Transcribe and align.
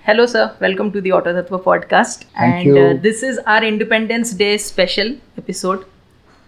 Hello, 0.00 0.24
sir. 0.24 0.56
Welcome 0.58 0.90
to 0.92 1.02
the 1.02 1.12
Auto 1.12 1.34
Tattva 1.34 1.62
podcast. 1.62 2.24
Thank 2.34 2.54
and 2.54 2.64
you. 2.66 2.78
Uh, 2.78 2.94
this 2.98 3.22
is 3.22 3.40
our 3.46 3.62
Independence 3.62 4.32
Day 4.34 4.56
special 4.58 5.10
episode. 5.38 5.84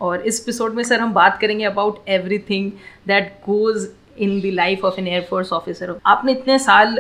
और 0.01 0.22
इस 0.22 0.40
episode 0.40 0.74
में 0.74 0.82
sir 0.85 1.01
हम 1.01 1.12
बात 1.14 1.38
करेंगे 1.40 1.64
about 1.64 2.09
everything 2.17 2.71
that 3.09 3.32
goes 3.46 3.87
in 4.19 4.40
the 4.40 4.53
life 4.54 4.85
of 4.85 4.99
an 5.01 5.06
air force 5.08 5.53
officer 5.53 5.94
आपने 6.06 6.33
इतने 6.33 6.58
साल 6.58 6.99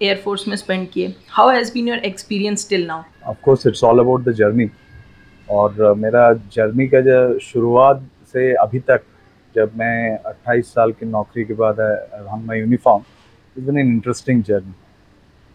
air force 0.00 0.46
में 0.48 0.56
स्पेंड 0.56 0.88
किए 0.92 1.14
how 1.30 1.50
has 1.50 1.72
been 1.74 1.88
your 1.88 1.98
experience 2.12 2.68
till 2.70 2.86
now 2.86 3.02
of 3.30 3.36
course 3.44 3.66
it's 3.66 3.84
all 3.84 3.98
about 4.00 4.24
the 4.28 4.32
journey 4.40 4.68
और 5.60 5.94
मेरा 5.98 6.32
जर्नी 6.52 6.88
का 6.88 7.00
जो 7.08 7.38
शुरुआत 7.52 8.08
से 8.32 8.52
अभी 8.62 8.80
तक 8.90 9.02
जब 9.54 9.70
मैं 9.76 10.18
28 10.26 10.74
साल 10.74 10.92
की 10.92 11.06
नौकरी 11.06 11.44
के 11.44 11.54
बाद 11.54 11.80
हम 12.28 12.44
my 12.46 12.58
uniform 12.60 13.02
it's 13.56 13.66
been 13.66 13.78
an 13.78 13.88
interesting 13.92 14.42
journey. 14.44 14.74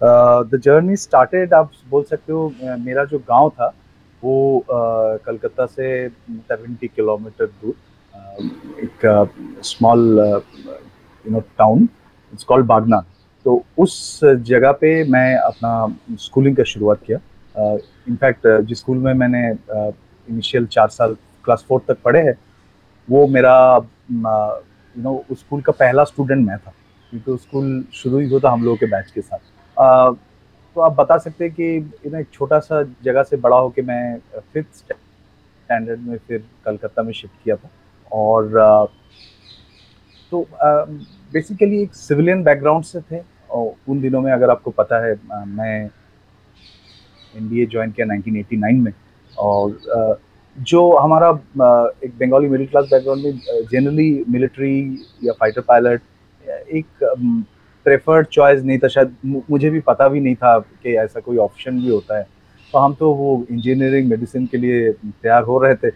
The 0.01 0.59
journey 0.63 0.95
started 0.95 1.53
आप 1.53 1.71
बोल 1.89 2.03
सकते 2.03 2.33
हो 2.33 2.51
uh, 2.63 2.77
मेरा 2.85 3.03
जो 3.05 3.19
गाँव 3.19 3.49
था 3.49 3.67
वो 4.23 4.33
uh, 4.59 5.25
कलकत्ता 5.25 5.65
से 5.65 6.09
70 6.09 6.87
किलोमीटर 6.95 7.45
दूर 7.45 7.73
uh, 8.13 8.83
एक 8.83 9.61
small 9.63 10.19
you 11.25 11.31
know 11.31 11.39
town 11.57 11.87
it's 12.33 12.43
called 12.43 12.65
Bagna 12.65 12.99
तो 13.45 13.63
उस 13.77 14.19
जगह 14.23 14.71
पे 14.81 15.03
मैं 15.11 15.35
अपना 15.37 15.71
स्कूलिंग 16.19 16.55
का 16.55 16.63
शुरुआत 16.63 17.01
किया। 17.07 17.19
इनफैक्ट 18.09 18.47
uh, 18.47 18.61
जिस 18.61 18.79
स्कूल 18.79 18.97
में 18.97 19.13
मैंने 19.13 19.49
इनिशियल 19.49 20.65
uh, 20.65 20.71
चार 20.71 20.87
साल 20.89 21.15
क्लास 21.45 21.65
फोर्थ 21.69 21.83
तक 21.87 21.97
पढ़े 22.05 22.21
हैं 22.21 22.33
वो 23.09 23.27
मेरा 23.27 23.55
यू 24.11 25.01
नो 25.03 25.25
उस 25.31 25.39
स्कूल 25.39 25.61
का 25.61 25.71
पहला 25.71 26.03
स्टूडेंट 26.03 26.47
मैं 26.47 26.57
था 26.57 26.73
क्योंकि 27.11 27.43
स्कूल 27.43 27.83
शुरू 27.93 28.19
ही 28.19 28.29
होता 28.29 28.49
हम 28.49 28.63
लोगों 28.63 28.77
के 28.77 28.85
बैच 28.85 29.11
के 29.11 29.21
साथ। 29.21 29.37
uh, 29.37 30.17
तो 30.75 30.81
आप 30.81 30.91
बता 30.91 31.17
सकते 31.17 31.45
हैं 31.45 31.53
कि 31.53 31.77
यू 32.05 32.11
नो 32.11 32.19
एक 32.19 32.27
छोटा 32.33 32.59
सा 32.59 32.81
जगह 33.03 33.23
से 33.23 33.37
बड़ा 33.37 33.57
होकर 33.57 33.81
मैं 33.81 34.17
फिफ्थ 34.53 34.75
स्टैंडर्ड 34.75 35.99
में 35.99 36.17
फिर 36.17 36.43
कलकत्ता 36.65 37.03
में 37.03 37.13
शिफ्ट 37.13 37.43
किया 37.43 37.55
था 37.55 37.69
और 38.11 38.45
uh, 38.45 38.87
तो 40.31 40.47
बेसिकली 41.33 41.81
एक 41.81 41.93
सिविलियन 41.93 42.43
बैकग्राउंड 42.43 42.83
से 42.83 43.01
थे 43.01 43.21
और 43.51 43.73
उन 43.91 44.01
दिनों 44.01 44.21
में 44.21 44.31
अगर 44.31 44.49
आपको 44.49 44.71
पता 44.71 45.05
है 45.05 45.15
मैं 45.45 45.89
एन 47.37 47.49
डी 47.49 47.61
ए 47.61 47.65
ज्वाइन 47.65 47.91
किया 47.91 48.07
1989 48.07 48.81
में 48.83 48.93
और 49.37 49.71
जो 50.57 50.89
हमारा 50.97 51.29
एक 52.05 52.11
बंगाली 52.19 52.47
मिडिल 52.47 52.67
क्लास 52.67 52.85
बैकग्राउंड 52.91 53.23
में 53.23 53.65
जनरली 53.71 54.23
मिलिट्री 54.29 54.75
या 55.23 55.33
फाइटर 55.39 55.61
पायलट 55.61 56.01
एक 56.45 56.85
प्रेफर्ड 57.85 58.27
चॉइस 58.27 58.61
नहीं 58.63 58.77
था, 58.79 58.87
शायद 58.87 59.15
मुझे 59.49 59.69
भी 59.69 59.79
पता 59.87 60.07
भी 60.07 60.19
नहीं 60.19 60.35
था 60.35 60.57
कि 60.59 60.95
ऐसा 60.97 61.19
कोई 61.19 61.37
ऑप्शन 61.37 61.79
भी 61.81 61.89
होता 61.89 62.17
है। 62.17 62.23
तो 62.73 62.79
हम 62.79 62.93
तो 62.99 63.13
वो 63.13 63.45
इंजीनियरिंग 63.51 64.09
मेडिसिन 64.09 64.45
के 64.45 64.57
लिए 64.57 64.91
तैयार 64.91 65.43
हो 65.43 65.57
रहे 65.63 65.75
थे, 65.75 65.89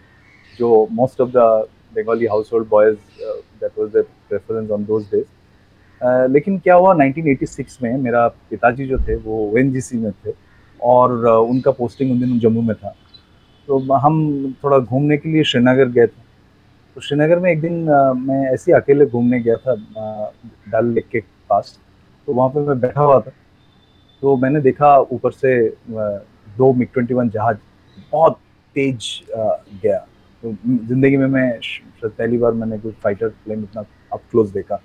जो 0.58 0.88
most 0.92 1.20
of 1.20 1.30
the 1.30 1.66
Bengali 1.96 2.26
household 2.52 2.68
boys 2.68 2.96
that 3.60 3.70
was 3.78 3.88
the 3.90 4.04
preference 4.28 4.70
on 4.70 4.84
those 4.84 5.04
days 5.14 6.30
लेकिन 6.32 6.58
क्या 6.58 6.74
हुआ 6.74 6.94
1986 6.94 7.82
में 7.82 7.96
मेरा 7.98 8.26
पिताजी 8.28 8.86
जो 8.86 8.98
थे, 8.98 9.14
वो 9.16 9.38
ओ 9.38 9.52
में 9.52 10.12
थे, 10.12 10.32
और 10.80 11.26
उनका 11.26 11.70
पोस्टिंग 11.70 12.10
उन 12.12 12.20
दिन 12.20 12.38
जम्मू 12.38 12.62
में 12.62 12.74
था। 12.76 12.94
तो 13.68 13.78
हम 13.94 14.54
थोड़ा 14.64 14.78
घूमने 14.78 15.16
के 15.16 15.28
लिए 15.28 15.44
श्रीनगर 15.44 15.88
गए 15.88 16.06
थे। 16.06 16.26
तो 16.96 17.00
श्रीनगर 17.00 17.38
में 17.38 17.50
एक 17.50 17.60
दिन 17.60 17.84
uh, 17.86 18.14
मैं 18.18 18.44
ऐसे 18.52 18.70
ही 18.72 18.76
अकेले 18.76 19.06
घूमने 19.06 19.40
गया 19.40 19.56
था 19.56 19.74
uh, 19.74 20.72
डल 20.72 20.86
लेक 20.94 21.08
के 21.08 21.20
पास। 21.20 21.78
तो 22.28 22.32
वहाँ 22.34 22.48
पे 22.50 22.60
मैं 22.60 22.80
बैठा 22.80 23.00
हुआ 23.00 23.20
था। 23.20 23.30
तो 24.22 24.36
मैंने 24.36 24.60
देखा 24.60 24.96
ऊपर 24.98 25.32
से 25.32 25.52
दो 26.58 26.72
मिग 26.72 26.88
ट्वेंटी 26.94 27.14
वन 27.14 27.28
जहाज़ 27.30 27.56
बहुत 28.12 28.38
तेज 28.76 29.10
गया। 29.34 29.98
तो 30.42 30.52
ज़िंदगी 30.88 31.16
में 31.16 31.26
मैं 31.26 31.58
पहली 32.04 32.38
बार 32.38 32.52
मैंने 32.52 32.78
कोई 32.78 32.92
फाइटर 33.02 33.28
प्लेन 33.28 33.62
इतना 33.62 33.84
अप 34.12 34.20
क्लोज 34.30 34.50
देखा। 34.50 34.76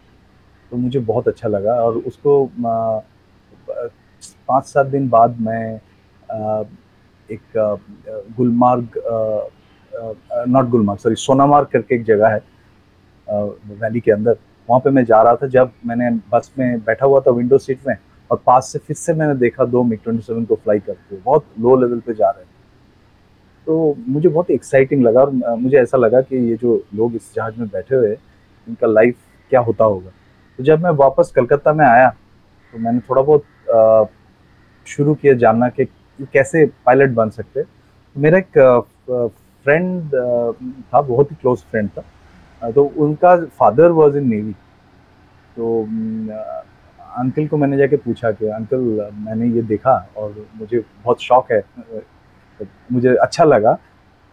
तो 0.72 0.78
मुझे 0.78 1.00
बहुत 1.02 1.28
अच्छा 1.28 1.47
लगा 1.47 1.74
और 1.84 1.97
उसको 1.97 2.46
पाँच 3.69 4.66
सात 4.66 4.86
दिन 4.88 5.09
बाद 5.09 5.40
मैं 5.41 5.80
एक 7.33 7.41
गुलमार्ग 8.38 9.01
नॉट 10.47 10.69
गुलमार्ग 10.69 10.99
सॉरी 10.99 11.16
सोनामार्ग 11.17 11.67
करके 11.73 11.95
एक 11.95 12.03
जगह 12.05 12.27
है 12.27 12.41
वैली 13.27 13.99
के 13.99 14.11
अंदर। 14.11 14.38
वहाँ 14.69 14.79
पे 14.79 14.89
मैं 14.89 15.03
जा 15.05 15.21
रहा 15.21 15.35
था 15.35 15.47
जब 15.49 15.71
मैंने 15.85 16.09
बस 16.31 16.51
में 16.59 16.79
बैठा 16.79 17.05
हुआ 17.05 17.19
था 17.19 17.31
विंडो 17.31 17.57
सीट 17.57 17.79
में 17.88 17.95
और 18.29 18.41
पास 18.45 18.71
से 18.71 18.79
फिर 18.79 18.95
से 18.95 19.13
मैंने 19.13 19.35
देखा 19.35 19.66
दो 19.66 19.83
मिग 19.83 19.99
ट्वेंटी 20.03 20.23
सेवन 20.23 20.45
को 20.45 20.55
फ्लाई 20.55 20.79
करते 20.79 21.16
हुए। 21.16 21.21
बहुत 21.25 21.45
लो 21.59 21.75
लेवल 21.75 21.99
पे 21.99 22.13
जा 22.13 22.29
रहे 22.29 22.44
थे 22.44 22.51
तो 23.67 23.95
मुझे 24.07 24.29
बहुत 24.29 24.50
एक्साइटिंग 24.51 25.03
लगा 25.03 25.21
और 25.21 25.31
मुझे 25.59 25.77
ऐसा 25.77 25.97
लगा 25.97 26.21
कि 26.21 26.38
ये 26.50 26.55
जो 26.61 26.75
लोग 26.95 27.15
इस 27.15 27.31
जहाज़ 27.35 27.59
में 27.59 27.67
बैठे 27.67 27.95
हुए 27.95 28.11
इनका 28.67 28.88
लाइफ 28.88 29.15
क्या 29.51 29.59
होता 29.61 29.85
होगा। 29.85 30.09
तो 30.59 30.63
जब 30.63 30.83
मैं 30.83 30.91
वापस 30.97 31.31
कलकत्ता 31.35 31.73
में 31.73 31.85
आया 31.85 32.09
तो 32.09 32.79
मैंने 32.79 33.00
थोड़ा 33.09 33.21
बहुत 33.21 34.09
शुरू 34.88 35.13
किया 35.15 35.33
जानना 35.35 35.69
कि 35.69 35.85
कैसे 36.34 36.66
पायलट 36.85 37.09
बन 37.11 37.29
सकते 37.31 37.63
मेरा 38.16 38.38
एक 38.38 38.57
फ्रेंड 39.66 40.09
था, 40.09 41.01
बहुत 41.01 41.31
ही 41.31 41.35
क्लोज 41.41 41.59
फ्रेंड 41.61 41.89
था। 41.89 42.69
तो 42.72 42.84
उनका 42.97 43.35
फादर 43.59 43.91
वॉज़ 43.91 44.17
इन 44.17 44.28
नेवी 44.29 44.51
तो 45.57 45.81
अंकल 47.19 47.47
को 47.47 47.57
मैंने 47.57 47.78
जाके 47.78 47.95
पूछा 47.97 48.31
कि 48.31 48.47
अंकल 48.50 49.09
मैंने 49.19 49.47
ये 49.47 49.62
देखा 49.63 49.95
और 50.17 50.45
मुझे 50.56 50.79
बहुत 50.79 51.22
शौक 51.22 51.51
है 51.51 51.59
तो 51.62 52.66
मुझे 52.91 53.16
अच्छा 53.16 53.44
लगा। 53.44 53.78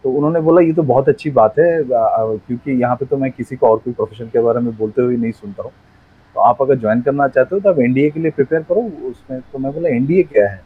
तो 0.03 0.11
उन्होंने 0.11 0.39
बोला, 0.41 0.61
ये 0.61 0.73
तो 0.73 0.83
बहुत 0.83 1.09
अच्छी 1.09 1.29
बात 1.31 1.59
है 1.59 1.83
क्योंकि 1.83 2.71
यहाँ 2.81 2.95
पे 2.95 3.05
तो 3.05 3.17
मैं 3.17 3.31
किसी 3.31 3.55
को 3.55 3.67
और 3.67 3.77
कोई 3.79 3.93
प्रोफेशन 3.93 4.27
के 4.29 4.39
बारे 4.41 4.59
में 4.59 4.75
बोलते 4.77 5.01
हुए 5.01 5.17
नहीं 5.17 5.31
सुनता 5.31 5.63
हूँ। 5.63 5.71
तो 6.35 6.39
आप 6.39 6.61
अगर 6.61 6.77
ज्वाइन 6.79 7.01
करना 7.01 7.27
चाहते 7.27 7.55
हो 7.55 7.59
तो 7.61 7.69
आप 7.69 7.79
एनडीए 7.79 8.09
के 8.11 8.19
लिए 8.19 8.31
प्रिपेयर 8.31 8.63
करो, 8.63 8.81
उसमें 9.09 9.41
तो 9.41 9.59
मैं 9.59 9.73
बोला 9.73 9.89
एनडीए 9.89 10.23
क्या 10.23 10.47
है? 10.49 10.61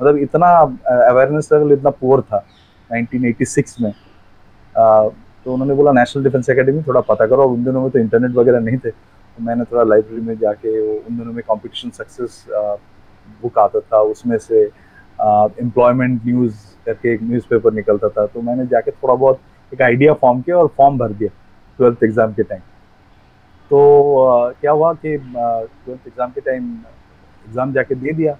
मतलब 0.00 0.16
इतना 0.18 0.48
अवेयरनेस 0.58 1.48
लेवल 1.52 1.72
इतना 1.72 1.90
पुअर 1.90 2.20
था 2.22 2.44
1986 2.90 3.80
में। 3.80 3.90
आ, 3.90 5.08
तो 5.44 5.52
उन्होंने 5.52 5.74
बोला 5.74 5.92
नेशनल 5.92 6.24
डिफेंस 6.24 6.48
एकेडमी 6.50 6.82
थोड़ा 6.82 7.00
पता 7.08 7.26
करो 7.26 7.44
उन 7.48 7.64
दिनों 7.64 7.82
में 7.82 7.90
तो 7.90 7.98
इंटरनेट 7.98 8.30
वगैरह 8.36 8.60
नहीं 8.60 8.78
थे। 8.78 8.90
तो 8.90 9.42
मैंने 9.44 9.64
थोड़ा 9.64 9.82
लाइब्रेरी 9.82 10.20
में 10.22 10.36
जाके 10.38 10.80
वो 10.80 10.94
उन 11.08 11.18
दिनों 11.18 11.32
में 11.32 11.42
कंपटीशन 11.42 11.90
सक्सेस 11.90 12.44
बुक 13.42 13.58
आता 13.58 13.80
था 13.80 14.00
उसमें 14.10 14.36
से 14.38 14.62
एम्प्लॉयमेंट 15.62 16.20
न्यूज़ 16.26 16.54
करके 16.86 17.12
एक 17.14 17.22
न्यूज़पेपर 17.22 17.72
निकलता 17.72 18.08
था। 18.08 18.26
तो 18.26 18.40
मैंने 18.42 18.66
जाके 18.66 18.90
थोड़ा 18.90 19.14
बहुत 19.14 19.40
एक 19.72 19.82
आइडिया 19.82 20.12
फॉर्म 20.14 20.40
किया 20.42 20.56
और 20.56 20.66
फॉर्म 20.76 20.98
भर 20.98 21.12
दिया 21.12 21.30
ट्वेल्थ 21.78 22.02
एग्ज़ाम 22.04 22.32
के 22.32 22.42
टाइम 22.42 22.60
तो 23.70 23.78
आ, 24.24 24.50
क्या 24.60 24.72
हुआ 24.72 24.92
कि 24.94 25.16
ट्वेल्थ 25.16 26.06
एग्ज़ाम 26.06 26.30
के 26.30 26.40
टाइम 26.40 26.72
एग्ज़ाम 27.46 27.72
जाके 27.72 27.94
दे 27.94 28.12
दिया। 28.12 28.36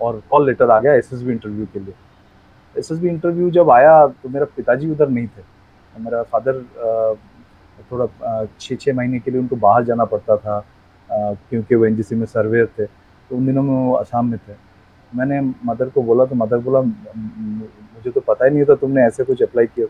और 0.00 0.22
कॉल 0.30 0.46
लेटर 0.46 0.70
आ 0.70 0.78
गया 0.80 0.94
एसएसबी 0.94 1.32
इंटरव्यू 1.32 1.66
के 1.72 1.78
लिए। 1.78 1.94
एसएसबी 2.76 3.08
इंटरव्यू 3.08 3.50
जब 3.50 3.70
आया 3.70 4.06
तो 4.06 4.28
मेरा 4.28 4.46
पिताजी 4.56 4.90
उधर 4.90 5.08
नहीं 5.08 5.26
थे। 5.26 5.42
मेरा 5.94 6.22
फादर 6.24 6.62
थोड़ा 7.90 8.06
छः 8.60 8.76
छः 8.76 8.94
महीने 8.94 9.18
के 9.18 9.30
लिए 9.30 9.40
उनको 9.40 9.56
बाहर 9.56 9.84
जाना 9.84 10.04
पड़ता 10.04 10.36
था 10.36 10.64
क्योंकि 11.10 11.74
वो 11.74 11.84
एनजीसी 11.86 12.14
में 12.16 12.26
सर्वेयर 12.26 12.66
थे 12.78 12.86
तो 12.86 13.36
उन 13.36 13.46
दिनों 13.46 13.62
में 13.62 13.74
वो 13.74 13.94
आसाम 13.96 14.26
में 14.30 14.38
थे। 14.38 14.52
मैंने 15.12 15.40
मदर 15.66 15.88
को 15.88 16.02
बोला 16.02 16.24
तो 16.24 16.34
मदर 16.34 16.58
बोला 16.60 16.80
मुझे 16.80 18.10
तो 18.10 18.20
पता 18.20 18.44
ही 18.44 18.50
नहीं 18.50 18.64
था 18.64 18.74
तुमने 18.76 19.02
ऐसे 19.06 19.24
कुछ 19.24 19.42
अप्लाई 19.42 19.66
किया 19.66 19.86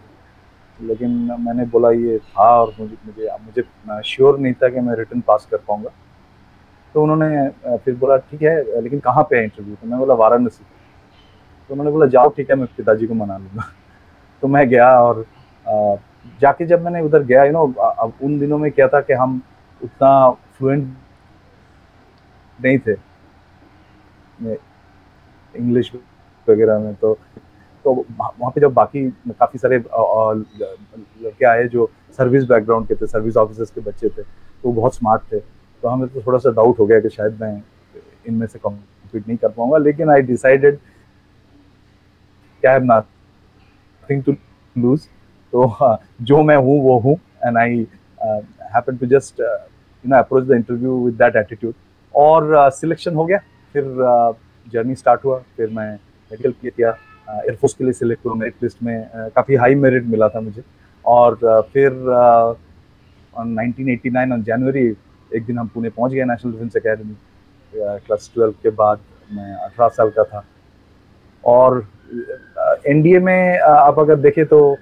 लेकिन 0.79 1.11
मैंने 1.41 1.65
बोला, 1.67 1.91
ये 1.91 2.19
था 2.19 2.49
और 2.61 2.75
मुझे 2.81 2.97
मुझे 3.07 3.29
मुझे 3.45 4.03
श्योर 4.07 4.39
नहीं 4.39 4.53
था 4.55 4.69
कि 4.69 4.81
मैं 4.81 4.95
रिटर्न 4.97 5.21
पास 5.27 5.47
कर 5.51 5.57
पाऊँगा। 5.69 5.91
तो 6.95 7.03
उन्होंने 7.03 7.79
फिर 7.79 7.95
बोला, 7.95 8.17
ठीक 8.17 8.43
है, 8.43 8.81
लेकिन 8.83 9.01
कहाँ 9.01 9.23
पे 9.31 9.37
है 9.37 9.43
इंटरव्यू 9.45 9.75
तो 9.75 9.87
मैं 9.87 9.99
बोला, 9.99 10.15
वाराणसी। 10.15 10.65
तो 10.65 11.75
उन्होंने 11.75 11.91
बोला, 11.93 12.07
जाओ, 12.07 12.29
ठीक 12.37 12.51
है, 12.51 12.57
मैं 12.57 12.67
पिताजी 12.77 13.07
को 13.07 13.15
मना 13.15 13.37
लूँगा। 13.39 13.63
तो 14.43 14.49
मैं 14.49 14.69
गया 14.69 14.89
और 15.01 15.25
जाके 16.41 16.67
जब 16.67 16.83
मैंने 16.85 17.01
उधर 17.03 17.23
गया 17.25 17.45
यू 17.45 17.53
नो 17.53 17.73
अब 17.73 18.13
उन 18.23 18.39
दिनों 18.39 18.59
में 18.59 18.71
क्या 18.73 18.89
था 18.89 19.01
कि 19.01 19.13
हम 19.13 19.41
उतना 19.81 20.31
फ्लुएंट 20.31 20.97
नहीं 22.59 22.79
थे। 22.79 22.93
इंग्लिश 25.55 25.93
वगैरह 26.49 26.79
में 26.79 26.95
तो 26.95 27.17
तो 27.85 27.93
वहाँ 27.93 28.51
पे 28.51 28.61
जब 28.61 28.73
बाकी 28.75 29.05
काफ़ी 29.31 29.59
सारे 29.59 29.79
लड़के 29.79 31.47
आए 31.47 31.67
जो 31.69 31.91
सर्विस 32.19 32.45
बैकग्राउंड 32.45 32.89
के 32.89 32.95
थे 32.95 33.07
सर्विस 33.07 33.37
ऑफिसर्स 33.37 33.71
के 33.71 33.81
बच्चे 33.81 34.09
थे 34.09 34.23
तो 34.23 34.73
बहुत 34.73 34.95
स्मार्ट 34.95 35.23
थे। 35.33 35.39
तो 35.83 35.89
हमें 35.89 36.09
तो 36.09 36.21
थोड़ा 36.27 36.39
सा 36.39 36.51
डाउट 36.51 36.79
हो 36.79 36.87
गया 36.87 37.01
कि 37.01 37.09
शायद 37.09 37.41
मैं 37.41 37.63
इनमें 38.29 38.47
से 38.47 38.59
कम्पीट 38.59 39.29
नहीं 39.29 39.37
कर 39.39 39.49
पाऊँगा 39.49 39.79
लेकिन 39.79 40.11
आई 40.11 40.23
डिसाइडेड 40.23 40.79
क्या 42.63 42.73
है 42.73 42.81
नथिंग 42.83 44.23
टू 44.23 44.33
लूज 44.77 45.09
तो 45.53 45.67
हाँ, 45.67 45.99
जो 46.23 46.43
मैं 46.43 46.57
हूँ 46.57 46.81
वो 46.83 46.99
हूँ 46.99 47.15
and 47.45 47.59
I 47.59 47.87
happen 48.75 48.97
to 48.97 49.07
just 49.07 49.41
you 49.41 50.11
know 50.11 50.17
approach 50.17 50.45
the 50.45 50.53
interview 50.53 51.05
with 51.05 51.15
that 51.15 51.37
attitude 51.37 51.75
और 52.15 52.71
सिलेक्शन 52.71 53.11
uh, 53.11 53.17
हो 53.17 53.25
गया 53.25 53.39
फिर 53.75 53.85
जर्नी 54.73 54.93
uh, 54.93 54.99
स्टार्ट 54.99 55.25
हुआ 55.25 55.39
फिर 55.57 55.71
मैं 55.71 55.93
मेडिकल 56.31 56.55
किया 56.63 56.91
एयरफोर्स 57.29 57.75
के 57.75 57.85
लिए 57.85 57.93
सिलेक्ट 57.93 58.27
हुआ 58.27 58.35
मेरिट 58.35 58.63
लिस्ट 58.63 58.83
में 58.83 59.05
uh, 59.05 59.35
काफ़ी 59.35 59.55
हाई 59.55 59.75
मेरिट 59.75 60.05
मिला 60.07 60.29
था 60.29 60.41
मुझे। 60.41 60.63
और 61.05 61.35
uh, 61.35 61.61
फिर 61.73 61.93
नाइनटीन 63.35 63.89
एट्टी 63.89 64.11
नाइन 64.11 64.33
ऑन 64.33 64.43
जनवरी 64.43 64.89
एक 65.37 65.45
दिन 65.47 65.59
हम 65.59 65.69
पुणे 65.75 65.89
पहुँच 65.91 66.13
गए 66.13 66.25
National 66.25 66.53
Defence 66.53 66.77
Academy 66.77 67.17
class 67.73 68.31
twelve 68.35 68.53
के 68.63 68.71
बाद 68.73 68.99
मैं 69.33 69.53
अठारह 69.55 69.89
साल 69.89 70.11
का 70.11 70.25
था। 70.25 70.45
और 71.45 71.87
एनडीए 72.89 73.19
में 73.19 73.59
आप 73.61 73.99
अगर 73.99 74.17
देखें 74.17 74.45
तो 74.47 74.77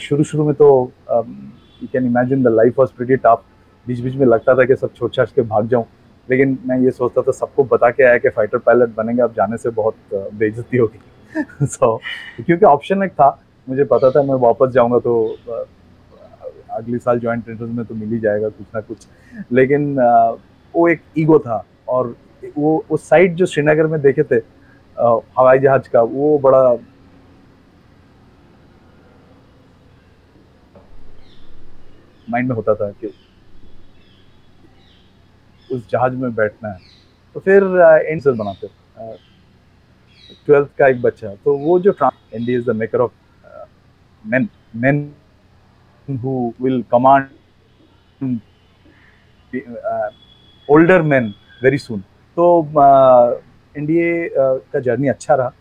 शुरू 0.00 0.24
शुरू 0.24 0.44
में 0.44 0.54
तो 0.54 0.70
you 1.10 1.88
can 1.92 2.06
imagine 2.06 2.42
the 2.42 2.48
life 2.54 2.78
was 2.78 2.90
pretty 2.96 3.16
tough 3.16 3.44
बीच 3.86 4.00
बीच 4.00 4.14
में 4.14 4.26
लगता 4.26 4.54
था 4.54 4.64
कि 4.64 4.76
सब 4.76 4.94
छोड़ 4.94 5.10
छाछ 5.10 5.32
के 5.32 5.42
भाग 5.42 5.68
जाऊँ। 5.68 5.84
लेकिन 6.28 6.58
मैं 6.66 6.78
ये 6.80 6.90
सोचता 6.90 7.22
था 7.22 7.32
सबको 7.32 7.64
बता 7.64 7.90
के 7.90 8.04
आया 8.04 8.18
कि 8.18 8.28
फाइटर 8.28 8.58
पायलट 8.58 8.94
बनेंगे 8.96 9.22
अब 9.22 9.32
जाने 9.36 9.56
से 9.56 9.70
बहुत 9.70 9.96
बेइज्जती 10.14 10.76
होगी। 10.76 11.66
सो 11.66 11.96
so, 11.96 12.44
क्योंकि 12.44 12.64
ऑप्शन 12.66 13.02
एक 13.02 13.12
था 13.12 13.28
मुझे 13.68 13.84
पता 13.84 14.10
था 14.10 14.22
मैं 14.22 14.34
वापस 14.40 14.70
जाऊँगा 14.72 14.98
तो 14.98 15.14
अगले 16.80 16.98
साल 16.98 17.20
ज्वाइंट 17.20 17.48
एंट्रेंस 17.48 17.72
में 17.76 17.84
तो 17.86 17.94
मिल 17.94 18.12
ही 18.12 18.18
जाएगा 18.20 18.48
कुछ 18.48 18.66
ना 18.74 18.80
कुछ। 18.80 19.06
लेकिन 19.52 19.94
वो 20.74 20.88
एक 20.88 21.02
ईगो 21.18 21.38
था 21.38 21.64
और 21.88 22.14
वो 22.56 22.84
उस 22.90 23.08
साइड 23.08 23.34
जो 23.36 23.46
श्रीनगर 23.46 23.86
में 23.86 24.00
देखे 24.00 24.22
थे 24.24 24.36
हवाई 25.38 25.58
जहाज़ 25.58 25.88
का, 25.88 26.02
वो 26.02 26.38
बड़ा 26.38 26.62
माइंड 32.28 32.48
में 32.48 32.54
होता 32.56 32.74
था 32.74 32.90
कि 32.92 33.12
उस 35.70 35.88
जहाज़ 35.90 36.14
में 36.14 36.34
बैठना 36.34 36.68
है। 36.68 36.78
तो 37.36 37.40
फिर 37.40 37.62
एंड 38.06 38.20
से 38.22 38.32
बनाते। 38.32 38.68
ट्वेल्थ 40.46 40.68
का 40.78 40.86
एक 40.88 41.00
बच्चा 41.02 41.34
तो 41.44 41.56
वो 41.58 41.78
जो 41.80 41.94
India 42.02 42.58
is 42.58 42.66
the 42.66 42.74
maker 42.76 43.00
of 43.00 43.12
men 44.24 44.48
men 44.76 45.00
who 46.18 46.52
will 46.62 46.82
command 46.92 47.26
older 50.68 51.02
man 51.02 51.32
very 51.62 51.78
soon 51.78 52.00
तो 52.36 52.44
एनडीए 53.76 54.28
uh, 54.28 54.34
uh, 54.34 54.58
का 54.72 54.80
जर्नी 54.80 55.08
अच्छा 55.08 55.34
रहा। 55.34 55.52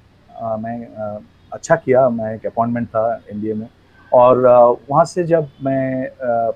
Uh, 0.44 0.60
मैं 0.64 0.78
uh, 0.88 1.24
अच्छा 1.54 1.76
किया। 1.76 2.10
मैं 2.10 2.34
एक 2.36 2.46
अपॉइंटमेंट 2.46 2.88
था 2.88 3.22
एनडीए 3.32 3.54
में। 3.54 3.68
और 4.12 4.38
वहाँ 4.90 5.06
से 5.06 5.24
जब 5.24 5.50
मैं 5.64 6.10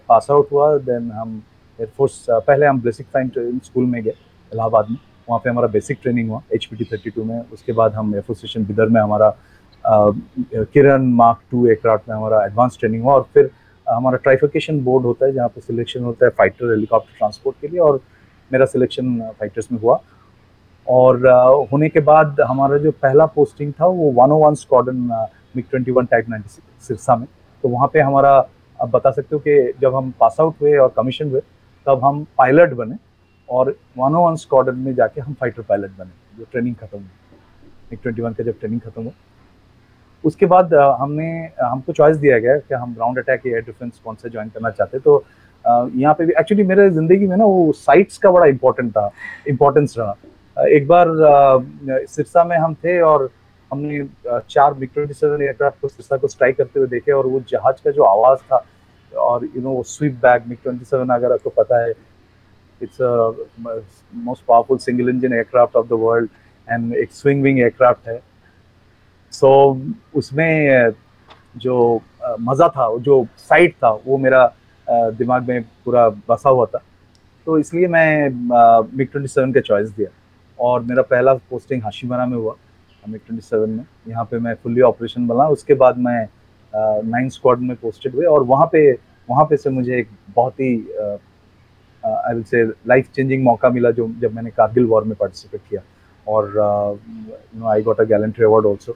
पास 0.07 0.27
आउट 0.31 0.51
हुआ 0.51 0.77
देन 0.77 1.11
हम 1.11 1.41
एयरफोर्स 1.79 2.25
पहले 2.29 2.65
हम 2.65 2.81
बेसिक 2.81 3.07
फाइन 3.13 3.59
स्कूल 3.65 3.85
में 3.85 4.01
गए 4.03 4.13
इलाहाबाद 4.51 4.89
में। 4.89 4.97
वहाँ 5.29 5.39
पे 5.43 5.49
हमारा 5.49 5.67
बेसिक 5.67 5.97
ट्रेनिंग 6.01 6.29
हुआ 6.29 6.41
H 6.53 6.65
P 6.65 6.75
T 6.75 6.83
thirty 6.91 7.09
two 7.09 7.23
में। 7.23 7.39
उसके 7.53 7.71
बाद 7.73 7.93
हम 7.93 8.13
एयरफोर्स 8.13 8.39
स्टेशन 8.39 8.65
बिदर 8.65 8.89
में 8.89 9.01
हमारा 9.01 9.29
किरण 9.85 11.05
मार्क 11.15 11.39
टू 11.51 11.65
एयरक्राफ्ट 11.67 12.09
में 12.09 12.15
हमारा 12.15 12.45
एडवांस 12.45 12.77
ट्रेनिंग 12.79 13.03
हुआ। 13.03 13.13
और 13.13 13.27
फिर 13.33 13.49
हमारा 13.87 14.17
ट्राइफिकेशन 14.17 14.79
बोर्ड 14.83 15.05
होता 15.05 15.25
है, 15.25 15.31
जहाँ 15.33 15.47
पे 15.49 15.61
सिलेक्शन 15.61 16.03
होता 16.03 16.25
है 16.25 16.31
फाइटर 16.37 16.71
हेलीकॉप्टर 16.71 17.17
ट्रांसपोर्ट 17.17 17.57
के 17.61 17.67
लिए 17.67 17.79
और 17.79 17.99
मेरा 18.51 18.65
सिलेक्शन 18.65 19.19
फाइटर्स 19.39 19.71
में 19.71 19.79
हुआ। 19.79 19.99
और 20.87 21.25
होने 21.71 21.89
के 21.89 21.99
बाद 22.01 22.41
हमारा 22.41 22.77
जो 22.77 22.91
पहला 22.93 23.25
पोस्टिंग 23.35 23.71
था 23.73 23.85
वो 23.87 24.11
one 24.13 24.31
O 24.31 24.37
one 24.39 24.55
squadron 24.55 25.27
MiG 25.55 25.65
twenty 25.69 25.91
one 25.91 26.05
type 26.05 26.29
ninety 26.29 26.61
Sirsa 26.87 27.15
में। 27.15 27.27
तो 27.63 27.69
वहाँ 27.69 27.89
पे 27.93 27.99
हमारा, 27.99 28.31
आप 28.79 28.89
बता 28.89 29.11
सकते 29.11 29.35
हो 29.35 29.39
कि 29.39 29.73
जब 29.81 29.95
हम 29.95 30.13
पास 30.19 30.37
आउट 30.39 30.61
हुए 30.61 30.75
और 30.77 30.93
कमीशन 30.97 31.29
हुए, 31.29 31.41
तब 31.87 32.03
हम 32.05 32.23
पायलट 32.37 32.73
बने 32.73 32.95
और 33.49 33.75
वन 33.97 34.15
ओ 34.15 34.25
वन 34.25 34.35
स्क्वाडन 34.35 34.75
में 34.77 34.93
जाके 34.95 35.21
हम 35.21 35.33
फाइटर 35.33 35.61
पायलट 35.61 35.91
बने, 35.97 36.37
जो 36.37 36.45
ट्रेनिंग 36.51 36.75
खत्म 36.75 36.97
हुई। 36.97 37.07
मिक 37.91 37.99
ट्वेंटी 38.03 38.21
वन 38.21 38.33
का 38.33 38.43
जब 38.43 38.59
ट्रेनिंग 38.59 38.81
खत्म 38.81 39.03
हुआ 39.03 39.11
उसके 40.23 40.45
बाद 40.45 40.73
हमने 40.73 41.29
हमको 41.61 41.93
चॉइस 41.93 42.17
दिया 42.17 42.39
गया 42.39 42.57
कि 42.57 42.73
हम 42.73 42.93
ग्राउंड 42.95 43.19
अटैक 43.19 43.47
एयर 43.47 43.61
डिफेंस 43.61 43.99
कौन 44.03 44.15
से 44.15 44.29
ज्वाइन 44.29 44.49
करना 44.49 44.69
चाहते 44.69 44.99
तो 44.99 45.23
यहाँ 45.65 46.13
पे 46.13 46.25
भी 46.25 46.33
एक्चुअली 46.39 46.63
मेरे 46.63 46.89
ज़िंदगी 46.89 47.27
में 47.27 47.35
ना 47.37 47.45
वो 47.45 47.71
साइट्स 47.77 48.17
का 48.17 48.31
बड़ा 48.31 48.45
इम्पोर्टेंट 48.47 48.91
था 48.91 49.09
इम्पोर्टेंस 49.49 49.95
रहा। 49.97 50.65
एक 50.67 50.87
बार 50.87 51.07
सिरसा 52.07 52.43
में 52.43 52.57
हम 52.57 52.73
थे 52.83 52.99
और 53.01 53.29
हमने 53.71 54.03
चार 54.49 54.73
मिग 54.73 54.89
ट्वेंटी 54.93 55.13
सेवन 55.13 55.41
एयरक्राफ्ट 55.41 55.81
को 55.81 55.87
सिरसा 55.87 56.17
को 56.17 56.27
स्ट्राइक 56.27 56.57
करते 56.57 56.79
हुए 56.79 56.87
देखे 56.87 57.11
और 57.11 57.27
वो 57.27 57.39
जहाज़ 57.49 57.83
का 57.83 57.91
जो 57.91 58.03
आवाज़ 58.03 58.39
था 58.51 58.63
और 59.11 59.45
यू 59.45 59.61
नो 59.61 59.69
वो 59.69 59.83
sweep 59.87 60.19
back 60.23 60.43
MiG 60.47 60.57
twenty 60.63 60.85
seven 60.85 61.09
अगर 61.15 61.31
आपको 61.33 61.49
पता 61.57 61.81
है 61.83 61.91
it's 62.81 62.97
most 64.25 64.43
powerful 64.47 64.77
single 64.77 65.09
engine 65.09 65.33
aircraft 65.33 65.75
of 65.75 65.87
the 65.87 65.99
world 66.01 66.29
and 66.67 66.93
एक 66.95 67.11
स्विंग 67.13 67.43
विंग 67.43 67.59
एयरक्राफ्ट 67.59 68.07
है। 68.07 68.21
सो 69.33 69.47
so, 69.47 70.17
उसमें 70.17 70.93
जो 71.57 72.01
मज़ा 72.39 72.67
था 72.69 72.87
जो 72.99 73.25
साइट 73.37 73.73
था 73.75 73.89
वो 74.05 74.17
मेरा 74.17 74.45
दिमाग 74.87 75.47
में 75.49 75.63
पूरा 75.85 76.07
बसा 76.29 76.49
हुआ 76.49 76.65
था। 76.65 76.81
तो 77.47 77.57
इसलिए 77.59 77.87
मैं 77.87 78.29
मिग 78.97 79.07
ट्वेंटी 79.11 79.27
सेवन 79.27 79.53
का 79.53 79.61
चॉइस 79.61 79.89
दिया। 79.89 80.09
और 80.59 80.81
मेरा 80.83 81.01
पहला 81.03 81.33
पोस्टिंग 81.49 81.81
हाशीमरा 81.83 82.25
में 82.25 82.37
हुआ 82.37 82.55
मिग 83.03 83.21
ट्वेंटी 83.27 83.41
सेवन 83.41 83.69
में। 83.69 83.85
यहाँ 84.07 84.23
पे 84.31 84.39
मैं 84.39 84.53
फुल्ली 84.63 84.81
ऑपरेशन 84.81 85.27
बना 85.27 85.47
उसके 85.49 85.73
बाद 85.75 85.97
मैं 85.97 86.27
नाइन 86.73 87.29
स्क्वाड 87.29 87.59
में 87.59 87.75
पोस्टेड 87.77 88.15
हुए 88.15 88.25
और 88.25 88.43
वहाँ 88.43 88.65
पे 88.71 88.91
वहाँ 89.29 89.45
पे 89.45 89.57
से 89.57 89.69
मुझे 89.69 89.97
एक 89.99 90.07
बहुत 90.35 90.59
ही 90.59 90.75
I 92.03 92.33
will 92.33 92.43
say 92.43 92.63
life 92.87 93.11
changing 93.15 93.43
मौका 93.43 93.69
मिला 93.69 93.91
जो 93.91 94.07
जब 94.21 94.33
मैंने 94.35 94.49
कारगिल 94.51 94.85
वॉर 94.85 95.03
में 95.03 95.15
पार्टिसिपेट 95.17 95.61
किया। 95.69 95.81
और 96.27 96.47
you 96.47 97.59
know 97.59 97.67
I 97.67 97.81
got 97.83 97.99
a 97.99 98.03
gallantry 98.03 98.45
award 98.45 98.65
also 98.65 98.95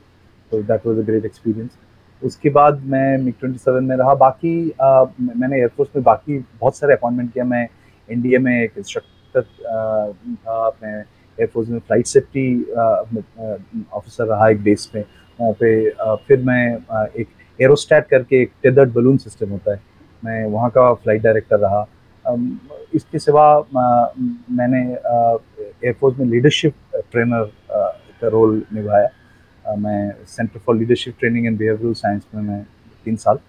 तो 0.52 0.62
that 0.64 0.86
was 0.88 1.00
a 1.00 1.04
great 1.06 1.26
experience 1.26 1.78
उसके 2.22 2.50
बाद 2.50 2.82
मैं 2.92 3.18
मिग 3.18 3.34
ट्वेंटी 3.40 3.60
सेवन 3.60 3.84
में 3.84 3.96
रहा। 3.98 4.14
बाकी 4.16 4.54
uh, 4.70 5.08
मैंने 5.20 5.58
एयरफोर्स 5.58 5.90
में 5.96 6.04
बाकी 6.04 6.38
बहुत 6.60 6.76
सारे 6.76 6.94
अपॉइंटमेंट 6.94 7.34
किया। 7.34 7.46
मैं 7.46 7.68
इंडिया 8.10 8.40
में 8.40 8.54
एक 8.54 8.78
इंस्ट्रक्टर 8.78 9.42
था। 9.42 10.70
मैं 10.84 11.00
एयरफोर्स 11.00 11.70
में 11.70 11.80
फ़्लाइट 11.80 12.06
सेफ्टी 12.06 12.64
ऑफिसर 13.94 14.26
रहा 14.26 14.48
एक 14.50 14.64
बेस 14.64 14.90
में। 14.96 15.04
वहाँ 15.40 15.52
पे 15.60 15.70
uh, 15.92 16.16
फिर 16.28 16.42
मैं 16.44 16.78
uh, 16.78 17.16
एक 17.16 17.28
एरोस्टैट 17.60 18.08
करके 18.08 18.42
एक 18.42 18.52
टेदर्ड 18.64 18.94
बलून 18.94 19.18
सिस्टम 19.18 19.50
होता 19.50 19.72
है। 19.72 19.82
मैं 20.24 20.46
वहाँ 20.52 20.70
का 20.70 20.94
फ़्लाइट 20.94 21.22
डायरेक्टर 21.22 21.60
रहा। 21.60 21.86
इसके 22.96 23.20
सिवा 23.20 23.46
मैंने 23.74 24.82
एयरफोर्स 25.84 26.18
में 26.20 26.26
लीडरशिप 26.26 26.74
ट्रेनर 27.12 27.52
का 27.72 28.28
रोल 28.28 28.62
निभाया। 28.74 29.08
मैं 29.70 30.12
Centre 30.28 30.60
for 30.60 30.76
Leadership 30.76 31.16
Training 31.20 31.46
and 31.48 31.58
Behavioural 31.58 31.94
Science 31.96 32.28
में 32.36 32.42
मैं 32.42 32.64
तीन 33.06 33.16
साल। 33.16 33.40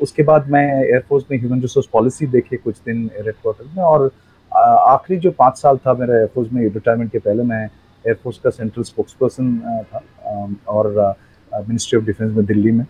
उसके 0.00 0.22
बाद 0.22 0.48
मैं 0.50 0.64
एयरफोर्स 0.74 1.24
में 1.30 1.38
ह्यूमन 1.38 1.60
रिसोर्स 1.62 1.86
पॉलिसी 1.92 2.26
देखे 2.26 2.56
कुछ 2.56 2.76
दिन 2.86 3.04
हेडक्वार्टर 3.16 3.64
में 3.76 3.82
और 3.84 4.10
आखिरी 4.52 5.18
जो 5.20 5.30
पाँच 5.30 5.58
साल 5.58 5.76
था 5.76 5.92
मेरा 5.94 6.16
एयरफोर्स 6.18 6.52
में 6.52 6.62
रिटायरमेंट 6.62 7.10
के 7.12 7.18
पहले 7.18 7.42
मैं 7.42 7.64
एयरफोर्स 7.64 8.38
का 8.38 8.50
सेंट्रल 8.50 8.84
स्पोक्स 8.84 9.12
पर्सन 9.20 9.56
था 9.92 10.02
और 10.68 11.14
मिनिस्ट्री 11.52 11.98
ऑफ़ 11.98 12.06
डिफेंस 12.06 12.32
में 12.36 12.44
दिल्ली 12.46 12.72
में। 12.72 12.84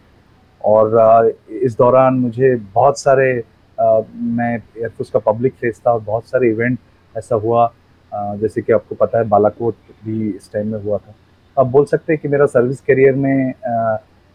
और 0.61 1.35
इस 1.50 1.76
दौरान 1.79 2.14
मुझे 2.14 2.55
बहुत 2.75 2.99
सारे 2.99 3.33
मैं 3.79 4.55
एयरफोर्स 4.55 5.11
का 5.11 5.19
पब्लिक 5.31 5.55
फेस 5.61 5.81
था 5.87 5.93
और 5.93 6.00
बहुत 6.00 6.26
सारे 6.26 6.50
इवेंट 6.50 6.79
ऐसा 7.14 7.37
हुआ 7.37 7.73
जैसे 8.12 8.62
कि 8.62 8.73
आपको 8.73 8.95
पता 8.95 9.19
है 9.19 9.25
बालाकोट 9.29 9.75
भी 10.05 10.29
इस 10.31 10.52
टाइम 10.52 10.73
में 10.73 10.83
हुआ 10.83 10.99
था। 10.99 11.14
आप 11.56 11.66
बोल 11.66 11.85
सकते 11.85 12.12
हैं 12.12 12.21
कि 12.23 12.28
मेरा 12.28 12.47
सर्विस 12.47 12.80
करियर 12.80 13.14
में 13.14 13.52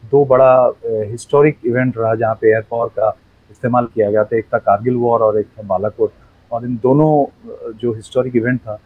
दो 0.03 0.23
बड़ा 0.25 0.73
हिस्टोरिक 0.85 1.57
इवेंट 1.65 1.97
रहा 1.97 2.13
जहाँ 2.15 2.35
पे 2.41 2.49
एयर 2.49 2.65
पावर 2.71 2.87
का 2.97 3.09
इस्तेमाल 3.51 3.85
किया 3.93 4.09
गया 4.11 4.23
था। 4.23 4.37
एक 4.37 4.45
था 4.53 4.57
कारगिल 4.57 4.95
वॉर 4.95 5.21
और 5.21 5.39
एक 5.39 5.47
था 5.57 5.63
बालाकोट 5.67 6.11
और 6.51 6.65
इन 6.65 6.75
दोनों 6.83 7.73
जो 7.79 7.93
हिस्टोरिक 7.93 8.35
इवेंट 8.35 8.59
था 8.61 8.79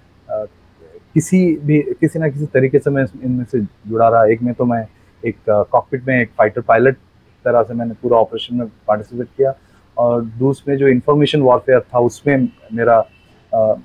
किसी 1.13 1.55
भी, 1.63 1.81
किसी 1.99 2.19
ना 2.19 2.27
किसी 2.29 2.45
तरीके 2.45 2.79
से 2.79 2.89
मैं 2.89 3.05
इनमें 3.23 3.45
से 3.51 3.59
जुड़ा 3.59 4.07
रहा। 4.09 4.25
एक 4.25 4.41
में 4.41 4.53
तो 4.53 4.65
मैं 4.65 4.85
एक 5.23 5.37
कॉकपिट 5.49 6.07
में 6.07 6.19
एक 6.21 6.29
फाइटर 6.37 6.61
पायलट 6.61 6.97
तरह 7.45 7.63
से 7.63 7.73
मैंने 7.73 7.93
पूरा 8.01 8.17
ऑपरेशन 8.17 8.55
में 8.55 8.67
पार्टिसिपेट 8.87 9.27
किया। 9.37 9.53
और 9.97 10.21
दूसरे 10.39 10.75
जो 10.77 10.87
इंफॉर्मेशन 10.87 11.41
वॉरफेयर 11.41 11.79
था, 11.79 11.99
उसमें 11.99 12.47
मेरा 12.73 12.97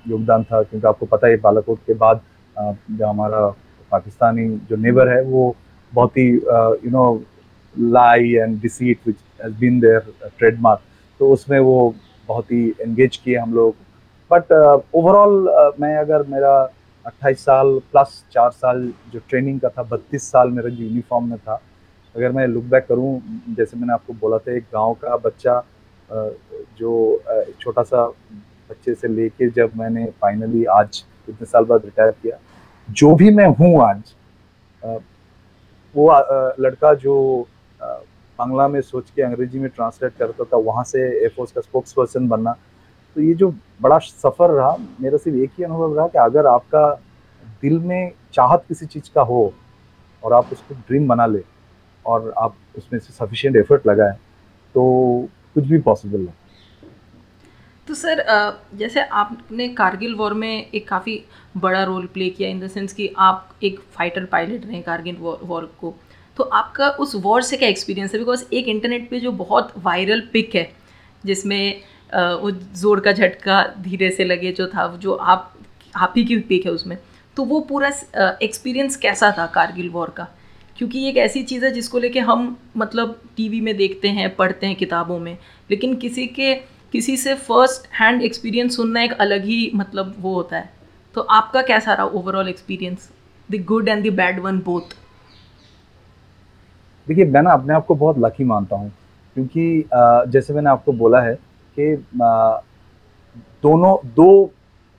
योगदान 0.08 0.44
था। 0.44 0.62
क्योंकि 0.62 0.86
आपको 0.88 1.06
पता 1.06 1.26
है 1.26 1.36
बालाकोट 1.36 1.78
के 1.86 1.94
बाद 1.94 2.20
जो 2.56 3.06
हमारा 3.06 3.46
पाकिस्तानी 3.90 4.48
जो 4.70 4.76
नेबर 4.76 5.08
है 5.08 5.22
वो 5.22 5.54
बहुत 5.92 6.16
ही 6.18 6.28
you 6.84 6.90
know 6.90 7.06
lie 7.74 8.32
and 8.32 8.60
deceit 8.60 8.98
which 9.06 9.16
has 9.42 9.54
been 9.54 9.80
their 9.80 10.12
trademark 10.38 10.80
तो 11.20 11.30
उसमें 11.32 11.58
वो 11.60 11.94
बहुत 12.28 12.52
ही 12.52 12.68
एंगेज 12.80 13.16
किए 13.16 13.36
हम 13.36 13.54
लोग। 13.54 13.74
बट 14.30 14.52
ओवरऑल 14.94 15.46
uh, 15.46 15.74
uh, 15.74 15.80
मैं 15.80 15.96
अगर 15.96 16.22
मेरा 16.22 16.54
28 17.06 17.36
साल 17.38 17.78
प्लस 17.92 18.24
चार 18.32 18.50
साल 18.50 18.92
जो 19.12 19.20
ट्रेनिंग 19.28 19.60
का 19.60 19.68
था 19.68 19.82
बत्तीस 19.82 20.30
साल 20.30 20.50
मेरा 20.50 20.68
जो 20.68 20.84
यूनिफॉर्म 20.84 21.28
में 21.30 21.38
था 21.38 21.60
अगर 22.14 22.32
मैं 22.32 22.46
लुक 22.46 22.64
बैक 22.64 22.86
करूँ 22.86 23.20
जैसे 23.56 23.76
मैंने 23.76 23.92
आपको 23.92 24.12
बोला 24.12 24.38
था 24.38 24.56
एक 24.56 24.64
गाँव 24.74 24.94
का 25.02 25.16
बच्चा 25.16 25.62
जो 26.78 27.22
छोटा 27.60 27.82
सा 27.82 28.04
बच्चे 28.70 28.94
से 28.94 29.08
लेके 29.08 29.48
जब 29.50 29.70
मैंने 29.76 30.06
फाइनली 30.20 30.64
आज 30.64 31.04
इतने 31.28 31.46
साल 31.46 31.64
बाद 31.64 31.84
रिटायर 31.84 32.10
किया 32.10 32.36
जो 32.88 33.14
भी 33.14 33.30
मैं 33.30 33.46
हूँ 33.56 33.80
आज 33.82 34.14
वो 35.94 36.10
लड़का 36.60 36.92
जो 36.94 37.16
बांग्ला 37.80 38.66
में 38.68 38.80
सोच 38.82 39.10
के 39.10 39.22
अंग्रेज़ी 39.22 39.58
में 39.58 39.68
ट्रांसलेट 39.70 40.12
करता 40.18 40.44
था, 40.44 40.56
वहाँ 40.56 40.84
से 40.84 41.00
एयरफोर्स 41.02 41.52
का 41.52 41.60
स्पोक्स 41.60 41.92
पर्सन 41.92 42.28
बनना 42.28 42.52
तो 43.16 43.20
ये 43.20 43.34
जो 43.34 43.50
बड़ा 43.82 43.98
सफ़र 43.98 44.50
रहा, 44.50 44.76
मेरा 45.00 45.18
सिर्फ़ 45.18 45.38
एक 45.38 45.50
ही 45.58 45.64
अनुभव 45.64 45.96
रहा 45.96 46.06
कि 46.06 46.18
अगर 46.18 46.46
आपका 46.46 46.88
दिल 47.62 47.78
में 47.80 48.12
चाहत 48.34 48.64
किसी 48.68 48.86
चीज़ 48.86 49.10
का 49.14 49.22
हो 49.22 49.52
और 50.22 50.32
आप 50.32 50.52
उसको 50.52 50.74
ड्रीम 50.74 51.08
बना 51.08 51.26
ले 51.26 51.40
और 52.04 52.32
आप 52.38 52.54
उसमें 52.78 52.98
से 53.00 53.12
सफिशियंट 53.14 53.56
एफर्ट 53.56 53.86
लगाएँ 53.86 54.16
तो 54.74 55.28
कुछ 55.54 55.64
भी 55.64 55.78
पॉसिबल 55.80 56.20
है। 56.20 56.34
तो 57.88 57.94
सर 57.94 58.24
जैसे 58.74 59.00
आपने 59.00 59.68
कारगिल 59.68 60.14
वॉर 60.14 60.34
में 60.34 60.70
एक 60.70 60.88
काफ़ी 60.88 61.22
बड़ा 61.56 61.82
रोल 61.84 62.06
प्ले 62.06 62.28
किया 62.30 62.48
इन 62.48 62.60
द 62.60 62.68
सेंस 62.68 62.92
कि 62.92 63.08
आप 63.18 63.54
एक 63.64 63.78
फाइटर 63.92 64.24
पायलट 64.24 64.66
रहे 64.66 64.80
कारगिल 64.82 65.16
वॉर 65.20 65.64
को। 65.80 65.94
तो 66.36 66.44
आपका 66.44 66.88
उस 66.90 67.14
वॉर 67.16 67.42
से 67.42 67.56
क्या 67.56 67.68
एक्सपीरियंस 67.68 68.12
है? 68.12 68.18
बिकॉज़ 68.18 68.44
एक 68.52 68.68
इंटरनेट 68.68 69.08
पे 69.10 69.20
जो 69.20 69.32
बहुत 69.34 69.72
वायरल 69.78 70.20
पिक 70.32 70.54
है, 70.54 70.70
जिसमें 71.24 71.80
वो 72.12 72.50
ज़ोर 72.50 73.00
का 73.00 73.12
झटका 73.12 73.62
धीरे 73.80 74.10
से 74.10 74.24
लगे 74.24 74.52
जो 74.52 74.66
था, 74.66 74.96
जो 74.96 75.12
आप 75.12 75.52
आप 75.94 76.14
ही 76.16 76.24
की 76.24 76.36
पिक 76.38 76.66
है 76.66 76.72
उसमें 76.72 76.98
तो 77.36 77.44
वो 77.44 77.60
पूरा 77.60 77.88
एक्सपीरियंस 78.42 78.96
कैसा 78.96 79.30
था 79.38 79.46
कारगिल 79.46 79.88
वॉर 79.90 80.10
का? 80.10 80.26
क्योंकि 80.78 81.08
एक 81.08 81.16
ऐसी 81.16 81.42
चीज़ 81.42 81.64
है 81.64 81.70
जिसको 81.72 81.98
लेके 81.98 82.20
हम 82.20 82.56
मतलब 82.76 83.20
टीवी 83.36 83.60
में 83.60 83.76
देखते 83.76 84.08
हैं, 84.08 84.34
पढ़ते 84.36 84.66
हैं 84.66 84.76
किताबों 84.76 85.18
में, 85.18 85.36
लेकिन 85.70 85.94
किसी 85.96 86.26
के 86.28 86.54
किसी 86.92 87.16
से 87.16 87.34
फ़र्स्ट 87.36 87.86
हैंड 87.94 88.22
एक्सपीरियंस 88.22 88.76
सुनना 88.76 89.02
एक 89.02 89.12
अलग 89.20 89.44
ही 89.44 89.70
मतलब 89.74 90.14
वो 90.18 90.34
होता 90.34 90.56
है। 90.56 90.70
तो 91.14 91.20
आपका 91.20 91.62
कैसा 91.62 91.94
रहा 91.94 92.04
overall 92.06 92.48
experience 92.48 93.10
the 93.48 93.62
good 93.64 93.88
and 93.88 94.04
the 94.04 94.12
bad 94.14 94.40
one 94.40 94.58
both 94.60 94.94
देखिए, 97.06 97.24
मैं 97.24 97.42
ना 97.42 97.50
अपने 97.52 97.74
आप 97.74 97.86
को 97.86 97.94
बहुत 97.94 98.18
लकी 98.18 98.44
मानता 98.44 98.76
हूँ, 98.76 98.90
क्योंकि 99.36 99.84
जैसे 100.32 100.54
मैंने 100.54 100.70
आपको 100.70 100.92
बोला 100.94 101.20
है 101.22 101.34
कि 101.76 101.94
दोनों, 103.62 103.96
दो 104.06 104.52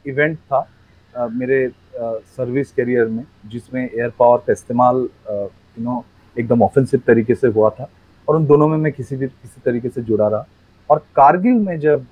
इवेंट 0.06 0.38
था 0.38 0.68
मेरे 1.14 1.68
सर्विस 1.96 2.72
करियर 2.72 3.06
में, 3.06 3.24
जिसमें 3.46 3.82
एयर 3.84 4.10
पावर 4.20 4.38
का 4.38 4.54
इस्तेमाल 4.54 5.08
यू 5.30 5.84
नो 5.84 6.04
एकदम 6.36 6.62
ऑफेंसिव 6.64 7.02
तरीके 7.08 7.36
से 7.36 7.48
हुआ 7.48 7.70
था, 7.70 7.90
और 8.28 8.36
उन 8.36 8.46
दोनों 8.48 8.68
में 8.68 8.78
मैं 8.78 8.92
किसी 8.94 9.16
भी, 9.16 9.28
किसी 9.28 9.62
तरीके 9.66 9.90
से 9.90 10.02
जुड़ा 10.02 10.28
रहा। 10.28 10.46
और 10.90 11.06
कारगिल 11.16 11.54
में 11.60 11.80
जब 11.80 12.06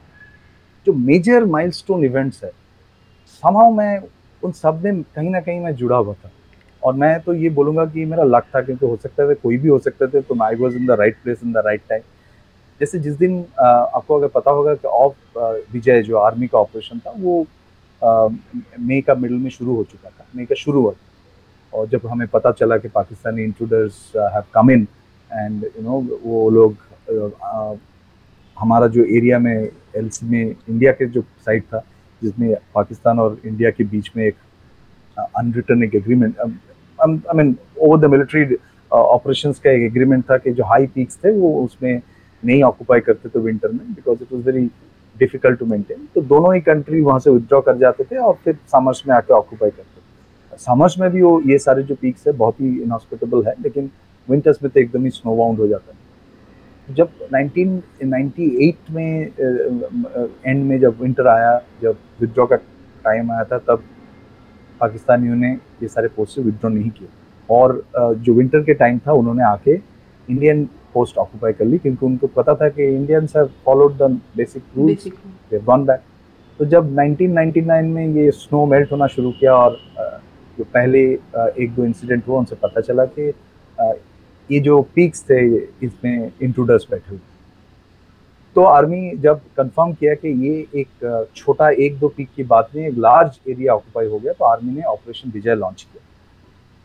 जो 0.88 0.94
मेजर 0.94 1.46
माइलस्टोन 1.46 2.04
इवेंट्स 2.06 2.44
है 2.44 2.52
समाव 3.44 3.72
मैं 3.74 4.00
उन 4.44 4.52
सब 4.54 4.84
में 4.84 5.02
कहीं 5.04 5.30
ना 5.30 5.40
कहीं 5.42 5.60
मैं 5.60 5.76
जुड़ा 5.76 5.98
हुआ 5.98 6.14
था। 6.14 6.32
और 6.84 6.94
मैं 6.94 7.20
तो 7.22 7.34
ये 7.34 7.50
बोलूँगा 7.50 7.86
कि 7.86 8.06
मेरा 8.06 8.24
लक 8.24 8.44
था, 8.56 8.62
क्योंकि 8.62 8.86
हो 8.86 8.96
सकता 8.96 9.28
था 9.30 9.34
कोई 9.34 9.58
भी 9.58 9.70
हो 9.70 9.80
सकते 9.80 10.08
थे 10.08 10.22
तो 10.22 10.44
I 10.44 10.56
was 10.56 10.76
in 10.76 10.86
the 10.86 10.92
right 11.00 11.18
place 11.24 11.40
in 11.44 11.52
the 11.54 11.64
right 11.66 11.82
time 11.90 12.02
जैसे 12.82 13.00
जिस 13.00 13.16
दिन 13.18 13.40
आपको 13.60 14.18
अगर 14.18 14.28
पता 14.30 14.52
होगा 14.52 14.74
कि 14.76 14.88
ऑफ़ 14.88 15.40
विजय 15.74 16.02
जो 16.04 16.18
आर्मी 16.18 16.48
का 16.48 16.58
ऑपरेशन 16.60 17.00
था, 17.00 17.14
वो 17.18 17.46
मई 18.80 19.02
का 19.02 19.16
मिडल 19.16 19.36
में 19.36 19.50
शुरू 19.50 19.76
हो 19.76 19.84
चुका 19.84 20.10
था। 20.10 20.26
मई 20.36 20.46
का 20.46 20.56
शुरू 20.56 20.82
हुआ 20.82 20.94
और 21.74 21.88
जब 21.90 22.06
हमें 22.08 22.28
पता 22.28 22.52
चला 22.52 22.78
कि 22.78 22.88
Pakistani 22.90 23.44
intruders 23.44 24.12
have 24.16 24.44
come 24.54 24.72
in 24.72 24.88
and 25.32 25.64
you 25.64 25.84
know 25.84 26.00
वो 26.24 26.50
लोग 26.50 26.78
हमारा 28.58 28.88
जो 28.88 29.04
एरिया 29.06 29.40
में, 29.40 29.70
एलसी 29.96 30.26
में, 30.26 30.56
इंडिया 30.70 30.92
के 30.92 31.06
जो 31.06 31.22
साइड 31.22 31.64
था, 31.64 31.84
जिसमें 32.22 32.56
पाकिस्तान 32.76 33.20
और 33.20 33.40
इंडिया 33.46 33.70
के 33.72 33.84
बीच 33.84 34.12
में 34.18 34.24
एक 34.26 34.36
अनरिटर्न 35.18 35.84
एक 35.84 35.96
agreement 35.96 36.40
I 36.40 37.36
mean 37.36 37.56
over 37.80 38.00
the 38.00 38.12
military 38.12 38.56
operation 38.92 39.52
का 39.64 39.72
एक 39.72 39.82
एग्रीमेंट 39.84 40.24
था 40.30 40.38
कि 40.38 40.52
जो 40.52 40.64
हाई 40.66 40.88
पीक्स 40.88 41.18
थे, 41.24 41.32
वो 41.32 41.64
उसमें 41.64 42.02
नहीं 42.44 42.62
ऑक्यूपाई 42.64 43.00
करते 43.00 43.30
थे 43.30 43.40
विंटर 43.40 43.72
में 43.72 43.94
because 43.94 44.22
it 44.24 44.34
was 44.34 44.46
very 44.46 44.66
difficult 45.16 45.60
to 45.60 45.66
maintain 45.66 46.08
तो 46.16 46.22
दोनों 46.24 46.54
ही 46.54 46.62
कंट्री 46.62 47.02
वहाँ 47.02 47.20
से 47.20 47.30
विदड्रॉ 47.32 47.62
कर 47.62 47.78
जाते 47.78 48.04
थे 48.04 48.18
और 48.18 48.38
फिर 48.44 48.58
समर्स 48.72 49.04
में 49.08 49.16
आके 49.16 49.34
ऑक्यूपाई 49.34 49.70
करते 49.70 50.00
थे। 50.00 50.58
समर्स 50.64 51.00
में 51.00 51.10
भी 51.12 51.22
वो, 51.22 51.40
ये 51.42 51.58
सारे 51.60 51.84
जो 51.84 51.96
पीक्स 51.96 52.28
है, 52.28 52.34
बहुत 52.34 52.62
ही 52.62 52.68
इनहॉस्पिटेबल 52.82 53.46
है, 53.48 53.54
लेकिन 53.64 53.90
विंटर्स 54.28 54.64
में 54.64 54.72
तो 54.72 54.80
एकदम 54.80 55.04
ही 55.04 55.10
स्नो 55.10 55.36
बाउंड 55.36 55.60
हो 55.60 55.68
जाता 55.68 55.92
है। 55.92 55.98
जब 56.88 57.10
1998 57.34 58.92
में 58.92 59.32
एंड 60.46 60.64
में 60.64 60.80
जब 60.80 61.02
विंटर 61.02 61.28
आया 61.28 61.58
जब 61.82 61.98
विदड्रॉ 62.22 62.46
का 62.46 62.56
टाइम 63.06 63.32
आया 63.32 63.44
था 63.44 63.58
तब 63.68 63.84
पाकिस्तानियों 64.82 65.36
ने 65.36 65.52
ये 65.82 65.88
सारे 65.88 66.08
पोस्ट 66.16 66.36
से 66.36 66.42
विदड्रॉ 66.42 66.70
नहीं 66.70 66.90
किए। 66.90 67.08
और 67.50 67.84
जो 67.96 68.34
विंटर 68.34 68.64
के 68.64 68.74
टाइम 68.74 69.00
था 69.08 69.14
उन्होंने 69.14 69.44
आके 69.44 69.74
इंडियन 69.74 70.64
पोस्ट 70.94 71.18
ऑक्यूपाई 71.18 71.54
कर 71.54 71.66
ली 71.66 71.78
क्योंकि 71.78 72.06
उनको 72.06 72.28
पता 72.36 72.56
था 72.56 72.70
कि 72.70 72.84
Indians 72.96 73.36
have 73.36 73.50
followed 73.66 73.98
the 73.98 74.12
basic 74.38 74.64
rules 74.78 75.08
they 75.52 75.60
gone 75.66 75.86
back 75.86 76.02
तो 76.60 76.66
जब 76.66 76.96
1999 76.96 77.82
में 77.86 78.08
ये 78.16 78.30
स्नो 78.32 78.66
मेल्ट 78.66 78.92
होना 78.92 79.08
शुरू 79.08 79.32
किया 79.40 79.56
और 79.56 79.78
जो 80.58 80.64
पहले 80.64 81.00
एक 81.64 81.74
दो 81.76 81.86
इंसिडेंट 81.86 82.28
हुआ 82.28 82.38
उनसे 82.40 82.56
पता 82.56 82.82
चला 82.82 83.06
कि 83.06 83.32
ये 84.52 84.60
जो 84.60 84.82
पीक्स 84.96 85.24
थे 85.30 85.40
इसमें 85.58 86.32
इंट्रूडर्स 86.42 86.88
बैठे 86.92 87.10
हुए। 87.10 87.20
तो 88.56 88.64
आर्मी 88.64 89.12
जब 89.22 89.40
कंफर्म 89.58 89.94
किया 89.94 90.14
कि 90.16 90.30
ये 90.48 90.56
एक 90.80 91.30
छोटा 91.36 91.70
एक 91.70 91.98
दो 92.00 92.08
पीक 92.08 92.30
की 92.36 92.44
बात 92.44 92.70
नहीं, 92.76 92.86
एक 92.86 92.98
लार्ज 92.98 93.40
एरिया 93.50 93.74
ऑक्यूपाई 93.74 94.08
हो 94.08 94.20
गया 94.20 94.34
तो 94.34 94.46
आर्मी 94.46 94.74
ने 94.74 94.82
ऑपरेशन 94.84 95.32
विजय 95.32 95.56
लॉन्च 95.56 95.82
किया। 95.84 96.04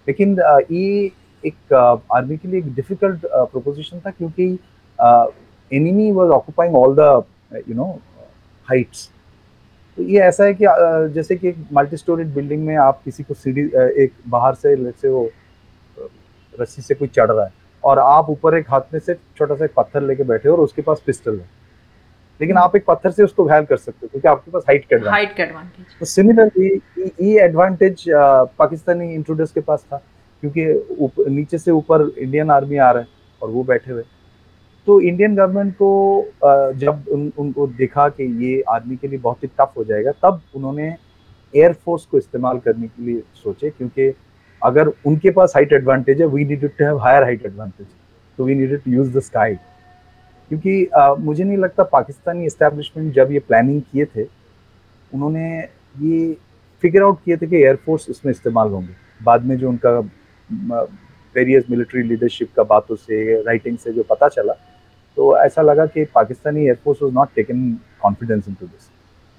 लेकिन 0.06 0.36
ये 0.70 1.10
एक 1.44 1.72
आर्मी 2.12 2.36
के 2.36 2.48
लिए 2.48 2.58
एक 2.60 2.74
डिफ़िकल्ट 2.74 3.20
प्रोपोजिशन 3.24 4.00
था 4.06 4.10
क्योंकि 4.10 4.46
enemy 5.70 6.10
was 6.12 6.30
occupying 6.30 6.74
all 6.76 6.94
the 6.98 7.62
you 7.68 7.74
know 7.74 7.86
heights 8.68 9.08
तो 9.98 10.02
ये 10.02 10.20
ऐसा 10.22 10.44
है 10.44 10.54
कि 10.54 10.64
जैसे 11.14 11.36
कि 11.36 11.48
एक 11.48 11.56
मल्टी 11.72 11.96
स्टोरेड 11.96 12.34
बिल्डिंग 12.34 12.64
में 12.66 12.76
आप 12.78 13.00
किसी 13.04 13.22
को 13.22 13.34
सीढ़ी 13.34 13.62
एक 14.02 14.12
बाहर 14.28 14.54
से 14.54 14.74
लेट 14.76 14.94
से 15.02 15.08
वो 15.08 15.28
रस्सी 16.60 16.82
से 16.82 16.94
कोई 16.94 17.08
चढ़ 17.08 17.30
रहा 17.30 17.44
है। 17.44 17.52
और 17.84 17.98
आप 17.98 18.30
ऊपर 18.30 18.56
एक 18.56 18.70
हाथ 18.70 18.92
में 18.92 19.00
से 19.00 19.14
छोटा 19.36 19.54
सा 19.54 19.64
एक 19.64 19.72
पत्थर 19.76 20.02
लेके 20.02 20.22
बैठे 20.24 20.48
हो 20.48 20.54
और 20.56 20.62
उसके 20.62 20.82
पास 20.82 21.02
पिस्टल 21.06 21.38
है। 21.38 21.48
लेकिन 22.40 22.56
आप 22.56 22.76
एक 22.76 22.84
पत्थर 22.86 23.10
से 23.10 23.22
उसको 23.22 23.44
घायल 23.44 23.64
कर 23.64 23.76
सकते 23.76 23.98
हो 24.02 24.08
क्योंकि 24.08 24.28
आपके 24.28 24.50
पास 24.50 24.62
हाइट 24.68 24.84
का 24.92 25.10
हाइट 25.10 25.36
का 25.36 25.42
एडवांटेज 25.44 25.98
तो 25.98 26.06
सिमिलरली 26.06 26.68
ये 26.98 27.42
एडवांटेज 27.44 28.04
पाकिस्तानी 28.58 29.12
इंट्रोडर्स 29.14 29.52
के 29.52 29.60
पास 29.60 29.84
था 29.92 29.96
क्योंकि 30.42 31.30
नीचे 31.30 31.58
से 31.58 31.70
ऊपर 31.70 32.08
इंडियन 32.18 32.50
आर्मी 32.50 32.76
आ 32.76 32.90
रहा 32.90 33.02
है 33.02 33.08
और 33.42 33.50
वो 33.50 33.64
बैठे 33.64 33.92
हुए। 33.92 34.02
तो 34.86 35.00
इंडियन 35.00 35.34
गवर्नमेंट 35.36 35.74
को 35.74 36.24
जब 36.78 37.04
उन, 37.08 37.32
उनको 37.38 37.66
देखा 37.68 38.08
कि 38.08 38.24
ये 38.44 38.60
आर्मी 38.70 38.96
के 38.96 39.08
लिए 39.08 39.18
बहुत 39.18 39.42
ही 39.42 39.48
टफ 39.60 39.72
हो 39.76 39.84
जाएगा 39.84 40.12
तब 40.22 40.40
उन्होंने 40.56 40.88
एयरफोर्स 41.54 42.04
को 42.06 42.18
इस्तेमाल 42.18 42.58
करने 42.58 42.86
के 42.86 43.02
लिए 43.02 43.22
सोचे 43.42 43.70
क्योंकि 43.70 44.08
अगर 44.62 44.88
उनके 45.06 45.30
पास 45.30 45.52
हाइट 45.56 45.72
एडवांटेज 45.72 46.20
है 46.20 46.26
we 46.26 46.44
needed 46.44 46.70
to 46.78 46.84
have 46.84 46.98
higher 46.98 47.22
height 47.22 47.46
advantage 47.46 47.86
तो 48.38 48.44
we 48.44 48.54
needed 48.54 48.82
to 48.82 48.90
use 48.92 49.16
the 49.16 49.20
sky 49.20 49.54
क्योंकि 49.54 50.84
uh, 51.00 51.18
मुझे 51.18 51.44
नहीं 51.44 51.56
लगता 51.58 51.82
पाकिस्तानी 51.82 52.46
इस्टेब्लिशमेंट 52.46 53.12
जब 53.14 53.32
ये 53.32 53.38
प्लानिंग 53.38 53.82
किए 53.92 54.04
थे 54.16 54.24
उन्होंने 55.12 55.48
ये 55.58 56.36
फिगर 56.82 57.02
आउट 57.02 57.18
किए 57.24 57.36
थे 57.36 57.46
कि 57.46 57.56
एयरफोर्स 57.56 58.06
इसमें 58.10 58.30
इस्तेमाल 58.32 58.68
होंगे। 58.68 58.94
बाद 59.24 59.44
में 59.44 59.56
जो 59.58 59.68
उनका 59.68 59.98
वेरियस 61.34 61.64
मिलिट्री 61.70 62.02
लीडरशिप 62.02 62.52
का 62.56 62.62
बातों 62.64 62.96
से 62.96 63.40
राइटिंग 63.42 63.76
से 63.78 63.92
जो 63.92 64.02
पता 64.10 64.28
चला 64.28 64.52
तो 65.16 65.36
ऐसा 65.38 65.62
लगा 65.62 65.86
कि 65.86 66.04
Pakistani 66.14 66.64
air force 66.64 67.02
was 67.02 67.14
not 67.14 67.28
taken 67.36 67.72
confidence 68.02 68.48
into 68.60 68.66
this 68.66 68.88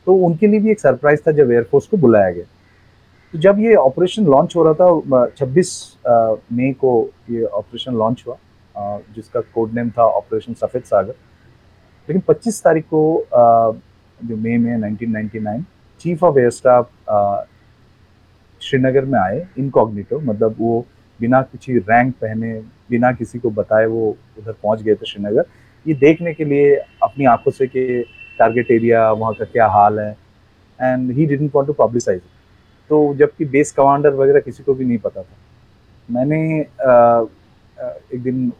तो 0.08 0.13
उनके 0.28 0.48
लिए 0.48 0.60
भी 0.60 0.72
एक 0.72 0.80
सरप्राइज़ 0.80 1.22
था 1.28 1.32
जब 1.32 1.51
एयरफोर्स 1.51 1.88
को 1.88 1.98
बुलाया 1.98 2.32
गया। 2.32 2.46
तो 3.34 3.38
जब 3.40 3.60
ये 3.60 3.74
ऑपरेशन 3.76 4.26
लॉन्च 4.26 4.56
हो 4.56 4.64
रहा 4.64 4.74
था 4.74 5.26
26 5.38 5.70
मई 6.54 6.72
को 6.80 6.94
ये 7.30 7.44
ऑपरेशन 7.44 7.94
लॉन्च 7.98 8.24
हुआ 8.28 8.38
जिसका 9.16 9.42
कोड 9.54 9.74
नेम 9.74 9.90
था 9.98 10.04
ऑपरेशन 10.06 10.54
सफ़ेद 10.54 10.84
सागर। 10.84 11.14
लेकिन 12.08 12.22
25 12.30 12.62
तारीख 12.64 12.86
को 12.94 13.02
जो 14.20 14.36
मई 14.38 14.58
में 14.58 14.78
1999 14.78 15.64
chief 16.02 16.24
of 16.24 16.40
air 16.40 16.50
staff 16.52 16.90
Srinagar 18.62 19.06
में 19.06 19.20
आए, 19.20 19.46
इनकॉग्निटो 19.58 20.20
मतलब 20.20 20.56
वो 20.60 20.86
बिना 21.20 21.42
किसी 21.42 21.78
रैंक 21.78 22.14
पहने, 22.22 22.54
बिना 22.90 23.12
किसी 23.12 23.40
को 23.40 23.50
बताए 23.52 23.86
वो 23.86 24.10
उधर 24.40 24.52
पहुँच 24.52 24.82
गए 24.82 24.96
थे 24.96 25.06
श्रीनगर। 25.06 25.46
ये 25.86 25.94
देखने 25.94 26.34
के 26.34 26.46
लिए 26.46 26.76
अपनी 27.04 27.26
आँखों 27.26 27.52
से 27.52 27.68
कि 27.68 28.04
टारगेट 28.40 28.72
एरिया 28.72 29.10
वहाँ 29.12 29.34
का 29.34 29.46
क्या 29.46 29.68
हाल 29.68 30.00
है 30.00 30.12
and 30.80 31.12
he 31.12 31.26
didn't 31.26 31.52
want 31.56 31.68
to 31.68 31.74
publicise 31.80 32.22
तो 32.92 32.98
जबकि 33.18 33.46
बेस 33.48 33.72
कमांडर 33.72 34.14
वगैरह 34.14 34.40
किसी 34.40 34.64
को 34.64 34.74
भी 34.74 34.86
नहीं 34.86 34.98
पता 35.00 35.22
था। 35.22 35.36
मैंने 36.10 36.40
आ, 36.62 37.26
एक 38.14 38.22
दिन 38.24 38.52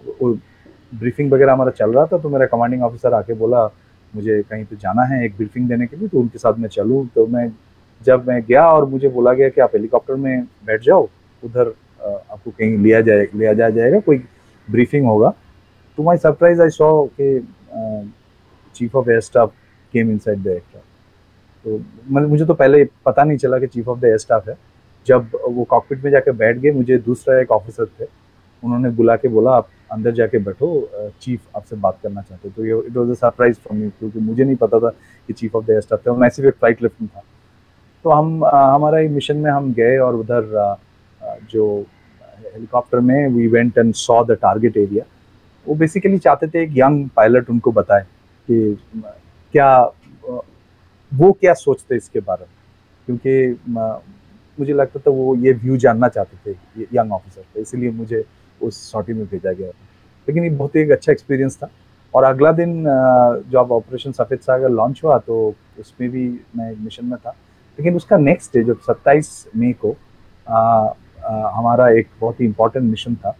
ब्रीफिंग 0.94 1.32
वगैरह 1.32 1.54
हमारा 1.54 1.72
चल 1.72 1.92
रहा 1.94 2.06
था 2.06 2.18
तो 2.18 2.30
मेरा 2.30 2.46
कमांडिंग 2.46 2.84
ऑफिसर 2.84 3.14
आके 3.14 3.34
बोला 3.36 3.66
मुझे 4.14 4.42
कहीं 4.50 4.64
पे 4.66 4.76
जाना 4.76 5.04
है 5.06 5.24
एक 5.26 5.36
ब्रीफिंग 5.38 5.68
देने 5.70 5.88
के 5.88 5.98
लिए 5.98 6.08
तो 6.08 6.20
उनके 6.20 6.40
साथ 6.40 6.60
मैं 6.60 6.70
चलूँ। 6.70 7.06
तो 7.16 7.26
मैं 7.28 7.48
जब 8.02 8.28
मैं 8.28 8.42
गया 8.44 8.66
और 8.68 8.86
मुझे 8.90 9.10
बोला 9.10 9.34
गया 9.34 9.50
कि 9.50 9.62
आप 9.62 9.72
हेलीकॉप्टर 9.76 10.16
में 10.16 10.44
बैठ 10.66 10.82
जाओ 10.84 11.08
उधर 11.44 11.74
आपको 12.02 12.52
कहीं 12.52 12.78
लिया 12.78 13.02
जाए 13.02 13.28
लिया 13.36 13.54
जाया 13.54 13.70
जाएगा 13.70 14.00
कोई 14.00 14.18
ब्रीफिंग 14.68 15.06
होगा। 15.08 15.34
तो 15.98 16.04
माई 16.04 16.18
सरप्राइज़ 16.18 16.62
आई 16.62 16.70
सॉ 16.70 16.90
के 17.20 17.40
chief 18.76 18.96
of 18.96 19.10
air 19.10 19.22
staff 19.22 19.54
came 19.94 20.12
inside 20.12 20.44
the 20.44 20.48
aircraft 20.48 20.90
तो 21.65 21.77
मतलब 22.10 22.30
मुझे 22.30 22.46
तो 22.46 22.53
पहले 22.53 22.84
पता 23.06 23.24
नहीं 23.24 23.38
चला 23.38 23.60
कि 23.60 23.68
chief 23.68 23.88
of 23.88 24.00
the 24.00 24.06
air 24.06 24.18
staff 24.18 24.48
है। 24.50 24.58
जब 25.08 25.30
वो 25.48 25.63
कॉकपिट 25.70 26.03
में 26.03 26.10
जाकर 26.12 26.32
बैठ 26.34 26.58
गए, 26.58 26.72
मुझे 26.72 26.98
दूसरा 27.00 27.39
एक 27.41 27.51
ऑफिसर 27.51 27.86
थे। 28.00 28.06
उन्होंने 28.63 28.89
बुला 28.91 29.15
के 29.15 29.27
बोला, 29.27 29.51
आप 29.51 29.68
अंदर 29.91 30.12
जाके 30.15 30.38
बैठो 30.39 30.68
चीफ 31.22 31.39
आपसे 31.56 31.75
बात 31.75 31.98
करना 32.03 32.22
चाहते 32.22 32.50
तो 32.50 32.65
ये 32.65 32.77
it 32.88 32.98
was 32.98 33.12
a 33.12 33.13
surprise 33.13 33.58
for 33.60 33.77
me 33.77 33.89
क्योंकि 33.89 34.20
मुझे 34.20 34.44
नहीं 34.44 34.56
पता 34.56 34.80
था 34.80 34.89
कि 35.27 35.34
chief 35.34 35.56
of 35.56 35.65
the 35.65 35.70
air 35.70 35.82
staff 35.82 36.06
थे। 36.06 36.12
मैं 36.12 36.30
सिर्फ़ 36.30 36.48
एक 36.50 36.56
फ़्लाइट 36.56 36.82
लिफ्ट 36.84 37.03
था। 37.06 37.24
तो 38.06 38.10
हम 38.10 38.46
हमारा 38.46 38.98
ही 38.98 39.08
मिशन 39.10 39.38
में 39.38 39.50
हम 39.51 39.72
गए 39.74 39.98
और 40.00 40.15
उधर 40.15 40.77
जो 41.51 41.65
हेलीकॉप्टर 42.44 43.00
में 43.00 43.27
we 43.30 43.48
went 43.48 43.77
and 43.77 43.94
saw 43.96 44.24
the 44.25 44.38
target 44.41 44.77
area 44.77 45.03
वो 45.65 45.75
बेसिकली 45.75 46.18
चाहते 46.20 46.48
थे 46.48 46.63
एक 46.63 46.72
यंग 46.75 47.10
पायलट 47.15 47.50
उनको 47.50 47.72
बताए 47.72 48.03
कि 48.48 48.77
क्या 49.53 49.72
वो 51.12 51.32
क्या 51.32 51.53
सोचते 51.56 51.96
इसके 51.96 52.20
बारे 52.20 52.46
में? 52.46 52.53
क्योंकि 53.08 53.60
मुझे 54.58 54.74
लगता 54.74 55.00
था 55.00 55.12
वो 55.12 55.36
ये 55.36 55.51
व्यू 55.53 55.77
जानना 55.77 56.08
चाहते 56.08 56.38
थे 56.46 56.86
यंग 56.96 57.12
ऑफिसर 57.13 57.41
तो 57.53 57.60
इसलिए 57.60 57.91
मुझे 57.91 58.24
उस 58.62 58.80
सॉटी 58.91 59.13
में 59.13 59.25
भेजा 59.25 59.51
गया 59.51 59.68
लेकिन 60.27 60.44
ये 60.44 60.50
बहुत 60.51 60.75
ही 60.75 60.82
एक 60.82 60.91
अच्छा 60.91 61.12
एक्सपीरियंस 61.12 61.58
था। 61.58 61.70
और 62.13 62.24
अगला 62.24 62.51
दिन 62.51 62.84
जब 63.51 63.72
ऑपरेशन 63.72 64.12
सफ़ेद 64.12 64.39
सागर 64.39 64.70
लॉन्च 64.70 65.01
हुआ 65.03 65.18
तो 65.18 65.38
उसमें 65.80 66.10
भी 66.12 66.27
मैं 66.56 66.74
मिशन 66.84 67.06
में 67.06 67.18
था। 67.18 67.30
लेकिन 67.80 67.96
उसका 67.96 68.18
नेक्स्ट 68.18 68.58
डे 68.58 68.63
जब 68.63 68.80
सत्ताईस 68.88 69.48
मई 69.58 69.72
को 69.82 69.96
आ, 70.48 70.58
आ, 70.58 71.51
हमारा 71.56 71.89
एक 71.89 72.08
बहुत 72.22 72.39
ही 72.41 72.46
इम्पोर्टेंट 72.46 72.86
मिशन 72.86 73.15
था 73.15 73.36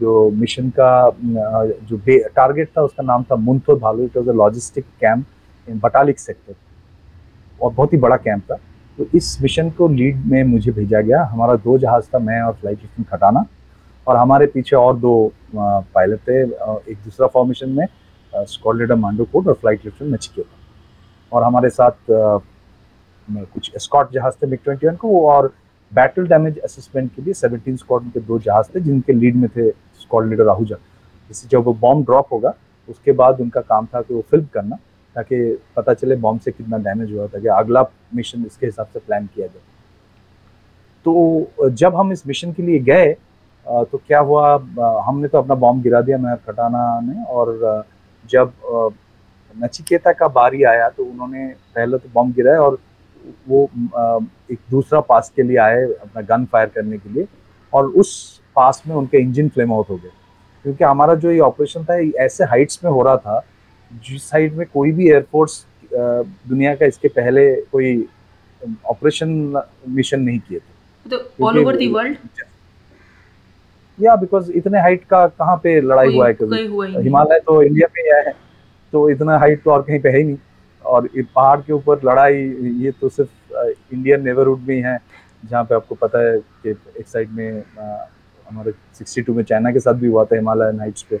जो 0.00 0.30
मिशन 0.30 0.70
का 0.78 1.10
जो 1.20 2.00
टारगेट 2.06 2.68
था 2.76 2.82
उसका 2.82 3.02
नाम 3.02 3.22
था 3.22 3.36
Muntho 3.38 3.76
Bhalu. 3.78 4.04
It 4.04 4.16
was 4.16 4.28
a 4.28 4.32
logistic 4.34 4.84
camp 5.00 5.24
in 5.68 5.78
Batalik 5.80 6.18
sector 6.18 6.54
और 7.62 7.72
बहुत 7.72 7.92
ही 7.92 7.98
बड़ा 7.98 8.16
कैंप 8.18 8.42
था। 8.50 8.56
तो 8.98 9.06
इस 9.14 9.36
मिशन 9.42 9.70
को 9.70 9.88
लीड 9.88 10.24
में 10.26 10.42
मुझे 10.44 10.72
भेजा 10.72 11.00
गया। 11.00 11.22
हमारा 11.24 11.54
दो 11.56 11.76
जहाज़ 11.78 12.04
था, 12.04 12.18
मैं 12.18 12.40
और 12.42 12.52
फ़्लाइट 12.52 12.78
लिफ्टिंग 12.78 13.06
खटाना। 13.10 13.44
और 14.06 14.16
हमारे 14.16 14.46
पीछे 14.48 14.76
और 14.76 14.96
दो 14.98 15.32
पायलट 15.54 16.20
थे 16.28 16.40
एक 16.42 16.96
दूसरा 17.04 17.26
फॉर्मेशन 17.28 17.68
में 17.70 17.86
स्कॉट 18.32 18.76
लीडर 18.76 18.94
मांडो 18.96 19.24
कोट 19.32 19.48
और 19.48 19.54
फ़्लाइट 19.54 19.84
लिफ्टिंग 19.84 20.12
नचिकेता 20.12 20.56
और 21.32 21.42
हमारे 21.42 21.70
साथ 21.70 22.10
कुछ 23.28 23.72
स्कॉट 23.78 24.12
जहाज़ 24.12 24.34
थे 24.42 24.46
मिग 24.46 24.58
ट्वेंटी 24.64 24.86
वन 24.86 24.96
को, 24.96 25.26
और 25.26 25.52
बैटल 25.92 26.26
डैमेज 26.26 26.58
असेसमेंट 26.60 27.10
के 27.14 27.22
लिए 27.22 27.34
सेवनटीन 27.34 27.76
स्कॉट 27.76 28.02
के 28.12 28.20
दो 28.20 28.38
जहाज़ 28.38 28.66
थे, 28.74 28.80
जिनके 28.80 29.12
लीड 29.12 29.36
में 29.36 29.48
थे 29.56 29.68
स्कॉट 29.70 30.26
लीडर 30.26 30.48
आहूजा 30.48 30.76
जैसे 31.30 31.48
जब 31.48 31.64
वो 31.64 31.72
बॉम्ब 31.80 32.04
ड्रॉप 32.06 32.32
होगा, 32.32 32.54
उसके 32.88 33.12
बाद 33.12 33.40
उनका 33.40 33.60
काम 33.62 33.86
था 33.86 34.00
कि 34.02 34.14
वो 34.14 34.20
फ़िल्म 34.30 34.46
करना। 34.54 34.76
ताकि 35.16 35.36
पता 35.76 35.94
चले 35.94 36.16
बॉम्ब 36.16 36.40
से 36.40 36.50
कितना 36.50 36.78
डैमेज 36.78 37.12
हुआ, 37.12 37.26
ताकि 37.26 37.48
अगला 37.48 37.82
मिशन 38.14 38.44
इसके 38.46 38.66
हिसाब 38.66 38.86
से 38.86 38.98
प्लान 38.98 39.26
किया 39.34 39.46
जाए। 39.46 39.62
तो 41.06 41.68
जब 41.70 41.96
हम 41.96 42.12
इस 42.12 42.26
मिशन 42.26 42.52
के 42.52 42.62
लिए 42.62 42.78
गए 42.80 43.14
तो 43.66 43.98
क्या 44.06 44.18
हुआ 44.20 44.52
हमने 45.06 45.28
तो 45.28 45.38
अपना 45.38 45.54
बॉम्ब 45.54 45.82
गिरा 45.82 46.00
दिया, 46.00 46.18
मैं 46.18 46.36
खटाना 46.36 47.00
ने, 47.02 47.24
और 47.24 47.84
जब 48.30 48.52
नचिकेता 49.54 50.12
का 50.12 50.28
बारी 50.30 50.62
आया 50.64 50.88
तो 50.88 51.04
उन्होंने 51.04 51.46
पहले 51.74 51.98
तो 51.98 52.08
बॉम्ब 52.14 52.34
गिराया, 52.34 52.60
और 52.60 52.78
वो 53.48 53.62
एक 54.52 54.58
दूसरा 54.70 55.00
पास 55.02 55.32
के 55.36 55.42
लिए 55.42 55.56
आए 55.58 55.82
अपना 55.82 56.22
गन 56.22 56.44
फायर 56.52 56.68
करने 56.74 56.98
के 56.98 57.12
लिए, 57.12 57.26
और 57.72 57.86
उस 57.86 58.40
पास 58.56 58.82
में 58.86 58.94
उनके 58.96 59.18
इंजन 59.18 59.48
फ्लेम 59.48 59.72
आउट 59.72 59.90
हो 59.90 59.96
गए। 59.96 60.10
क्योंकि 60.64 60.84
हमारा 60.84 61.14
जो 61.14 61.30
ये 61.30 61.38
ऑपरेशन 61.40 61.84
था 61.84 61.98
ऐसे 62.24 62.44
हाइट्स 62.44 62.84
में 62.84 62.90
हो 62.90 63.02
रहा 63.02 63.16
था 63.16 63.38
जिस 63.92 64.28
साइड 64.30 64.54
में 64.56 64.66
कोई 64.74 64.92
भी 64.92 65.08
एयरफोर्स 65.10 65.64
दुनिया 65.92 66.74
का 66.74 66.86
इसके 66.86 67.08
पहले 67.10 67.44
कोई 67.72 68.06
ऑपरेशन 68.90 69.62
मिशन 69.88 70.20
नहीं 70.20 70.38
किए 70.38 70.58
थे। 70.58 71.16
ऑल 71.44 71.58
ओवर 71.58 71.76
द 71.76 71.90
वर्ल्ड 71.92 72.16
या 73.98 74.14
बिकॉज़ 74.16 74.50
इतने 74.52 74.80
हाइट 74.80 75.04
का 75.04 75.26
कहाँ 75.28 75.56
पे 75.64 75.80
लड़ाई 75.80 76.14
हुआ 76.14 76.26
है 76.26 76.34
कभी? 76.34 76.56
हिमालय 77.02 77.40
तो 77.46 77.62
इंडिया 77.62 77.88
में 77.96 78.02
ही 78.02 78.08
है 78.16 78.32
तो 78.92 79.08
इतना 79.10 79.38
हाइट 79.38 79.62
तो 79.62 79.70
और 79.70 79.82
कहीं 79.82 80.00
पे 80.00 80.08
है 80.08 80.16
ही 80.16 80.24
नहीं। 80.24 80.36
और 80.84 81.08
पहाड़ 81.34 81.60
के 81.60 81.72
ऊपर 81.72 82.00
लड़ाई 82.04 82.42
ये 82.84 82.90
तो 83.00 83.08
सिर्फ़ 83.08 83.30
इंडियन 83.94 84.24
नेबरहुड 84.24 84.60
में 84.68 84.74
ही 84.74 84.80
है 84.82 84.98
जहाँ 85.50 85.64
पे 85.64 85.74
आपको 85.74 85.94
पता 85.94 86.18
है 86.22 86.38
कि 86.38 86.70
एक 86.70 87.06
साइड 87.08 87.30
में 87.30 87.62
हमारे 87.78 88.72
62 88.96 89.28
में 89.28 89.42
चाइना 89.44 89.70
के 89.72 89.80
साथ 89.80 89.94
भी 89.94 90.08
हुआ 90.08 90.24
था 90.24 90.36
हिमालयन 90.36 90.80
हाइट्स 90.80 91.02
पे। 91.10 91.18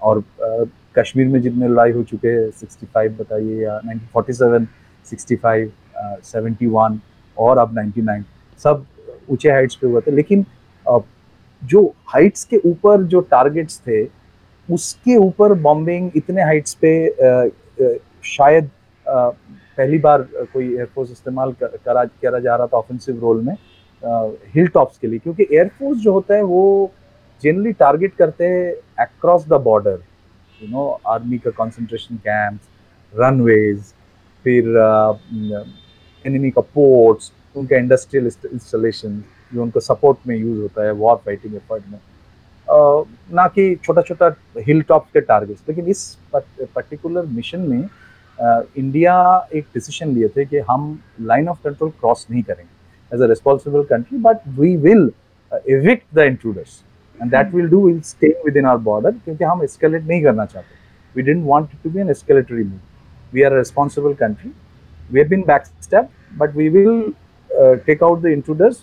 और 0.00 0.22
कश्मीर 0.94 1.26
में 1.28 1.40
जितने 1.42 1.68
लड़ाई 1.68 1.92
हो 1.92 2.02
चुके 2.02 2.28
हैं 2.28 2.50
65 2.60 3.18
बताइए 3.18 3.62
या 3.62 3.80
1947 3.86 4.66
65 5.06 5.68
71 6.26 6.98
और 7.36 7.58
अब 7.58 7.74
99 7.78 8.22
सब 8.60 8.84
ऊँचे 9.30 9.50
हाइट्स 9.50 9.74
पे 9.76 9.86
हुए 9.86 10.00
थे। 10.00 10.10
लेकिन 10.10 10.44
जो 11.62 11.84
हाइट्स 12.08 12.44
के 12.44 12.56
ऊपर 12.66 13.02
जो 13.04 13.20
टारगेट्स 13.30 13.78
थे, 13.86 14.04
उसके 14.68 15.16
ऊपर 15.16 15.52
बॉम्बिंग 15.62 16.10
इतने 16.16 16.42
हाइट्स 16.42 16.74
पे 16.82 16.90
शायद 18.26 18.70
पहली 19.06 19.98
बार 19.98 20.22
कोई 20.52 20.74
एयरफोर्स 20.76 21.10
इस्तेमाल 21.10 21.52
करा 21.62 22.04
करा 22.04 22.38
जा 22.38 22.56
रहा 22.56 22.66
था 22.66 22.76
ऑफेंसिव 22.76 23.20
रोल 23.20 23.42
में 23.42 23.54
हिल 24.54 24.66
टॉप्स 24.74 24.98
के 24.98 25.06
लिए। 25.06 25.18
क्योंकि 25.18 25.46
एयरफोर्स 25.52 25.98
जो 26.00 26.12
होता 26.12 26.34
है, 26.34 26.42
वो 26.42 26.92
जनरली 27.42 27.72
टारगेट 27.72 28.14
करते 28.18 28.46
हैं 28.46 28.72
across 29.04 29.46
the 29.48 29.60
border 29.64 29.98
you 30.62 30.68
know 30.68 30.88
army 31.06 31.38
का 31.38 31.50
कंसंट्रेशन 31.58 32.16
कैंप्स 32.26 33.18
रनवेज 33.20 33.80
फिर 34.44 34.76
एनिमी 36.24 36.50
का 36.50 36.60
पोर्ट्स 36.74 37.32
उनका 37.56 37.76
इंडस्ट्रियल 37.76 38.26
इंस्टॉलेशन 38.26 39.22
जो 39.54 39.62
उनको 39.62 39.80
सपोर्ट 39.80 40.26
में 40.26 40.36
यूज़ 40.36 40.60
होता 40.60 40.84
है 40.84 40.92
वॉर 40.92 41.16
फाइटिंग 41.24 41.54
एफर्ट 41.54 41.88
में। 41.92 41.98
Uh, 42.68 43.04
ना 43.32 43.46
कि 43.48 43.74
छोटा 43.84 44.02
छोटा 44.02 44.26
हिल 44.66 44.80
टॉप 44.88 45.04
के 45.12 45.20
टारगेट्स 45.20 45.62
लेकिन 45.68 45.86
इस 45.88 46.00
पर्टिकुलर 46.34 47.26
मिशन 47.26 47.60
में 47.60 47.88
इंडिया 48.78 49.14
uh, 49.40 49.54
एक 49.56 49.66
डिसीज़न 49.74 50.12
लिए 50.14 50.28
थे 50.28 50.44
कि 50.44 50.58
हम 50.70 50.98
लाइन 51.20 51.48
ऑफ़ 51.48 51.62
कंट्रोल 51.64 51.90
क्रॉस 51.90 52.26
नहीं 52.30 52.42
करेंगे 52.42 53.14
as 53.16 53.22
a 53.22 53.28
responsible 53.28 53.82
country 53.90 54.18
but 54.18 54.48
we 54.58 54.76
will 54.76 55.10
evict 55.52 56.14
the 56.14 56.26
intruders 56.26 56.82
and 57.20 57.30
that 57.30 57.54
will 57.54 57.68
do 57.68 57.86
will 57.86 58.00
stay 58.02 58.28
with 58.44 58.56
in 58.56 58.66
our 58.66 58.82
border 58.82 59.10
क्योंकि 59.24 59.44
हम 59.44 59.62
एस्केलेट 59.64 60.06
नहीं 60.08 60.22
करना 60.22 60.44
चाहते। 60.46 60.76
We 61.14 61.22
don't 61.22 61.44
want 61.46 61.68
to 61.82 61.90
be 61.90 62.00
an 62.00 62.10
escalatory 62.10 62.64
move 62.64 63.34
we 63.34 63.42
are 63.42 63.52
a 63.52 63.58
responsible 63.58 64.14
country 64.20 64.52
we 65.10 65.20
have 65.20 65.28
been 65.28 65.42
back 65.46 65.64
step 65.82 66.08
but 66.38 66.56
we 66.56 66.68
will 66.68 67.12
take 67.86 68.02
out 68.02 68.20
the 68.22 68.26
intruders 68.28 68.82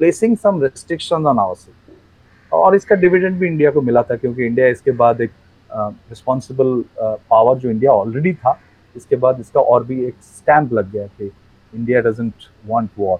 placing 0.00 0.36
some 0.38 0.62
restriction 0.62 1.26
on 1.26 1.38
our 1.38 1.78
और 2.52 2.74
इसका 2.74 2.94
dividend 2.96 3.38
भी 3.38 3.46
India 3.46 3.70
को 3.70 3.80
मिला 3.80 4.02
था, 4.02 4.14
क्योंकि 4.16 4.46
India 4.46 4.66
इसके 4.68 4.90
बाद 4.92 5.20
एक 5.20 5.30
रिस्पॉन्सिबल 5.70 6.82
पावर 7.00 7.58
जो 7.58 7.70
इंडिया 7.70 7.90
ऑलरेडी 7.92 8.32
था, 8.34 8.58
इसके 8.96 9.16
बाद 9.16 9.40
इसका 9.40 9.60
और 9.60 9.84
भी 9.84 10.04
एक 10.04 10.14
स्टैंप 10.22 10.72
लग 10.72 10.90
गया 10.92 11.06
कि 11.06 11.30
इंडिया 11.72 12.00
डजेंट 12.00 12.32
वांट 12.66 12.88
वॉर 12.98 13.18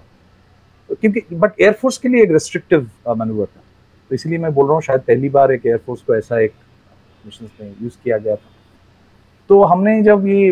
क्योंकि 0.91 1.35
बट 1.35 1.61
एयरफोर्स 1.61 1.97
के 1.97 2.09
लिए 2.09 2.23
एक 2.23 2.31
रेस्ट्रिक्टिव 2.31 2.89
मैनूवर 3.09 3.45
था। 3.45 3.60
तो 4.11 4.15
इसलिए 4.15 4.37
मैं 4.37 4.53
बोल 4.53 4.65
रहा 4.65 4.73
हूँ, 4.73 4.81
शायद 4.81 5.01
पहली 5.01 5.29
बार 5.29 5.51
एक 5.51 5.65
एयरफोर्स 5.65 6.01
को 6.01 6.15
ऐसा 6.15 6.39
एक 6.39 6.53
मिशन 7.25 7.49
में 7.59 7.75
यूज़ 7.81 7.97
किया 8.03 8.17
गया 8.17 8.35
था। 8.35 8.49
तो 9.49 9.61
हमने 9.63 10.01
जब 10.03 10.25
ये 10.27 10.51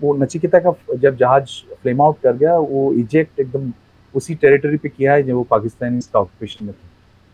वो 0.00 0.14
नचिकेता 0.16 0.58
का 0.58 0.72
जब 0.96 1.16
जहाज़ 1.16 1.50
फ्लेम 1.82 2.02
आउट 2.02 2.20
कर 2.22 2.36
गया, 2.36 2.56
वो 2.58 2.92
इजेक्ट 2.94 3.40
एकदम 3.40 3.72
उसी 4.14 4.34
टेरिटरी 4.34 4.76
पे 4.76 4.88
किया 4.88 5.12
है 5.12 5.22
जब 5.22 5.34
वो 5.34 5.42
पाकिस्तानी 5.50 5.98
इसका 5.98 6.20
ऑक्यूपेशन 6.20 6.64
में 6.66 6.74
थे 6.74 6.88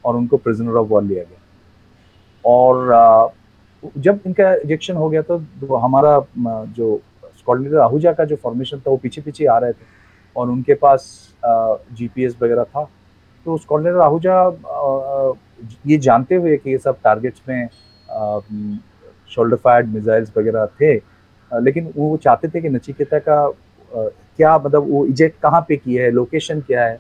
और 0.05 0.17
उनको 0.17 0.37
प्रिजनर 0.37 0.77
ऑफ़ 0.77 0.89
वॉर 0.89 1.03
लिया 1.03 1.25
गया। 1.25 1.39
और 2.45 3.33
जब 3.99 4.21
इनका 4.27 4.55
इजेक्शन 4.55 4.97
हो 4.97 5.11
गया 5.11 5.23
तो 5.23 5.77
हमारा 5.77 6.19
जो 6.39 7.01
स्कॉट 7.39 7.75
आहूजा 7.75 8.13
का 8.13 8.25
जो 8.25 8.37
फॉर्मेशन 8.37 8.79
था, 8.79 8.91
वो 8.91 8.97
पीछे 8.97 9.21
पीछे 9.21 9.47
आ 9.47 9.59
रहे 9.59 9.73
थे 9.73 9.87
और 10.37 10.51
उनके 10.51 10.75
पास 10.77 11.13
जीपीएस 11.45 12.37
वगैरह 12.43 12.65
था। 12.65 12.89
तो 13.47 13.57
स्कॉट 13.59 13.87
आहूजा 13.87 14.37
ये 15.87 15.99
जानते 15.99 16.35
हुए 16.35 16.57
कि 16.57 16.71
ये 16.71 16.79
सब 16.79 16.97
टारगेट्स 17.05 17.43
में 17.49 17.69
शोल्डर 19.31 19.57
फायर्ड 19.57 19.89
मिसाइल्स 19.95 20.33
वगैरह 20.37 20.67
थे 20.81 20.95
लेकिन 21.51 21.93
वो 21.97 22.17
चाहते 22.25 22.49
थे 22.49 22.61
कि 22.61 22.69
नचिकेता 22.69 23.19
का 23.19 23.47
क्या 23.91 24.57
मतलब 24.59 24.91
वो 24.91 25.05
इजेक्ट 25.07 25.41
कहाँ 25.43 25.61
पे 25.69 25.77
किया 25.77 26.05
है 26.05 26.11
लोकेशन 26.11 26.61
क्या 26.61 26.85
है, 26.85 26.99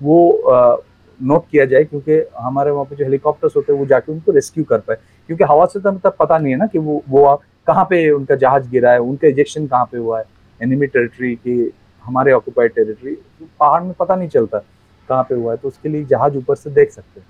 वो 0.00 0.82
नोट 1.20 1.44
किया 1.50 1.64
जाए 1.64 1.84
क्योंकि 1.84 2.20
हमारे 2.38 2.70
वहाँ 2.70 2.84
पे 2.84 2.96
जो 2.96 3.04
हेलीकॉप्टर्स 3.04 3.56
होते 3.56 3.72
हैं, 3.72 3.78
वो 3.78 3.86
जाके 3.86 4.12
उनको 4.12 4.32
रेस्क्यू 4.32 4.64
कर 4.64 4.78
पाए। 4.78 4.96
क्योंकि 5.28 5.44
हवा 5.44 5.66
से 5.66 5.80
तो 5.80 5.92
मतलब 5.92 6.16
पता 6.18 6.38
नहीं 6.38 6.52
है 6.52 6.58
ना 6.58 6.66
कि 6.66 6.78
वो 6.78 7.02
वो 7.08 7.34
कहाँ 7.66 7.84
पे 7.90 8.10
उनका 8.10 8.34
जहाज़ 8.34 8.68
गिरा 8.70 8.90
है, 8.92 8.98
उनका 8.98 9.28
इजेक्शन 9.28 9.66
कहाँ 9.66 9.84
पे 9.92 9.98
हुआ 9.98 10.18
है 10.18 10.24
एनिमी 10.60 10.86
टेरिटरी 10.86 11.34
की 11.36 11.72
हमारे 12.04 12.32
ऑक्यूपाइड 12.32 12.74
टेरिटरी 12.74 13.16
पहाड़ 13.60 13.82
में 13.82 13.92
पता 14.00 14.16
नहीं 14.16 14.28
चलता। 14.28 14.58
कहाँ 15.08 15.22
पे 15.28 15.34
हुआ 15.34 15.52
है 15.52 15.58
तो 15.58 15.68
उसके 15.68 15.88
लिए 15.88 16.04
जहाज़ 16.06 16.36
ऊपर 16.36 16.56
से 16.56 16.70
देख 16.70 16.90
सकते 16.92 17.20
हैं। 17.20 17.26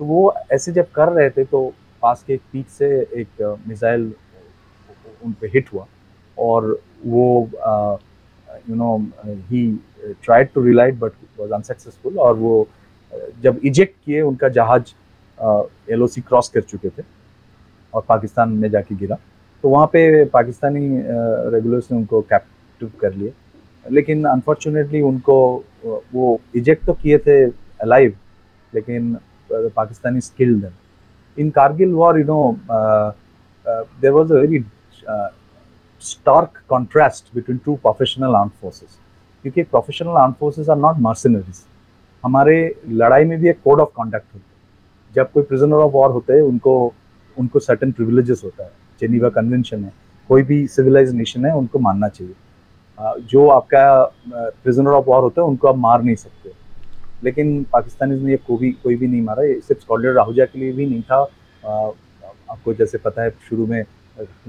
तो 0.00 0.04
वो 0.04 0.34
ऐसे 0.52 0.72
जब 0.72 0.90
कर 0.92 1.12
रहे 1.12 1.30
थे 1.30 1.44
तो 1.44 1.72
पास 2.02 2.24
के 2.26 2.34
एक 2.34 2.40
पीक 2.52 2.68
से 2.68 2.86
एक 3.16 3.58
मिसाइल 3.68 4.12
उन 5.24 5.32
पर 5.32 5.50
हिट 5.54 5.72
हुआ 5.72 5.86
और 6.36 6.78
वो 7.06 7.26
you 8.68 8.74
know 8.76 8.96
he 9.26 9.66
tried 10.24 10.48
to 10.54 10.62
relight 10.64 10.94
but 10.98 11.12
was 11.38 11.50
unsuccessful 11.52 12.18
और 12.18 12.34
वो 12.36 12.66
जब 13.42 13.60
इजेक्ट 13.64 13.94
किए, 14.04 14.20
उनका 14.22 14.48
जहाज़ 14.48 14.92
एल 15.92 16.02
ओ 16.02 16.06
सी 16.06 16.20
क्रॉस 16.20 16.48
कर 16.54 16.60
चुके 16.62 16.88
थे 16.88 17.02
और 17.92 18.02
पाकिस्तान 18.08 18.50
में 18.52 18.68
जाके 18.70 18.94
गिरा। 18.94 19.16
तो 19.64 19.68
वहाँ 19.68 19.86
पे 19.92 20.24
पाकिस्तानी 20.32 20.88
रेगुलर्स 21.54 21.90
ने 21.92 21.98
उनको 21.98 22.20
कैप्टिव 22.22 22.90
कर 23.00 23.14
लिए। 23.14 23.32
लेकिन 23.86 24.24
अनफॉर्चुनेटली 24.24 25.00
उनको 25.02 25.36
वो 25.86 26.40
इजेक्ट 26.54 26.84
तो 26.86 26.92
किए 26.92 27.18
थे 27.18 27.44
अलाइव 27.82 28.16
लेकिन 28.74 29.18
Pakistani 29.52 30.20
killed 30.20 30.60
them 30.62 30.72
in 31.36 31.50
Kargil 31.50 31.92
war, 31.92 32.16
you 32.16 32.24
know, 32.24 32.58
uh, 32.70 33.12
uh, 33.66 33.84
there 34.00 34.12
was 34.12 34.30
a 34.30 34.34
very 34.34 34.64
uh, 35.08 35.30
stark 35.98 36.60
contrast 36.68 37.24
between. 37.34 37.58
क्योंकि 39.42 39.62
professional 39.62 40.08
arm 40.08 40.32
forces 40.32 40.68
are 40.68 40.76
not 40.76 40.96
mercenaries 40.98 41.62
हमारे 42.24 42.54
लड़ाई 42.88 43.24
में 43.24 43.38
भी 43.40 43.48
एक 43.48 43.58
कोड 43.64 43.80
ऑफ़ 43.80 43.88
कॉन्डक्ट 43.96 44.34
होता 44.34 44.44
है। 44.46 45.14
जब 45.14 45.32
कोई 45.32 45.42
प्रिजनर 45.42 45.76
ऑफ़ 45.76 45.92
वॉर 45.92 46.10
होते 46.10 46.32
हैं 46.32 46.42
उनको 46.42 46.94
उनको 47.38 47.58
सर्टन 47.58 47.92
प्रिविलेजेस 47.92 48.40
होता 48.44 48.64
है। 48.64 48.70
जेनीवा 49.00 49.28
कन्वेंशन 49.28 49.84
है। 49.84 49.92
कोई 50.28 50.42
भी 50.42 50.66
सिविलाइज 50.66 51.14
नेशन 51.14 51.46
है 51.46 51.54
उनको 51.56 51.78
मानना 51.78 52.08
चाहिए। 52.08 52.34
जो 52.98 53.48
आपका 53.48 54.04
प्रिजनर 54.34 54.90
ऑफ़ 54.90 55.06
वॉर 55.06 55.22
होता 55.22 55.42
है 55.42 55.48
उनको 55.48 55.68
आप 55.68 55.76
मार 55.76 56.02
नहीं 56.02 56.16
सकते। 56.16 56.50
लेकिन 57.24 57.62
पाकिस्तानी 57.72 58.20
ने 58.20 58.30
ये 58.30 58.36
कोई 58.46 58.70
कोई 58.82 58.94
भी 58.96 59.06
नहीं 59.06 59.22
मारा 59.22 59.42
ये 59.44 59.60
सिर्फ़ 59.60 59.82
स्कॉलर 59.82 60.12
राहुजा 60.12 60.44
के 60.44 60.58
लिए 60.58 60.72
भी 60.72 60.86
नहीं 60.86 61.02
था। 61.02 61.22
आपको 62.50 62.74
जैसे 62.74 62.98
पता 62.98 63.22
है 63.22 63.30
शुरू 63.48 63.66
में 63.66 63.84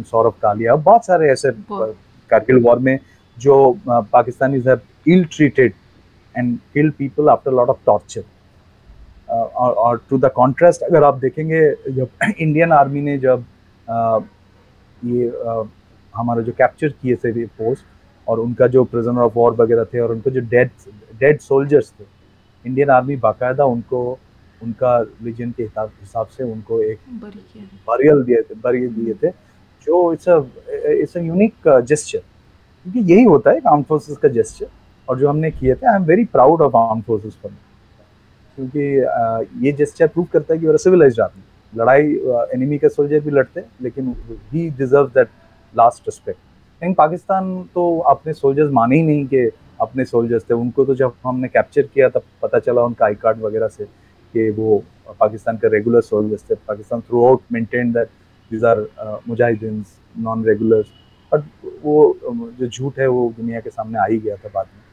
सौरभ 0.01 0.33
कालिया 0.41 0.75
बहुत 0.75 1.05
सारे 1.05 1.31
ऐसे 1.31 1.51
कारगिल 1.71 2.61
वॉर 2.63 2.79
में 2.79 2.97
जो 3.37 3.55
Pakistani 3.87 4.63
ill 5.13 5.25
treated 5.25 5.73
and 6.35 6.57
kill 6.73 6.89
people 6.97 7.29
after 7.29 7.51
lot 7.51 7.69
of 7.69 7.77
torture 7.85 8.23
और 9.31 10.01
टू 10.09 10.17
द 10.17 10.31
कॉन्ट्रास्ट 10.35 10.83
अगर 10.83 11.03
आप 11.03 11.17
देखेंगे 11.17 11.59
जब 11.91 12.07
इंडियन 12.39 12.71
आर्मी 12.71 13.01
ने 13.01 13.17
जब 13.17 13.45
आ, 13.87 14.19
ये 15.05 15.29
आ, 15.47 15.63
हमारा 16.15 16.41
जो 16.41 16.51
कैप्चर 16.51 16.89
किए 17.01 17.15
थे 17.15 17.45
पोस्ट 17.45 17.85
और 18.27 18.39
उनका 18.39 18.67
जो 18.67 18.83
प्रिजनर 18.83 19.21
ऑफ़ 19.21 19.33
वॉर 19.35 19.53
वगैरह 19.55 19.83
थे 19.93 19.99
और 19.99 20.11
उनको 20.11 20.29
जो 20.31 20.41
डेड 20.49 20.69
डेड 21.19 21.39
सोल्जर्स 21.41 21.91
थे 21.99 22.05
इंडियन 22.65 22.89
आर्मी 22.89 23.15
बाकायदा 23.25 23.65
उनको 23.65 24.01
उनका 24.61 24.99
रिलीजन 24.99 25.51
के 25.51 25.63
हिसाब 25.63 26.27
से 26.27 26.43
उनको 26.43 26.81
एक 26.81 26.99
बरियल 27.89 28.23
दिए 28.23 28.41
थे 28.41 28.55
बरियल 28.63 28.93
दिए 28.93 29.13
थे 29.23 29.29
जो 29.87 30.13
it's 30.13 30.27
it's 30.29 31.17
a 31.17 31.21
unique 31.21 31.67
gesture 31.87 32.19
क्योंकि 32.19 33.13
यही 33.13 33.23
होता 33.23 33.51
है 33.51 33.61
आर्म 33.67 33.83
फोर्सेस 33.83 34.17
का 34.17 34.27
जेस्चर 34.29 34.67
और 35.07 35.19
जो 35.19 35.29
हमने 35.29 35.51
किए 35.51 35.75
थे 35.75 35.87
I 35.87 35.95
am 35.95 36.03
very 36.05 36.25
proud 36.33 36.61
of 36.61 36.77
arm 36.77 37.01
forces 37.01 37.37
for 37.41 37.51
क्योंकि 38.57 38.83
uh, 39.01 39.63
ये 39.63 39.71
जेस्चर 39.73 40.07
प्रूव 40.07 40.27
करता 40.33 40.53
है 40.53 40.59
कि 40.59 40.67
वो 40.67 40.77
सिविलाइज्ड 40.77 41.21
आदमी 41.21 41.43
लड़ाई 41.73 42.03
एनिमी 42.55 42.77
के 42.77 42.89
सोल्जर 42.89 43.19
भी 43.19 43.31
लड़ते 43.31 43.59
हैं 43.59 43.69
लेकिन 43.81 44.15
he 44.51 44.69
deserve 44.71 45.07
that 45.15 45.29
last 45.73 46.07
respect 46.07 46.39
लेकिन 46.85 46.93
पाकिस्तान 46.93 47.45
तो 47.73 47.83
अपने 48.09 48.33
सोल्जर्स 48.33 48.71
माने 48.71 48.95
ही 48.95 49.03
नहीं 49.03 49.25
कि 49.27 49.49
अपने 49.81 50.03
सोल्जर्स 50.05 50.43
थे। 50.49 50.53
उनको 50.53 50.85
तो 50.85 50.95
जब 50.95 51.13
हमने 51.25 51.47
कैप्चर 51.47 51.81
किया, 51.83 52.09
तब 52.09 52.23
पता 52.41 52.59
चला 52.59 52.81
उनका 52.83 53.05
आई 53.05 53.15
कार्ड 53.15 53.41
वगैरह 53.41 53.67
से 53.67 53.85
कि 53.85 54.49
वो 54.51 54.83
पाकिस्तान 55.19 55.57
के 55.57 55.69
रेगुलर 55.69 56.01
सोल्जर्स 56.01 56.43
थे। 56.49 56.55
Pakistan 56.67 57.01
throughout 57.27 57.41
maintain 57.53 57.91
that 57.93 58.07
these 58.51 58.65
are 58.65 58.85
mujahideen 59.27 59.83
non 60.15 60.45
regulars 60.45 60.87
but 61.31 61.43
वो 61.83 61.95
जो 62.59 62.67
झूठ 62.67 62.99
है 62.99 63.07
वो 63.07 63.33
दुनिया 63.37 63.59
के 63.59 63.69
सामने 63.71 63.99
आ 63.99 64.05
ही 64.05 64.17
गया 64.19 64.35
था 64.35 64.49
बाद 64.55 64.65
में। 64.65 64.83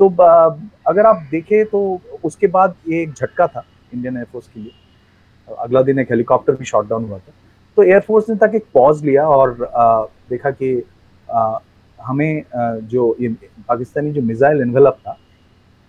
तो 0.00 0.08
अगर 0.90 1.06
आप 1.06 1.28
देखें 1.30 1.64
तो 1.66 2.00
उसके 2.24 2.46
बाद 2.48 2.74
ये 2.88 3.02
एक 3.02 3.12
झटका 3.12 3.46
था 3.46 3.64
इंडियन 3.94 4.16
एयरफोर्स 4.16 4.48
के 4.48 4.60
लिए। 4.60 4.72
अगला 5.48 5.82
दिन 5.82 5.98
एक 5.98 6.10
हेलीकॉप्टर 6.10 6.54
भी 6.54 6.64
शॉट 6.64 6.88
डाउन 6.88 7.04
हुआ 7.04 7.18
था। 7.18 7.32
तो 7.76 7.82
एयरफोर्स 7.82 8.28
ने 8.28 8.36
तक 8.36 8.54
एक 8.54 8.64
पॉज 8.74 9.04
लिया 9.04 9.26
और 9.28 9.64
आ, 9.64 10.04
देखा 10.30 10.50
कि 10.50 10.82
आ, 11.28 11.58
हमें 11.98 12.40
आ, 12.40 12.74
जो 12.76 13.16
ये 13.20 13.28
पाकिस्तानी 13.68 14.12
जो 14.12 14.22
मिसाइल 14.22 14.60
इन्वेलप 14.62 14.98
था 15.06 15.16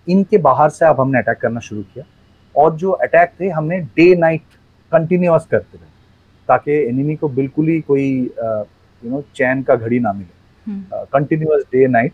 इनके 0.06 0.38
बाहर 0.38 0.70
से 0.70 0.86
अब 0.86 1.00
हमने 1.00 1.18
अटैक 1.18 1.38
करना 1.38 1.60
शुरू 1.60 1.82
किया। 1.82 2.04
और 2.54 2.76
जो 2.76 2.90
अटैक 2.90 3.32
थे 3.40 3.48
हमने 3.48 3.80
डे 3.96 4.14
नाइट 4.14 4.42
कंटिन्यूस 4.92 5.46
करते 5.50 5.78
रहे 5.78 5.88
ताकि 6.48 6.72
एनिमी 6.88 7.16
को 7.16 7.28
बिल्कुल 7.28 7.68
ही 7.68 7.80
कोई 7.80 8.08
यू 8.10 9.10
नो 9.10 9.22
चैन 9.36 9.62
का 9.62 9.74
घड़ी 9.76 9.98
ना 10.00 10.12
मिले। 10.12 11.04
कंटिन्यूस 11.12 11.62
डे 11.72 11.86
नाइट 11.86 12.12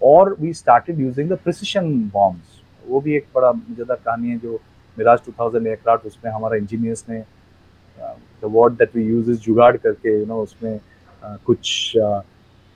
और 0.00 0.36
we 0.40 0.52
started 0.54 1.00
using 1.00 1.28
the 1.30 1.38
precision 1.44 1.92
bombs 2.14 2.60
वो 2.84 3.00
भी 3.00 3.16
एक 3.16 3.26
बड़ा 3.34 3.52
मज़ेदार 3.52 3.96
कहानी 4.04 4.30
है 4.30 4.38
जो 4.38 4.60
मिराज 4.96 5.18
2000 5.28 5.66
एयरक्राफ्ट 5.66 6.06
उसमें 6.06 6.30
हमारा 6.32 6.56
इंजीनियर्स 6.56 7.04
ने 7.08 7.22
the 8.42 8.50
word 8.52 8.74
that 8.74 8.96
we 8.96 9.04
use 9.04 9.30
is 9.30 9.40
jugaad 9.40 9.76
करके 9.76 10.18
यू 10.18 10.26
नो 10.26 10.42
उसमें 10.42 10.78
uh, 10.78 11.36
कुछ 11.46 11.96
uh, 11.98 12.20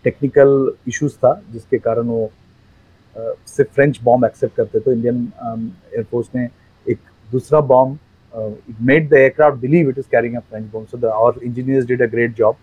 टेक्निकल 0.05 0.51
इश्यूज़ 0.89 1.15
था 1.17 1.41
जिसके 1.53 1.79
कारण 1.79 2.07
वो 2.07 2.31
सिर्फ़ 3.17 3.71
फ्रेंच 3.75 4.01
बॉम्ब 4.03 4.25
एक्सेप्ट 4.25 4.57
करते 4.57 4.81
तो 4.81 4.93
इंडियन 4.93 5.17
एयरफोर्स 5.95 6.29
ने 6.35 6.49
एक 6.87 6.99
दूसरा 7.29 7.61
bomb 7.73 7.99
made 8.83 9.09
the 9.11 9.15
aircraft 9.15 9.59
believe 9.61 9.89
it 9.91 9.99
is 9.99 10.07
carrying 10.11 10.37
a 10.37 10.41
French 10.41 10.71
bomb 10.73 10.87
so 10.89 11.09
और 11.09 11.41
engineers 11.45 11.87
did 11.87 12.03
a 12.03 12.07
great 12.13 12.37
job 12.37 12.57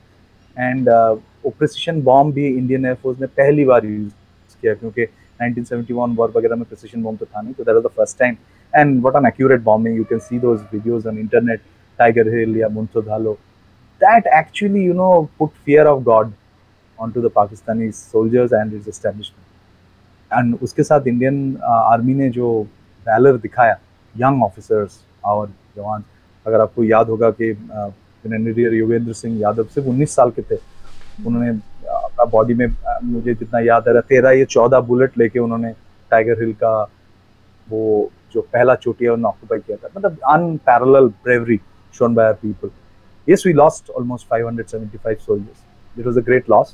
and 0.57 0.89
वो 0.89 1.49
प्रिसिशन 1.57 2.01
बॉम्ब 2.03 2.33
भी 2.33 2.47
इंडियन 2.47 2.85
एयरफोर्स 2.85 3.19
ने 3.21 3.27
पहली 3.33 3.65
बार 3.65 3.85
यूज़ 3.85 4.11
किया 4.63 4.73
क्योंकि 4.75 5.05
1971 5.39 6.15
वॉर 6.17 6.33
वगैरह 6.35 6.55
में 6.55 6.65
प्रिसिशन 6.65 7.03
बॉम्ब 7.03 7.19
तो 7.19 7.25
था 7.25 7.41
नहीं 7.41 7.53
तो 7.53 7.63
that 7.63 7.75
was 7.75 7.83
the 7.83 7.95
first 7.95 8.19
time 8.19 8.35
and 8.73 9.01
what 9.01 9.15
an 9.15 9.27
accurate 9.27 9.61
bombing 9.63 9.97
you 9.97 10.03
can 10.09 10.19
see 10.21 10.39
those 10.39 10.61
videos 10.73 11.05
on 11.07 11.17
internet 11.19 11.61
Tiger 11.99 12.35
Hill 12.37 12.57
या 12.57 12.69
Muntho 12.69 13.01
Dhalo 13.01 13.37
that 14.01 14.25
actually, 14.27 14.83
you 14.83 14.93
know, 14.93 15.29
put 15.39 15.51
fear 15.65 15.83
of 15.87 16.03
god 16.03 16.31
onto 16.99 17.21
the 17.21 17.29
Pakistani 17.31 17.93
soldiers 17.93 18.51
and 18.53 18.73
its 18.73 18.87
establishment. 18.87 19.41
And 20.31 20.55
उसके 20.63 20.83
साथ 20.83 21.07
Indian 21.07 21.35
army 21.63 22.13
ने 22.13 22.29
जो 22.35 22.47
valour 23.05 23.37
दिखाया 23.37 23.73
young 24.15 24.43
officers 24.43 24.99
और 25.23 25.47
जवान 25.75 26.03
अगर 26.45 26.61
आपको 26.61 26.83
याद 26.83 27.09
होगा 27.09 27.29
कि 27.31 27.51
ब्रिगेडियर 27.53 28.73
योगेंद्र 28.73 29.13
सिंह 29.13 29.39
यादव 29.39 29.63
सिर्फ़ 29.73 29.89
19 29.89 30.15
साल 30.15 30.31
के 30.37 30.41
थे 30.51 30.55
उन्होंने 31.27 31.49
अपना 31.49 32.25
बॉडी 32.31 32.53
में 32.53 32.67
मुझे 33.03 33.33
जितना 33.33 33.59
याद 33.59 33.87
है 33.87 34.01
तेरह 34.09 34.39
या 34.39 34.45
चौदह 34.55 34.79
बुलेट 34.89 35.17
लेके 35.17 35.39
उन्होंने 35.39 35.71
टाइगर 36.11 36.41
हिल 36.43 36.53
का 36.63 36.73
वो 37.67 37.83
जो 38.33 38.41
पहला 38.53 38.75
चोटी 38.85 39.05
है 39.05 39.11
उन्होंने 39.11 39.35
ऑक्यूपाई 39.35 39.59
किया 39.59 39.77
था 39.77 39.89
मतलब 39.97 40.17
unparallel 40.33 41.07
bravery 41.23 41.59
shown 41.93 42.15
by 42.15 42.33
people 42.41 42.69
yes 43.27 43.45
we 43.47 43.53
lost 43.53 43.89
almost 43.89 44.27
575 44.27 45.21
soldiers. 45.21 45.59
It 45.97 46.05
was 46.05 46.17
a 46.17 46.25
great 46.29 46.49
loss. 46.53 46.73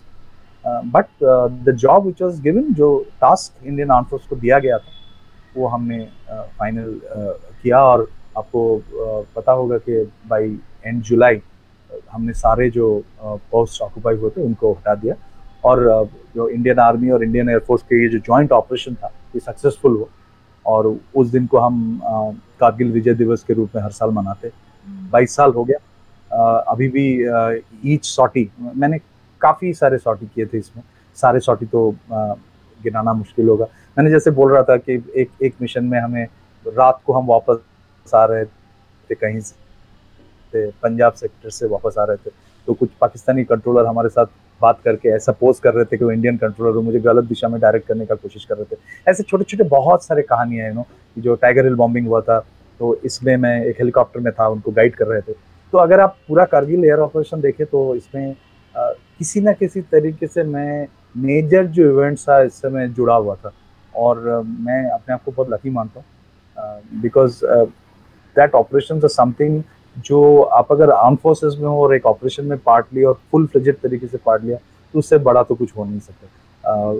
But 0.65 1.23
the 1.65 1.71
job 1.79 2.05
which 2.05 2.21
was 2.21 2.41
given 2.41 2.73
जो 2.73 2.87
टास्क 3.21 3.65
इंडियन 3.65 3.91
आर्म 3.91 4.05
फोर्स 4.05 4.25
को 4.27 4.35
दिया 4.35 4.57
गया 4.59 4.77
था 4.77 4.91
वो 5.57 5.67
हमने 5.67 5.99
फाइनल 6.31 6.89
uh, 6.89 7.17
uh, 7.17 7.61
किया 7.61 7.79
और 7.81 8.07
आपको 8.37 8.63
uh, 8.77 9.25
पता 9.35 9.51
होगा 9.51 9.77
कि 9.77 10.01
बाई 10.29 10.57
एंड 10.85 11.01
जुलाई 11.03 11.41
हमने 12.11 12.33
सारे 12.33 12.69
जो 12.69 12.87
पोस्ट 13.23 13.81
ऑक्यूपाई 13.81 14.15
हुए 14.15 14.29
थे 14.29 14.41
उनको 14.41 14.71
हटा 14.73 14.95
दिया। 14.95 15.15
और 15.65 16.09
जो 16.35 16.47
इंडियन 16.49 16.79
आर्मी 16.79 17.09
और 17.09 17.23
इंडियन 17.23 17.49
एयरफोर्स 17.49 17.83
के 17.83 18.01
ये 18.03 18.09
जो 18.09 18.19
जॉइंट 18.27 18.51
ऑपरेशन 18.51 18.95
था 18.95 19.11
ये 19.35 19.39
सक्सेसफुल 19.39 19.95
हुआ। 19.97 20.07
और 20.65 20.95
उस 21.15 21.27
दिन 21.27 21.45
को 21.47 21.57
हम 21.59 21.99
कारगिल 22.05 22.91
विजय 22.91 23.13
दिवस 23.13 23.43
के 23.43 23.53
रूप 23.53 23.75
में 23.75 23.81
हर 23.83 23.91
साल 23.91 24.09
मनाते। 24.11 24.51
बाईस 24.85 25.35
साल 25.35 25.51
हो 25.51 25.63
गया। 25.63 25.77
अभी 26.71 26.87
भी 26.89 27.05
ईच 27.93 28.05
सॉटी 28.05 28.49
मैंने 28.59 28.97
काफ़ी 29.41 29.73
सारे 29.73 29.97
सॉटी 29.97 30.25
किए 30.25 30.45
थे 30.45 30.57
इसमें। 30.57 30.83
सारे 31.17 31.39
सॉटी 31.39 31.65
तो 31.65 31.89
गिनाना 32.11 33.13
मुश्किल 33.13 33.47
होगा। 33.49 33.65
मैंने 33.97 34.11
जैसे 34.11 34.31
बोल 34.31 34.51
रहा 34.51 34.63
था 34.63 34.75
कि 34.77 35.03
एक 35.15 35.29
एक 35.43 35.53
मिशन 35.61 35.85
में 35.85 35.99
हमें 35.99 36.25
रात 36.65 37.01
को 37.05 37.13
हम 37.13 37.25
वापस 37.27 38.13
आ 38.15 38.23
रहे 38.25 38.45
थे 38.45 39.15
कहीं 39.15 39.39
से, 39.39 40.69
पंजाब 40.73 41.13
सेक्टर 41.13 41.49
से 41.49 41.67
वापस 41.67 41.97
आ 41.99 42.03
रहे 42.03 42.17
थे। 42.17 42.31
तो 42.67 42.73
कुछ 42.73 42.89
पाकिस्तानी 43.01 43.43
कंट्रोलर 43.43 43.85
हमारे 43.85 44.09
साथ 44.09 44.25
बात 44.61 44.79
करके 44.85 45.09
ऐसा 45.09 45.31
पोज 45.31 45.59
कर 45.59 45.73
रहे 45.73 45.85
थे 45.85 45.97
कि 45.97 46.05
वो 46.05 46.11
इंडियन 46.11 46.37
कंट्रोलर 46.37 46.75
हो 46.75 46.81
मुझे 46.81 46.99
गलत 46.99 47.23
दिशा 47.25 47.47
में 47.47 47.59
डायरेक्ट 47.61 47.87
करने 47.87 48.05
का 48.05 48.15
कोशिश 48.15 48.45
कर 48.45 48.57
रहे 48.57 48.75
थे। 48.75 48.79
ऐसे 49.07 49.23
छोटे 49.23 49.43
छोटे 49.43 49.63
बहुत 49.69 50.03
सारे 50.03 50.21
कहानियाँ 50.21 50.65
हैं 50.65 50.73
नो 50.73 50.85
जो 51.17 51.35
टाइगर 51.35 51.65
हिल 51.65 51.75
बॉम्बिंग 51.75 52.07
हुआ 52.07 52.21
था 52.21 52.39
तो 52.79 52.93
इसमें 53.05 53.35
मैं 53.37 53.63
एक 53.65 53.79
हेलीकॉप्टर 53.79 54.19
में 54.19 54.31
था 54.33 54.47
उनको 54.47 54.71
गाइड 54.71 54.95
कर 54.95 55.07
रहे 55.07 55.21
थे। 55.21 55.33
तो 55.73 55.77
अगर 55.77 55.99
आप 55.99 56.15
पूरा 56.27 56.45
कारगिल 56.45 56.85
एयर 56.85 56.99
ऑपरेशन 56.99 57.41
देखें 57.41 57.65
तो 57.67 57.95
इसमें 57.95 58.35
आ, 58.75 58.89
किसी 59.17 59.41
ना 59.41 59.51
किसी 59.53 59.81
तरीके 59.91 60.27
से 60.27 60.43
मैं 60.43 60.87
मेजर 61.17 61.65
जो 61.67 61.89
इवेंट्स 61.89 62.27
था 62.29 62.41
इससे 62.43 62.69
मैं 62.69 62.91
जुड़ा 62.93 63.15
हुआ 63.15 63.35
था। 63.35 63.51
और 63.93 64.19
मैं 64.43 64.83
अपने 64.91 65.13
आप 65.13 65.23
को 65.23 65.31
बहुत 65.31 65.49
लकी 65.51 65.69
मानता 65.69 65.99
हूँ 65.99 67.01
बिकॉज़ 67.01 67.39
दैट 68.35 68.53
ऑपरेशन 68.55 69.07
समथिंग 69.07 69.61
जो 70.05 70.41
आप 70.41 70.71
अगर 70.71 70.91
आर्म 70.91 71.15
फोर्सेस 71.23 71.55
में 71.59 71.67
हो 71.67 71.83
और 71.83 71.95
एक 71.95 72.05
ऑपरेशन 72.05 72.45
में 72.45 72.57
पार्ट 72.59 72.85
लिया 72.93 73.07
और 73.09 73.19
फुल 73.31 73.45
फ्लेजेड 73.47 73.79
तरीके 73.81 74.07
से 74.07 74.17
पार्ट 74.25 74.43
लिया 74.43 74.57
तो 74.57 74.99
उससे 74.99 75.17
बड़ा 75.19 75.43
तो 75.43 75.55
कुछ 75.55 75.75
हो 75.77 75.85
नहीं 75.85 75.99
सकता। 75.99 76.93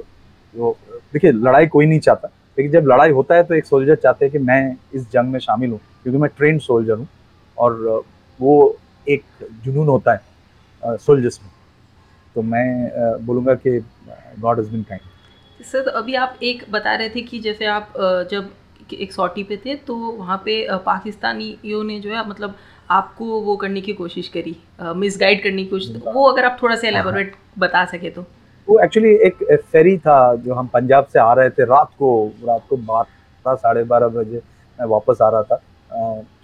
देखिए 1.14 1.32
लड़ाई 1.32 1.68
कोई 1.68 1.86
नहीं 1.86 2.00
चाहता। 2.00 2.30
लेकिन 2.60 2.72
जब 2.72 2.88
लड़ाई 2.88 3.12
होता 3.12 3.36
है 3.36 3.44
तो 3.44 3.54
एक 3.56 3.66
सोल्जर 3.66 3.96
चाहते 3.96 4.26
हैं 4.26 4.32
कि 4.32 4.38
मैं 4.38 4.76
इस 4.94 5.10
जंग 5.12 5.32
में 5.32 5.40
शामिल 5.40 5.70
हूँ 5.72 5.80
क्योंकि 6.04 6.20
मैं 6.20 6.30
ट्रेंड 6.38 6.60
सोल्जर 6.62 6.94
हूँ 6.94 7.08
और 7.58 8.04
वो 8.40 8.56
एक 9.08 9.24
जुनून 9.66 9.88
होता 9.88 10.14
है 10.14 10.98
सोल्जर्स 10.98 11.40
में। 11.44 11.52
तो 12.36 12.42
मैं 12.42 12.66
बोलूँगा 13.26 13.54
कि 13.56 13.80
God 14.40 14.60
is 14.60 14.70
been 14.72 14.84
kind 14.84 15.64
sir 15.66 15.82
तो 15.82 15.92
अभी 15.92 16.16
आप 16.16 16.40
एक 16.44 16.66
बता 16.72 16.96
रहे 16.96 17.10
थे 17.10 17.22
कि 17.22 17.40
जैसे 17.40 17.66
आप 17.66 17.94
जब 18.32 18.52
एक 18.94 19.14
सॉटी 19.14 19.44
पे 19.44 19.58
थे 19.58 19.76
तो 19.88 19.96
वहाँ 19.96 20.38
पे 20.46 20.56
पाकिस्तानियों 20.86 21.84
ने 21.84 22.00
जो 22.00 22.14
है 22.16 22.28
मतलब 22.30 22.56
आपको 22.92 23.40
वो 23.42 23.56
करने 23.56 23.82
की 23.82 23.94
कोशिश 23.94 24.28
करी 24.28 24.56
मिसगाइड 24.96 25.44
करने 25.44 25.64
की 25.64 25.70
कोशिश 25.70 26.02
वो 26.06 26.24
अगर 26.24 26.46
आप 26.46 26.58
थोड़ा 26.64 26.76
सा 26.76 26.88
एलेबोरेट 26.88 27.32
हाँ, 27.32 27.42
हाँ। 27.42 27.60
बता 27.60 27.86
सके 27.86 28.10
तो। 28.10 28.26
वो 28.70 28.80
एक्चुअली 28.80 29.14
एक 29.28 29.44
फेरी 29.72 29.98
था 29.98 30.36
जो 30.38 30.54
हम 30.54 30.68
पंजाब 30.68 31.06
से 31.14 31.20
आ 31.20 31.32
रहे 31.34 31.50
थे 31.50 31.66
रात 31.66 31.90
को 32.00 32.10
रात 32.48 32.64
को 32.70 32.78
बारह 32.80 33.56
साढ़े 33.56 33.84
बारह 33.84 34.08
बजे 34.08 34.42
मैं 34.80 34.88
वापस 34.88 35.22
आ 35.22 35.30
रहा 35.30 35.44
था 35.44 35.62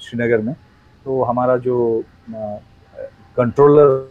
श्रीनगर 0.02 0.42
में। 0.42 0.54
तो 1.06 1.24
हमारा 1.24 1.58
जो 1.58 2.04
कंट्रोलर 3.38 4.10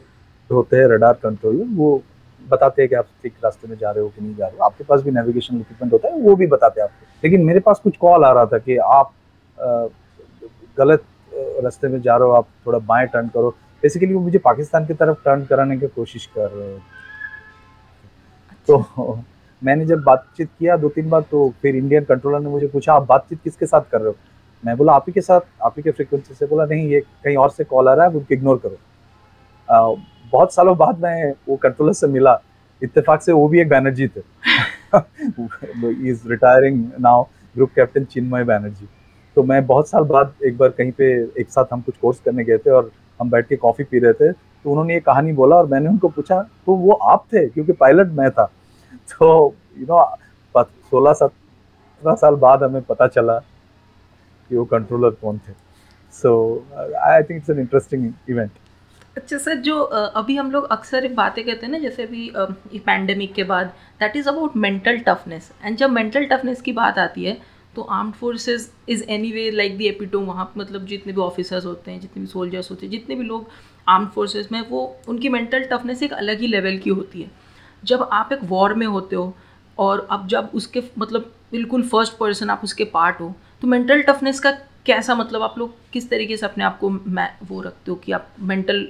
होते 0.50 0.76
हैं 0.76 0.86
रडार 0.88 1.12
कंट्रोलर 1.22 1.64
वो 1.76 2.02
बताते 2.42 2.82
हैं 2.82 2.88
कि 2.88 2.94
आप 2.94 3.06
ठीक 3.22 3.34
रास्ते 3.44 3.68
में 3.68 3.76
जा 3.78 3.90
रहे 3.90 4.02
हो 4.02 4.08
कि 4.08 4.22
नहीं 4.22 4.34
जा 4.36 4.46
रहे 4.46 4.56
हो। 4.58 4.64
आपके 4.64 4.84
पास 4.84 5.02
भी 5.02 5.10
नेविगेशन 5.10 5.56
इक्विपमेंट 5.56 5.92
होता 5.92 6.08
है, 6.08 6.20
वो 6.20 6.36
भी 6.36 6.46
बताते 6.46 6.80
हैं 6.80 6.88
आपको। 6.88 7.06
लेकिन 7.24 7.44
मेरे 7.44 7.60
पास 7.60 7.80
कुछ 7.84 7.96
कॉल 7.96 8.24
आ 8.24 8.32
रहा 8.32 8.46
था 8.46 8.58
कि 8.58 8.76
आप 8.78 9.12
गलत 10.78 11.04
रास्ते 11.64 11.88
में 11.88 12.00
जा 12.02 12.16
रहे 12.16 12.28
हो, 12.28 12.34
आप 12.34 12.46
थोड़ा 12.66 12.78
बाएँ 12.80 13.06
टर्न 13.06 13.28
करो। 13.28 13.50
बेसिकली 13.82 14.14
वो 14.14 14.20
मुझे 14.20 14.38
पाकिस्तान 14.38 14.86
की 14.86 14.94
तरफ़ 14.94 15.24
टर्न 15.24 15.44
कराने 15.44 15.78
की 15.78 15.86
कोशिश 15.86 16.26
कर 16.36 16.50
रहे 16.50 16.72
हो 16.72 16.78
तो 18.68 19.22
मैंने 19.62 19.86
जब 19.86 20.02
बातचीत 20.04 20.48
किया 20.58 20.76
दो 20.76 20.88
तीन 20.88 21.08
बार 21.10 21.20
तो 21.30 21.48
फिर 21.62 21.76
इंडियन 21.76 22.04
कंट्रोलर 22.04 22.40
ने 22.40 22.50
मुझे 22.50 22.66
पूछा 22.66 22.92
आप 22.92 23.06
बातचीत 23.08 23.40
किसके 23.44 23.66
साथ 23.66 23.90
कर 23.92 24.00
रहे 24.00 24.08
हो? 24.08 24.16
मैं 24.62 24.76
बोला 24.76 24.92
आप 24.92 25.04
ही 25.08 25.12
के 25.12 25.20
साथ 25.20 25.40
आप 25.62 25.74
ही 25.76 25.82
के 25.82 25.90
फ्रिक्वेंसी 25.90 26.34
से। 26.34 26.46
बोला 26.46 26.64
नहीं 26.64 26.88
ये 26.88 27.00
कहीं 27.00 27.36
और 27.36 27.50
से 27.50 27.64
कॉल 27.64 27.88
आ 27.88 27.94
रहा 27.94 28.06
है 28.06 28.12
उनको 28.12 28.34
इग्नोर 28.34 28.60
करो। 28.64 28.76
आ, 29.68 29.94
बहुत 30.32 30.54
सालों 30.54 30.76
बाद 30.78 31.02
मैं 31.02 31.32
वो 31.48 31.56
कंट्रोलर 31.56 31.92
से 31.92 32.06
मिला। 32.06 32.40
इत्तेफाक 32.82 33.22
से 33.22 33.32
वो 33.32 33.48
भी 33.48 33.60
एक 33.60 33.68
बैनर्जी 33.68 34.08
थे। 34.08 34.20
Is 36.10 36.28
retiring 36.28 36.84
now 37.00 37.22
group 37.54 37.70
captain 37.76 38.04
Chinmay 38.04 38.44
Banerjee 38.44 38.88
तो 39.36 39.42
मैं 39.42 39.64
बहुत 39.66 39.88
साल 39.88 40.02
बाद 40.04 40.34
एक 40.46 40.56
बार 40.58 40.68
कहीं 40.68 40.92
पे 40.92 41.12
एक 41.40 41.50
साथ 41.50 41.72
हम 41.72 41.80
कुछ 41.80 41.96
कोर्स 42.02 42.20
करने 42.24 42.44
गए 42.44 42.58
थे 42.58 42.70
और 42.70 42.90
हम 43.20 43.30
बैठ 43.30 43.48
के 43.48 43.56
कॉफ़ी 43.56 43.84
पी 43.84 43.98
रहे 43.98 44.12
थे। 44.12 44.32
तो 44.64 44.70
उन्होंने 44.70 44.94
ये 44.94 45.00
कहानी 45.02 45.32
बोला 45.32 45.56
और 45.56 45.66
मैंने 45.66 45.88
उनको 45.88 46.08
पूछा 46.08 46.40
तो 46.66 46.74
वो 46.76 46.92
आप 47.12 47.26
थे? 47.32 47.46
क्योंकि 47.48 47.72
पायलट 47.74 48.12
मैं 48.12 48.30
था। 48.30 48.44
तो 49.10 49.54
यू 49.78 49.86
नो 49.86 50.64
सोलह 50.90 51.12
सत्रह 51.12 52.14
साल 52.16 52.34
बाद 52.36 52.62
हमें 52.62 52.82
पता 52.82 53.06
चला 53.08 53.38
कि 53.38 54.56
वो 54.56 54.64
कंट्रोलर 54.66 55.10
कौन 55.22 55.38
थे। 55.38 55.52
So 56.14 56.32
I 56.76 57.22
think 57.22 57.36
it's 57.36 57.50
an 57.50 57.58
interesting 57.60 58.12
event 58.30 58.50
अच्छा 59.16 59.38
सर, 59.38 59.54
जो 59.54 59.80
अभी 59.80 60.36
हम 60.36 60.50
लोग 60.50 60.64
अक्सर 60.72 61.08
बातें 61.14 61.44
करते 61.44 61.66
हैं 61.66 61.72
ना, 61.72 61.78
जैसे 61.78 62.02
अभी 62.02 62.80
पैंडमिक 62.86 63.32
के 63.34 63.44
बाद 63.44 63.66
that 64.00 64.16
is 64.16 64.28
about 64.28 64.56
mental 64.56 64.98
toughness 65.08 65.50
and 65.64 65.76
जब 65.76 65.90
मेंटल 65.90 66.24
टफनेस 66.26 66.60
की 66.62 66.72
बात 66.72 66.98
आती 66.98 67.24
है 67.24 67.36
तो 67.76 67.82
armed 67.90 68.14
forces 68.14 68.68
is 68.88 69.04
anyway 69.32 69.50
like 69.50 69.76
the 69.78 69.86
epitome 69.88 70.24
वहाँ 70.24 70.52
मतलब 70.56 70.86
जितने 70.86 71.12
भी 71.12 71.20
ऑफिसर्स 71.20 71.64
होते 71.66 71.90
हैं, 71.90 72.00
जितने 72.00 72.20
भी 72.20 72.26
सोल्जर्स 72.26 72.70
होते 72.70 72.86
हैं, 72.86 72.90
जितने 72.90 73.14
भी 73.14 73.24
लोग 73.24 73.48
आर्म्ड 73.88 74.08
फोर्सेज 74.10 74.48
में, 74.52 74.60
वो, 74.60 74.96
उनकी 75.08 75.28
मेंटल 75.28 75.64
टफनेस 75.72 76.02
एक 76.02 76.12
अलग 76.12 76.40
ही 76.40 76.46
लेवल 76.46 76.78
की 76.78 76.90
होती 76.90 77.22
है। 77.22 77.30
जब 77.82 78.08
आप 78.12 78.32
एक 78.32 78.44
वॉर 78.44 78.74
में 78.74 78.86
होते 78.86 79.16
हो 79.16 79.34
और 79.78 80.06
अब 80.10 80.26
जब 80.28 80.50
उसके 80.54 80.82
मतलब 80.98 81.32
बिल्कुल 81.52 81.82
फ़र्स्ट 81.88 82.16
पर्सन 82.18 82.50
आप 82.50 82.60
उसके 82.64 82.84
पार्ट 82.92 83.20
हो 83.20 83.34
तो 83.62 83.68
मेंटल 83.68 84.02
टफनेस 84.02 84.40
का 84.40 84.50
कैसा 84.86 85.14
मतलब 85.14 85.42
आप 85.42 85.58
लोग 85.58 85.74
किस 85.92 86.08
तरीके 86.10 86.36
से 86.36 86.46
अपने 86.46 86.64
आप 86.64 86.78
को 86.78 86.90
वो 87.44 87.60
रखते 87.62 87.90
हो 87.90 87.96
कि 87.96 88.12
आप 88.12 88.28
मेंटल 88.40 88.88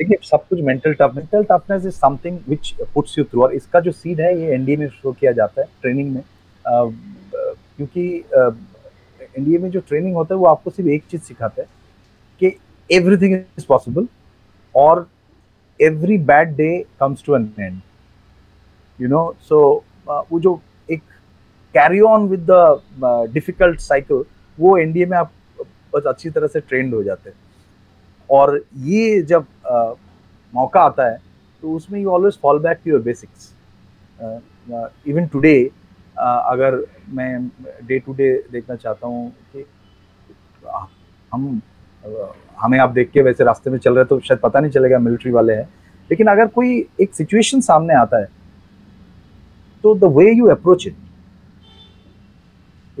देखिए, 0.00 0.16
सब 0.22 0.46
कुछ 0.48 0.60
mental 0.60 0.94
tough, 0.94 1.12
mental 1.14 1.44
toughness 1.50 1.84
is 1.86 1.94
something 1.94 2.38
which 2.46 2.74
puts 2.94 3.18
you 3.18 3.24
through 3.24 3.42
और 3.42 3.52
इसका 3.54 3.80
जो 3.80 3.92
सीड 3.92 4.20
है, 4.20 4.38
ये 4.40 4.52
एनडीए 4.54 4.76
में 4.76 4.88
शो 4.88 5.12
किया 5.12 5.32
जाता 5.32 5.60
है 5.60 5.66
ट्रेनिंग 5.82 6.10
में। 6.14 6.22
क्योंकि 6.66 8.24
एनडीए 9.38 9.58
में 9.58 9.70
जो 9.70 9.80
ट्रेनिंग 9.88 10.14
होता 10.16 10.34
है 10.34 10.38
वो 10.38 10.46
आपको 10.46 10.70
सिर्फ़ 10.70 10.90
एक 10.90 11.04
चीज़ 11.10 11.22
सिखाता 11.22 11.62
है 11.62 11.68
कि 12.40 12.56
एवरीथिंग 12.90 13.34
इज़ 13.34 13.66
पॉसिबल 13.68 14.06
और 14.74 15.08
every 15.80 16.18
bad 16.30 16.54
day 16.56 16.68
comes 17.00 17.24
to 17.26 17.36
an 17.36 17.52
end 17.60 17.80
you 18.98 19.08
know 19.08 19.34
so 19.48 19.60
वो 20.08 20.40
जो 20.40 20.60
एक 20.90 21.02
carry 21.74 22.00
on 22.10 22.28
with 22.28 22.46
the 22.50 23.28
difficult 23.32 23.80
cycle 23.80 24.24
वो 24.58 24.76
एनडीए 24.78 25.06
में 25.06 25.16
आप 25.18 25.32
बहुत 25.58 26.06
अच्छी 26.06 26.30
तरह 26.30 26.46
से 26.46 26.60
ट्रेंड 26.60 26.94
हो 26.94 27.02
जाते 27.02 27.30
हैं। 27.30 27.36
और 28.30 28.60
ये 28.84 29.20
जब 29.22 29.46
आ, 29.66 29.92
मौका 30.54 30.80
आता 30.80 31.10
है 31.10 31.18
तो 31.62 31.72
उसमें 31.72 32.00
you 32.00 32.10
always 32.10 32.38
fall 32.42 32.58
back 32.58 32.78
to 32.84 32.90
your 32.90 33.00
basics 33.02 33.52
even 35.08 35.26
today 35.32 35.70
अगर 36.26 36.76
मैं 37.08 37.48
डे 37.86 37.98
टू 37.98 38.12
डे 38.14 38.32
देखना 38.52 38.76
चाहता 38.76 39.06
हूँ 39.06 39.30
कि 39.52 39.64
हम 41.32 41.60
हमें 42.60 42.78
आप 42.78 42.90
देख 42.90 43.10
के 43.10 43.22
वैसे 43.22 43.44
रास्ते 43.44 43.70
में 43.70 43.78
चल 43.78 43.94
रहे 43.94 44.04
तो 44.04 44.18
शायद 44.20 44.40
पता 44.40 44.60
नहीं 44.60 44.70
चलेगा 44.72 44.98
मिलिट्री 44.98 45.32
वाले 45.32 45.54
हैं। 45.54 45.68
लेकिन 46.10 46.26
अगर 46.26 46.46
कोई 46.46 46.86
एक 47.00 47.14
सिचुएशन 47.14 47.60
सामने 47.60 47.94
आता 47.94 48.20
है 48.20 48.28
तो 49.84 49.94
the 49.94 50.04
way 50.16 50.30
you 50.32 50.46
approach 50.46 50.86
it 50.86 50.96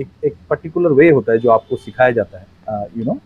एक 0.00 0.08
एक 0.24 0.34
पर्टिकुलर 0.50 0.92
वे 0.92 1.10
होता 1.10 1.32
है 1.32 1.38
जो 1.38 1.50
आपको 1.50 1.76
सिखाया 1.76 2.10
जाता 2.10 2.38
है 2.38 2.46
यू 2.96 3.04
नो 3.04 3.12
you 3.12 3.12
know, 3.12 3.20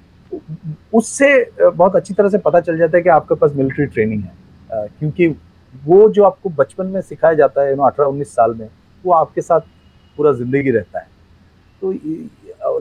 उससे 0.94 1.50
बहुत 1.60 1.96
अच्छी 1.96 2.14
तरह 2.14 2.28
से 2.28 2.38
पता 2.38 2.60
चल 2.60 2.78
जाता 2.78 2.96
है 2.96 3.02
कि 3.02 3.08
आपके 3.08 3.34
पास 3.34 3.52
मिलिट्री 3.56 3.86
ट्रेनिंग 3.86 4.22
है 4.22 4.30
uh, 4.30 4.98
क्योंकि 4.98 5.28
वो 5.74 6.08
जो 6.08 6.24
आपको 6.24 6.48
बचपन 6.48 6.86
में 6.86 7.00
सिखाया 7.00 7.34
जाता 7.34 7.62
है 7.62 7.70
यू 7.70 7.76
नो 7.76 7.82
अठारह 7.82 8.08
उन्नीस 8.08 8.34
साल 8.34 8.54
में 8.54 8.68
वो 9.04 9.12
आपके 9.12 9.40
साथ 9.40 9.60
पूरा 10.20 10.32
ज़िंदगी 10.34 10.70
रहता 10.70 11.00
है। 11.00 11.06
तो 11.82 11.92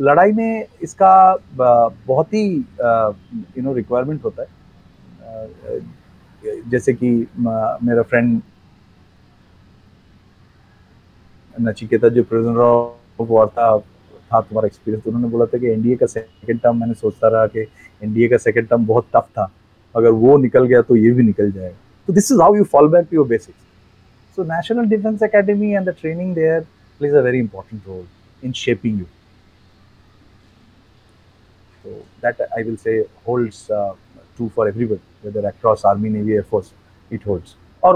लड़ाई 0.02 0.32
में 0.34 0.65
इसका 0.84 1.12
बहुत 1.54 2.34
ही 2.34 2.45
यू 2.47 3.63
नो 3.63 3.73
रिक्वायरमेंट 3.73 4.23
होता 4.23 4.43
है। 4.43 4.47
जैसे 6.69 6.93
कि 6.93 7.10
मेरा 7.38 8.02
फ्रेंड 8.04 8.41
नचिकेता 11.56 12.10
जो 12.10 12.23
प्रेजेंट 12.23 12.58
ऑफ़ 12.58 13.28
वॉर 13.30 13.47
था 13.47 13.78
था 14.32 14.39
तुम्हारा 14.41 14.67
एक्सपीरियंस 14.67 15.08
उन्होंने 15.08 15.28
बोला 15.28 15.45
था 15.45 15.58
कि 15.58 15.67
एनडीए 15.67 15.95
का 15.95 16.06
सेकंड 16.08 16.60
टर्म 16.62 16.80
मैंने 16.80 16.93
सोचता 16.95 17.28
रहा 17.28 17.45
कि 17.47 17.60
एनडीए 18.02 18.28
का 18.30 18.38
सेकंड 18.39 18.67
टर्म 18.69 18.86
बहुत 18.88 19.08
टफ 19.15 19.28
था। 19.38 19.52
अगर 19.95 20.10
वो 20.23 20.38
निकल 20.38 20.65
गया 20.65 20.82
तो 20.82 20.95
ये 20.95 21.12
भी 21.12 21.23
निकल 21.23 21.52
जाएगा। 21.52 21.75
तो 22.08 22.13
this 22.13 22.32
is 22.32 22.41
how 22.41 22.56
you 22.56 22.63
fall 22.65 22.89
back 22.91 23.08
to 23.12 23.15
your 23.17 23.28
basics 23.28 23.58
so 24.38 24.43
national 24.45 24.86
defence 24.89 25.23
academy 25.23 25.71
and 25.71 25.89
the 25.89 25.95
training 26.02 26.34
there 26.36 26.65
plays 26.99 27.13
a 27.13 27.21
very 27.21 27.39
important 27.39 27.81
role 27.85 28.05
in 28.43 28.53
shaping 28.53 28.99
you. 28.99 29.07
So 31.85 32.05
that 32.21 32.39
I 32.57 32.63
will 32.63 32.77
say 32.77 33.05
holds 33.25 33.69
uh, 33.69 33.93
true 34.38 34.51
for 34.53 34.67
everyone, 34.67 35.01
whether 35.21 35.47
across 35.47 35.85
Army, 35.85 36.09
Navy, 36.09 36.33
Air 36.33 36.43
Force, 36.43 36.71
it 37.12 37.23
holds. 37.23 37.55
और 37.83 37.95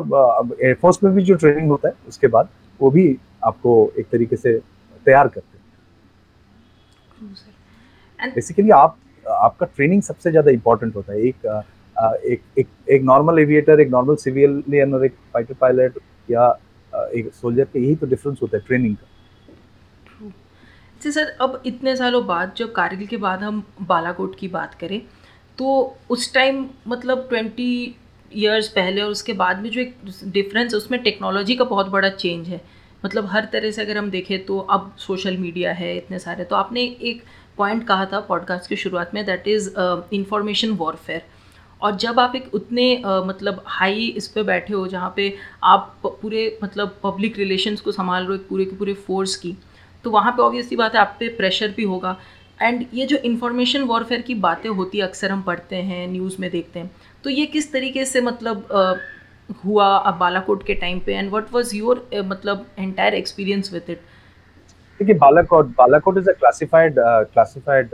air force 0.63 0.97
uh, 0.97 1.03
में 1.03 1.13
भी 1.15 1.23
जो 1.23 1.35
training 1.35 1.69
होता 1.69 1.87
है 1.87 1.93
उसके 2.07 2.27
बाद 2.35 2.49
वो 2.79 2.89
भी 2.91 3.05
आपको 3.45 3.71
एक 3.99 4.07
तरीके 4.11 4.35
से 4.35 4.53
तैयार 5.05 5.27
करते 5.27 5.53
बेसिकली 8.19 8.69
आप 8.71 8.97
आपका 9.27 9.65
ट्रेनिंग 9.75 10.01
सबसे 10.03 10.31
ज़्यादा 10.31 10.51
इंपॉर्टेंट 10.51 10.95
होता 10.95 11.13
है 11.13 11.19
एक 11.27 11.45
एक 12.25 12.41
एक 12.59 12.67
एक 12.91 13.03
नॉर्मल 13.03 13.39
एविएटर 13.39 13.79
एक 13.79 13.89
नॉर्मल 13.91 14.15
सिविलियन 14.23 14.93
और 14.93 15.05
एक 15.05 15.15
फाइटर 15.33 15.53
पायलट 15.61 15.97
या 16.31 16.47
एक 16.93 17.33
सोल्जर 17.33 17.63
का, 17.63 17.79
यही 17.79 17.95
तो 17.95 18.07
डिफरेंस 18.07 18.39
होता 18.41 18.57
है 18.57 18.63
ट्रेनिंग 18.67 18.95
का। 18.95 19.07
जी 21.01 21.11
सर 21.11 21.35
अब 21.41 21.61
इतने 21.65 21.95
सालों 21.95 22.25
बाद, 22.27 22.53
जब 22.57 22.71
कारगिल 22.73 23.07
के 23.07 23.17
बाद 23.17 23.43
हम 23.43 23.63
बालाकोट 23.81 24.35
की 24.39 24.47
बात 24.49 24.73
करें 24.73 25.01
तो 25.59 25.97
उस 26.09 26.33
टाइम 26.33 26.65
मतलब 26.87 27.27
ट्वेंटी 27.29 27.95
ईयर्स 28.31 28.67
पहले 28.67 29.01
और 29.01 29.11
उसके 29.11 29.33
बाद 29.33 29.61
में 29.61 29.69
जो 29.69 29.81
एक 29.81 29.95
डिफरेंस 30.25 30.73
उसमें 30.75 31.01
टेक्नोलॉजी 31.03 31.55
का 31.55 31.63
बहुत 31.65 31.87
बड़ा 31.87 32.09
चेंज 32.09 32.47
है। 32.47 32.61
मतलब 33.05 33.25
हर 33.25 33.47
तरह 33.53 33.71
से 33.71 33.81
अगर 33.81 33.97
हम 33.97 34.09
देखें 34.09 34.45
तो 34.45 34.57
अब 34.59 34.95
सोशल 34.99 35.37
मीडिया 35.37 35.71
है, 35.73 35.95
इतने 35.97 36.19
सारे। 36.19 36.43
तो 36.43 36.55
आपने 36.55 36.81
एक 36.81 37.23
पॉइंट 37.57 37.85
कहा 37.87 38.05
था 38.05 38.19
पॉडकास्ट 38.19 38.69
की 38.69 38.75
शुरुआत 38.75 39.13
में 39.13 39.25
दैट 39.25 39.47
इज़ 39.47 39.69
इंफॉर्मेशन 40.13 40.71
वॉरफेयर 40.75 41.25
और 41.83 41.95
जब 41.97 42.19
आप 42.19 42.35
एक 42.35 42.53
उतने 42.55 42.85
uh, 42.97 43.25
मतलब 43.27 43.63
हाई 43.67 44.05
इस 44.17 44.27
पर 44.27 44.43
बैठे 44.43 44.73
हो 44.73 44.85
जहाँ 44.87 45.13
पे 45.15 45.33
आप 45.63 45.95
पूरे 46.03 46.45
मतलब 46.63 46.99
पब्लिक 47.03 47.37
रिलेशंस 47.37 47.81
को 47.81 47.91
संभाल 47.91 48.25
रहे 48.25 48.37
हो 48.37 48.43
पूरे 48.49 48.65
के 48.65 48.75
पूरे 48.75 48.93
फोर्स 49.07 49.35
की 49.35 49.55
तो 50.03 50.11
वहाँ 50.11 50.31
पे 50.31 50.41
ऑब्वियसली 50.43 50.77
बात 50.77 50.95
है 50.95 51.01
आप 51.01 51.15
पे 51.19 51.27
प्रेशर 51.35 51.73
भी 51.77 51.83
होगा। 51.85 52.15
एंड 52.59 52.85
ये 52.93 53.05
जो 53.05 53.17
इन्फॉर्मेशन 53.25 53.83
वॉरफेयर 53.83 54.21
की 54.21 54.35
बातें 54.41 54.69
होती 54.71 54.97
है 54.97 55.03
अक्सर 55.03 55.31
हम 55.31 55.41
पढ़ते 55.41 55.75
हैं 55.83 56.07
न्यूज़ 56.07 56.35
में 56.39 56.49
देखते 56.51 56.79
हैं 56.79 56.91
तो 57.23 57.29
ये 57.29 57.45
किस 57.47 57.71
तरीके 57.71 58.05
से 58.05 58.21
मतलब 58.21 58.67
uh, 58.69 58.95
हुआ 59.65 59.87
अब 59.87 60.17
बालाकोट 60.17 60.65
के 60.65 60.73
टाइम 60.75 60.99
पे? 61.05 61.13
एंड 61.13 61.29
व्हाट 61.29 61.51
वाज 61.53 61.75
योर 61.75 62.07
मतलब 62.25 62.65
एंटायर 62.79 63.13
एक्सपीरियंस 63.13 63.73
विद 63.73 63.89
इट 63.89 64.01
देखिए 64.99 65.15
Balakot 65.17 65.65
Balakot 65.77 66.17
is 66.17 66.29
a 66.29 66.33
classified 66.33 66.95
classified 66.97 67.89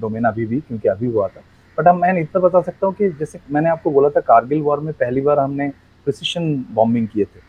domain 0.00 0.24
अभी 0.24 0.46
भी 0.46 0.60
क्योंकि 0.60 0.88
अभी 0.88 1.06
हुआ 1.06 1.28
था। 1.28 1.42
बट 1.78 1.88
हम 1.88 2.00
मैं 2.00 2.12
इतना 2.20 2.40
बता 2.40 2.60
सकता 2.62 2.86
हूँ 2.86 2.94
कि 2.94 3.08
जैसे 3.18 3.38
मैंने 3.50 3.70
आपको 3.70 3.90
बोला 3.90 4.08
था 4.10 4.20
कारगिल 4.22 4.62
वॉर 4.62 4.80
में 4.80 4.92
पहली 4.94 5.20
बार 5.20 5.38
हमने 5.38 5.68
प्रिसिशन 6.06 6.54
बॉम्बिंग 6.74 7.08
किए 7.08 7.24
थे। 7.24 7.40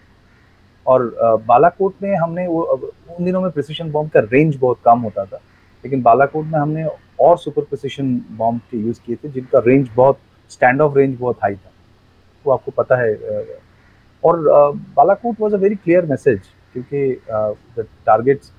और 0.86 1.40
बालाकोट 1.48 1.94
में 2.04 2.16
हमने 2.16 2.48
वो 2.48 2.62
उन 2.64 3.26
दिनों 3.26 3.42
में 3.42 3.50
प्रिसिशन 3.52 3.92
बॉम्ब 3.92 4.10
का 4.12 4.20
रेंज 4.32 4.56
बहुत 4.56 4.80
कम 4.86 5.00
होता 5.00 5.26
था। 5.26 5.40
लेकिन 5.84 6.02
बालाकोट 6.02 6.46
में 6.46 6.60
हमने 6.60 6.86
और 7.20 7.38
सुपर 7.38 7.62
प्रिसिशन 7.64 8.16
बॉम्ब 8.38 8.62
के 8.72 8.78
यूज़ 8.78 9.00
किए 9.06 9.16
थे, 9.16 9.30
जिनका 9.30 9.60
रेंज 9.68 9.90
बहुत 9.96 10.20
स्टैंड 10.52 10.82
ऑफ़ 10.82 10.98
रेंज 10.98 11.18
बहुत 11.20 11.40
हाई 11.44 11.56
था। 11.56 11.72
वो 12.46 12.54
आपको 12.54 12.72
पता 12.72 12.96
है 13.02 13.14
और 14.24 14.42
Balakot 14.96 15.40
was 15.40 15.54
a 15.56 15.58
very 15.58 15.76
clear 15.76 16.06
message 16.06 16.40
क्योंकि 16.74 17.22
the 17.78 17.86
targets 18.06 18.52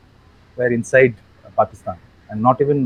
were 0.58 0.72
inside 0.72 1.14
Pakistan 1.56 1.96
and 2.30 2.40
not 2.42 2.62
even 2.62 2.84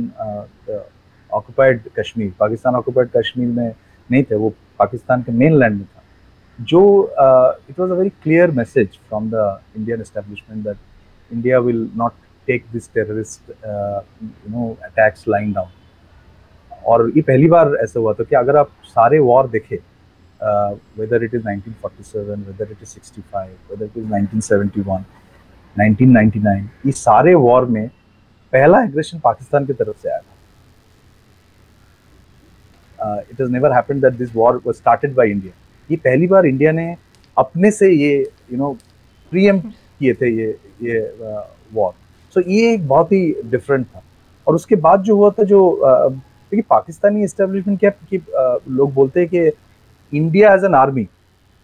occupied 1.35 1.89
Kashmir 1.99 2.33
Pakistan 2.41 2.75
occupied 2.75 3.09
Kashmir 3.17 3.49
में 3.49 3.75
नहीं 4.11 4.23
थे, 4.23 4.35
वो 4.35 4.53
पाकिस्तान 4.79 5.23
के 5.23 5.33
मेन 5.33 5.59
लैंड 5.59 5.77
में 5.77 5.85
था। 5.85 6.03
जो 6.59 6.83
it 7.71 7.79
was 7.81 7.91
a 7.91 7.95
very 7.95 8.11
clear 8.23 8.51
message 8.61 8.99
from 9.09 9.31
the 9.31 9.61
Indian 9.77 10.01
establishment 10.01 10.65
that 10.65 10.77
India 11.31 11.59
will 11.61 11.89
not 11.97 12.13
take 12.49 12.65
this 12.73 12.91
terrorist 12.95 13.51
you 13.51 14.51
know 14.51 14.77
attacks 14.85 15.25
line 15.29 15.53
down 15.53 15.71
और 16.87 17.11
ये 17.17 17.23
पहली 17.23 17.49
बार 17.49 17.75
ऐसा 17.83 18.01
हुआ 18.01 18.13
था 18.13 18.25
कि 18.25 18.37
अगर 18.37 18.57
आप 18.57 18.71
सारे 18.85 19.19
वॉर 19.31 19.49
देखें 19.49 19.77
whether 20.99 21.25
it 21.25 21.35
is 21.35 21.43
1947 21.49 22.47
whether 22.47 22.71
it 22.71 22.83
is 22.83 22.95
65 22.95 23.49
whether 23.71 23.85
it 23.85 23.97
is 23.99 24.07
1971 24.13 25.05
1999 25.77 26.87
ये 26.87 26.93
सारे 26.93 27.35
वॉर 27.35 27.67
में 27.77 27.87
पहला 28.53 28.83
एग्रेशन 28.85 29.19
पाकिस्तान 29.25 29.67
की 29.67 29.73
तरफ़ 29.73 30.03
से 30.03 30.09
आया 30.09 30.21
it 33.31 33.41
is 33.41 33.51
never 33.51 33.73
happened 33.73 34.01
that 34.03 34.15
this 34.19 34.35
war 34.35 34.61
was 34.67 34.75
started 34.75 35.15
by 35.15 35.31
India 35.31 35.53
ये 35.91 35.97
पहली 36.05 36.27
बार 36.27 36.47
इंडिया 36.47 36.73
ने 36.73 36.95
अपने 37.37 37.71
से 37.71 37.91
ये 37.91 38.19
यू 38.53 38.59
नो 38.59 38.73
प्रीएम 39.33 39.59
किए 39.61 40.15
थे 40.15 40.31
ये 40.31 40.49
ये 40.83 41.01
वॉर 41.73 41.93
uh, 41.93 42.35
सो 42.35 42.41
so, 42.41 42.47
ये 42.49 42.73
एक 42.75 42.89
बहुत 42.89 43.13
ही 43.13 43.35
डिफरेंट 43.51 43.87
था. 43.87 44.03
और 44.47 44.55
उसके 44.55 44.77
बाद 44.77 45.03
जो 45.03 45.17
हुआ 45.17 45.31
था 45.31 45.43
जो 45.45 45.65
uh, 45.89 46.13
देखिए 46.13 46.65
पाकिस्तानी 46.71 47.25
इस्टेब्लिशमेंट 47.25 47.81
क्या 47.81 47.91
कि 47.91 48.19
uh, 48.19 48.59
लोग 48.69 48.93
बोलते 48.95 49.21
हैं 49.21 49.29
कि 49.29 50.17
इंडिया 50.17 50.55
एज 50.55 50.65
एन 50.65 50.75
आर्मी 50.75 51.09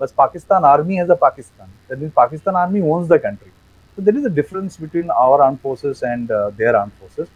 बस 0.01 0.15
Pakistan 0.19 0.65
army 0.65 1.01
as 1.01 1.11
a 1.11 1.15
Pakistan. 1.21 1.69
That 1.69 1.99
mean 1.99 2.11
Pakistan 2.17 2.57
army 2.57 2.81
owns 2.91 3.09
the 3.09 3.21
country 3.23 3.51
so 3.99 4.11
is 4.11 4.27
a 4.27 4.31
difference 4.31 4.77
between 4.77 5.09
our 5.11 5.43
armed 5.43 5.61
forces 5.61 6.03
and 6.09 6.31
uh, 6.31 6.51
their 6.59 6.77
armed 6.81 6.93
forces. 6.99 7.29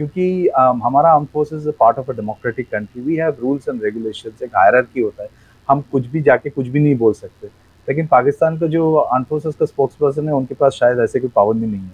क्योंकि 0.00 0.48
um, 0.48 0.80
हमारा 0.82 1.12
arm 1.12 1.24
forces 1.24 1.74
part 1.80 1.98
of 1.98 2.10
a 2.10 2.14
democratic 2.14 2.66
country 2.66 3.02
we 3.02 3.16
have 3.16 3.36
rules 3.40 3.68
and 3.68 3.84
regulation 3.84 4.44
एक 4.44 4.50
hierarchy 4.56 5.00
होता 5.00 5.22
है। 5.22 5.28
हम 5.68 5.80
कुछ 5.80 6.06
भी 6.06 6.20
जाके 6.22 6.50
कुछ 6.50 6.66
भी 6.66 6.80
नहीं 6.80 6.94
बोल 6.94 7.12
सकते। 7.12 7.46
लेकिन 7.88 8.06
पाकिस्तान 8.06 8.58
का 8.58 8.66
जो 8.66 8.96
आर्म 8.96 9.24
फोर्सेज 9.24 9.54
का 9.54 9.66
स्पोक्स 9.66 9.94
पर्सन 9.94 10.28
है 10.28 10.34
उनके 10.34 10.54
पास 10.54 10.72
शायद 10.72 10.98
ऐसे 10.98 11.20
कोई 11.20 11.30
पाबंदी 11.36 11.66
नहीं 11.66 11.80
है। 11.80 11.92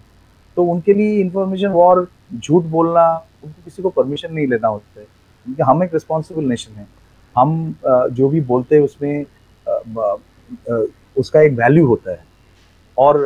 तो 0.57 0.65
उनके 0.65 0.95
लिए 0.95 1.21
इंफॉर्मेशन 1.21 1.69
वॉर 1.69 2.09
झूठ 2.35 2.65
बोलना 2.65 3.25
उनको 3.45 3.63
किसी 3.65 3.83
को 3.83 3.91
परमिशन 3.91 4.35
नहीं 4.35 4.47
लेना 4.47 4.69
होता 4.69 5.01
है। 5.01 5.07
क्योंकि 5.45 5.63
हम 5.63 5.83
एक 5.83 5.95
रिस्पॉन्सिबल 5.95 6.45
नेशन 6.45 6.73
है। 6.73 6.87
हम 7.39 7.75
uh, 7.91 8.09
जो 8.09 8.29
भी 8.29 8.41
बोलते 8.41 8.77
हैं 8.77 8.83
उसमें 8.83 9.25
uh, 9.69 10.17
uh, 10.71 10.87
उसका 11.19 11.41
एक 11.41 11.53
वैल्यू 11.53 11.87
होता 11.87 12.11
है। 12.11 12.36
और 12.99 13.19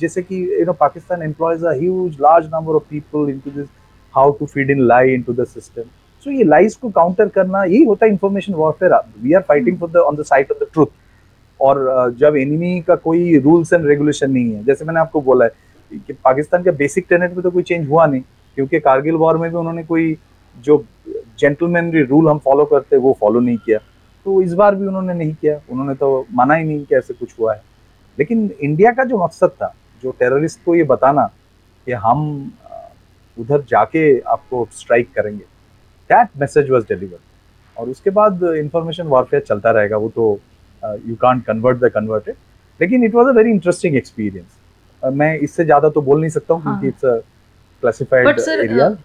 जैसे 0.00 0.22
कि 0.22 0.42
you 0.60 0.64
know 0.66 0.72
Pakistan 0.80 1.22
employs 1.22 1.64
a 1.66 1.72
huge 1.78 2.16
large 2.20 2.46
number 2.54 2.74
of 2.74 2.82
people 2.90 3.30
into 3.30 3.50
this 3.50 3.66
how 4.14 4.30
to 4.38 4.46
feed 4.46 4.70
in 4.70 4.80
lie 4.86 5.14
into 5.14 5.32
the 5.32 5.44
system 5.46 5.82
so 6.26 6.30
ये 6.30 6.44
लाइज 6.44 6.74
को 6.76 6.90
काउंटर 6.90 7.28
करना 7.28 7.64
यही 7.64 7.82
होता 7.84 8.06
है 8.06 8.12
information 8.12 8.54
warfare 8.54 8.94
we 9.22 9.32
are 9.32 9.42
fighting 9.48 9.78
for 9.78 9.90
the 9.90 9.96
on 10.06 10.16
the 10.16 10.22
side 10.24 10.52
of 10.52 10.64
the 10.64 10.68
truth 10.72 10.86
और 11.60 12.14
जब 12.18 12.36
enemy 12.36 12.80
का 12.88 12.94
कोई 13.04 13.38
रूल्स 13.40 13.72
एंड 13.72 13.86
रेगुलेशन 13.86 14.30
नहीं 14.30 14.52
है 14.54 14.64
जैसे 14.64 14.84
मैंने 14.84 15.00
आपको 15.00 15.20
बोला 15.28 15.44
है 15.44 15.98
कि 16.06 16.12
पाकिस्तान 16.24 16.62
का 16.62 16.72
बेसिक 16.78 17.06
टेनेट 17.10 17.32
में 17.32 17.42
तो 17.42 17.50
कोई 17.50 17.62
चेंज 17.62 17.88
हुआ 17.88 18.06
नहीं 18.06 18.22
क्योंकि 18.56 18.80
कारगिल 18.80 19.14
वॉर 19.14 19.36
में 19.38 19.50
भी 19.50 19.56
उन्होंने 19.56 19.82
कोई 19.84 20.16
जो 20.56 20.84
जेंटलमैनरी 21.38 22.02
रूल 22.02 22.28
हम 22.28 22.38
फॉलो 22.44 22.64
करते 22.64 22.96
वो 22.96 23.16
फॉलो 23.20 23.40
नहीं 23.40 23.56
किया। 23.64 23.78
तो 24.26 24.40
इस 24.42 24.52
बार 24.54 24.74
भी 24.74 24.86
उन्होंने 24.86 25.14
नहीं 25.14 25.34
किया 25.40 25.60
उन्होंने 25.70 25.94
तो 25.94 26.26
माना 26.32 26.54
ही 26.54 26.64
नहीं 26.64 26.84
कि 26.84 26.94
ऐसे 26.96 27.14
कुछ 27.14 27.34
हुआ 27.40 27.54
है। 27.54 27.60
लेकिन 28.18 28.50
इंडिया 28.60 28.92
का 28.92 29.04
जो 29.04 29.24
मकसद 29.24 29.50
था 29.52 29.74
जो 30.02 30.10
टेररिस्ट 30.18 30.64
को 30.64 30.74
ये 30.74 30.82
बताना 30.86 31.26
कि 31.86 31.92
हम 32.00 32.22
उधर 33.36 33.62
जाके 33.68 34.08
आपको 34.28 34.66
स्ट्राइक 34.72 35.12
करेंगे 35.14 35.44
दैट 36.10 36.28
मैसेज 36.40 36.70
वॉज़ 36.70 36.84
डिलीवर्ड 36.88 37.20
और 37.76 37.88
उसके 37.88 38.10
बाद 38.10 38.42
इंफॉर्मेशन 38.56 39.06
वॉरफेयर 39.06 39.42
चलता 39.42 39.70
रहेगा 39.70 39.96
वो 39.96 40.08
तो 40.14 40.28
you 41.06 41.14
can't 41.16 41.44
convert 41.46 41.78
the 41.78 41.90
converted 41.94 42.34
लेकिन 42.80 43.04
it 43.04 43.14
was 43.14 43.28
a 43.28 43.32
very 43.32 43.50
interesting 43.50 43.96
experience 43.96 45.12
मैं 45.14 45.36
इससे 45.38 45.64
ज़्यादा 45.64 45.88
तो 45.88 46.00
बोल 46.02 46.20
नहीं 46.20 46.30
सकता 46.30 46.54
हूँ 46.54 46.62
क्योंकि 46.62 46.88
it's 46.88 47.04
a 47.04 47.18
classified 47.82 48.40
area 48.50 48.96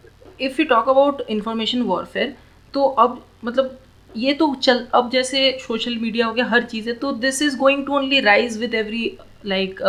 if 0.42 0.62
you 0.62 0.68
talk 0.68 0.90
about 0.90 1.22
information 1.30 1.82
warfare 1.84 2.34
तो 2.74 2.84
अब 3.04 3.22
मतलब 3.46 3.78
ये 4.18 4.34
तो 4.34 4.54
चल 4.56 4.86
अब 4.94 5.10
जैसे 5.10 5.52
सोशल 5.62 5.98
मीडिया 5.98 6.26
हो 6.26 6.34
गया 6.34 6.46
हर 6.46 6.64
चीज़ 6.64 6.90
है 6.90 6.96
तो 6.96 7.12
this 7.18 7.42
is 7.42 7.58
going 7.58 7.86
to 7.86 7.94
only 7.94 8.20
rise 8.20 8.58
with 8.58 8.76
every 8.76 9.12
like 9.46 9.80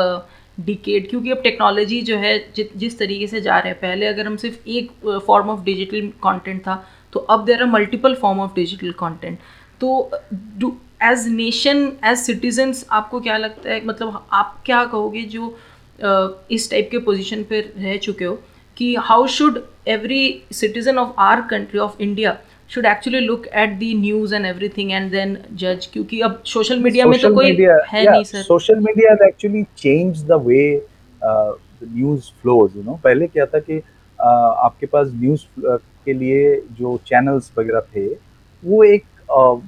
decade 0.58 1.08
क्योंकि 1.10 1.30
अब 1.30 1.40
टेक्नोलॉजी 1.42 2.00
जो 2.02 2.16
है 2.18 2.38
जि, 2.56 2.68
जिस 2.76 2.98
तरीके 2.98 3.26
से 3.26 3.40
जा 3.40 3.58
रहे 3.58 3.72
हैं 3.72 3.80
पहले 3.80 4.06
अगर 4.06 4.26
हम 4.26 4.36
सिर्फ़ 4.36 4.68
एक 4.68 4.90
फॉर्म 5.26 5.50
ऑफ़ 5.50 5.64
डिजिटल 5.64 6.08
कंटेंट 6.24 6.60
था 6.62 6.84
तो 7.12 7.20
अब 7.30 7.44
there 7.44 7.62
are 7.62 7.68
multiple 7.68 8.14
form 8.14 8.40
of 8.40 8.54
digital 8.54 8.92
content 8.98 9.38
तो 9.80 10.10
do 10.58 10.76
as 11.02 11.26
nation 11.28 11.90
as 12.04 12.18
citizens 12.18 12.86
आपको 12.90 13.20
क्या 13.20 13.36
लगता 13.36 13.70
है 13.70 13.84
मतलब 13.86 14.24
आप 14.32 14.62
क्या 14.66 14.84
कहोगे 14.84 15.22
जो 15.22 15.48
uh, 15.98 16.52
इस 16.52 16.70
टाइप 16.70 16.88
के 16.90 16.98
पोजिशन 17.00 17.42
पर 17.42 17.72
रह 17.78 17.96
चुके 17.96 18.24
हो 18.24 18.38
कि 18.76 18.94
how 19.00 19.26
should 19.28 19.62
every 19.88 20.42
citizen 20.52 20.98
of 20.98 21.20
our 21.20 21.40
country 21.50 21.78
of 21.80 22.00
India 22.02 22.38
should 22.72 22.86
actually 22.88 23.20
look 23.22 23.46
at 23.62 23.72
the 23.78 23.88
news 24.02 24.32
and 24.36 24.48
everything 24.50 24.92
and 24.98 25.14
then 25.14 25.32
judge 25.62 25.86
क्योंकि 25.92 26.20
अब 26.28 26.42
सोशल 26.52 26.78
मीडिया 26.82 27.06
में 27.06 27.18
तो 27.20 27.32
कोई 27.34 27.50
media, 27.50 27.76
है 27.88 28.04
yeah, 28.04 28.12
नहीं 28.12 28.24
sir 28.24 28.42
social 28.42 28.78
media 28.86 29.12
has 29.12 29.24
actually 29.26 29.64
changed 29.82 30.30
the 30.32 30.38
way 30.46 30.66
uh, 31.30 31.52
the 31.80 31.88
news 31.96 32.30
flows 32.42 32.76
you 32.76 32.84
know. 32.86 32.98
पहले 33.04 33.26
क्या 33.26 33.46
था 33.46 33.58
कि 33.58 33.78
uh, 33.78 34.52
आपके 34.66 34.86
पास 34.86 35.10
न्यूज़ 35.14 35.42
uh, 35.72 35.78
के 36.04 36.12
लिए 36.12 36.54
जो 36.78 36.96
चैनल्स 37.06 37.50
वगैरह 37.58 37.80
थे 37.96 38.06
वो 38.62 38.82
एक 38.84 39.04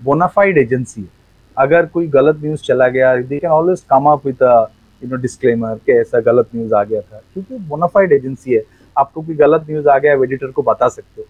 बोनाफाइड 0.04 0.56
uh, 0.56 0.62
एजेंसी 0.62 1.00
है। 1.00 1.08
अगर 1.56 1.86
कोई 1.86 2.06
गलत 2.14 2.40
न्यूज़ 2.42 2.62
चला 2.62 2.88
गया 2.88 3.14
they 3.16 3.38
can 3.38 3.50
always 3.50 3.80
come 3.90 4.06
up 4.12 4.26
with 4.26 4.42
you 4.42 5.08
know 5.10 5.16
disclaimer 5.22 5.78
कि 5.86 5.92
ऐसा 5.92 6.20
गलत 6.32 6.48
न्यूज़ 6.54 6.74
आ 6.74 6.82
गया 6.84 7.00
था। 7.00 7.22
क्योंकि 7.34 7.58
बोनाफाइड 7.68 8.12
एजेंसी 8.12 8.54
है। 8.54 8.62
आपको 8.98 9.22
कोई 9.22 9.34
गलत 9.36 9.66
न्यूज़ 9.70 9.88
आ 9.88 9.98
गया 9.98 10.12
एडिटर 10.22 10.50
को 10.56 10.62
बता 10.62 10.88
सकते 10.88 11.22
हो। 11.22 11.26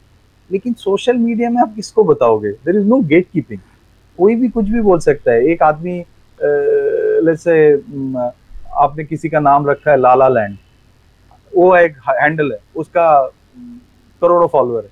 लेकिन 0.51 0.73
सोशल 0.75 1.17
मीडिया 1.17 1.51
में 1.51 1.61
आप 1.63 1.75
किसको 1.77 2.05
बताओगे? 2.05 2.51
There 2.51 2.77
is 2.77 2.87
no 2.87 3.01
gate 3.03 3.27
keeping 3.33 3.61
कोई 4.19 4.35
भी 4.37 4.49
कुछ 4.49 4.69
भी 4.69 4.81
बोल 4.81 4.99
सकता 5.01 5.33
है। 5.33 5.47
एक 5.53 5.63
आदमी 5.63 5.99
जैसे 6.39 7.73
आपने 8.77 9.05
किसी 9.05 9.29
का 9.29 9.41
नाम 9.41 9.67
रखा 9.67 9.91
है 9.91 9.97
लाला 9.97 10.29
लैंड। 10.29 10.57
वो 11.53 11.77
एक 11.77 11.97
हैंडल 12.09 12.53
है। 12.53 12.59
उसका 12.77 13.07
करोड़ों 14.23 14.49
फॉलोअर 14.49 14.85
है। 14.85 14.91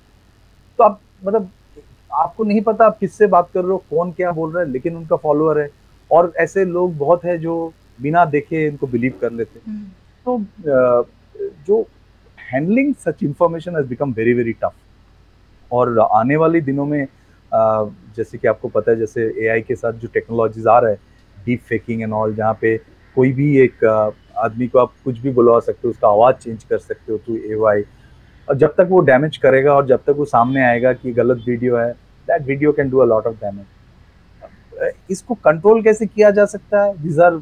तो 0.79 0.83
आप 0.83 0.99
मतलब 1.25 1.49
आपको 2.11 2.43
नहीं 2.43 2.61
पता 2.61 2.85
आप 2.85 2.97
किससे 2.99 3.27
बात 3.27 3.49
कर 3.53 3.61
रहे 3.61 3.71
हो 3.71 3.83
कौन 3.89 4.11
क्या 4.11 4.31
बोल 4.31 4.51
रहा 4.51 4.63
है 4.63 4.69
लेकिन 4.71 4.95
उनका 4.97 5.15
फॉलोअर 5.15 5.59
है। 5.59 5.69
और 6.11 6.31
ऐसे 6.37 6.65
लोग 6.65 6.97
बहुत 6.97 7.25
है 7.25 7.37
जो 7.37 7.73
बिना 8.01 8.25
देखे 8.25 8.65
इनको 8.67 8.87
बिलीव 8.87 9.13
कर 9.21 9.31
लेते 9.31 9.59
हम्म। 9.67 9.85
तो 10.25 10.41
जो 11.67 11.81
handling 12.37 12.93
such 12.99 13.23
information 13.23 13.75
has 13.75 13.87
become 13.87 14.11
very 14.13 14.33
very 14.33 14.53
tough 14.53 14.73
और 15.73 15.99
आने 16.13 16.35
वाले 16.35 16.61
दिनों 16.61 16.85
में 16.85 17.07
जैसे 17.51 18.37
कि 18.37 18.47
आपको 18.47 18.67
पता 18.69 18.91
है, 18.91 18.97
जैसे 18.97 19.23
एआई 19.45 19.61
के 19.61 19.75
साथ 19.75 19.93
जो 19.93 20.07
टेक्नोलॉजीज़ 20.13 20.67
आ 20.69 20.77
रहा 20.79 20.91
है 20.91 20.97
डीप 21.37 21.61
फेकिंग 21.69 22.01
एंड 22.01 22.13
ऑल 22.13 22.33
जहाँ 22.35 22.57
पे 22.61 22.77
कोई 23.15 23.31
भी 23.33 23.57
एक 23.61 23.83
आदमी 24.37 24.67
को 24.67 24.79
आप 24.79 24.93
कुछ 25.03 25.19
भी 25.19 25.31
बुलवा 25.31 25.59
सकते 25.59 25.87
हो, 25.87 25.89
उसका 25.89 26.07
आवाज़ 26.07 26.35
चेंज 26.35 26.63
कर 26.63 26.77
सकते 26.77 27.11
हो 27.11 27.17
थ्रू 27.17 27.35
ए 27.35 27.55
वाई 27.55 27.83
और 28.47 28.57
जब 28.57 28.73
तक 28.77 28.87
वो 28.89 28.99
डैमेज 29.01 29.37
करेगा 29.37 29.73
और 29.73 29.85
जब 29.87 30.03
तक 30.07 30.15
वो 30.17 30.25
सामने 30.25 30.63
आएगा 30.65 30.93
कि 30.93 31.11
गलत 31.13 31.43
वीडियो 31.47 31.77
है 31.77 31.91
that 32.27 32.41
video 32.47 32.71
can 32.71 32.89
do 32.89 32.97
a 32.97 33.05
lot 33.05 33.27
of 33.27 33.35
damage 33.35 34.91
इसको 35.11 35.33
कंट्रोल 35.45 35.81
कैसे 35.83 36.05
किया 36.05 36.29
जा 36.31 36.45
सकता 36.45 36.83
है? 36.83 36.93
This 37.03 37.19
are 37.19 37.33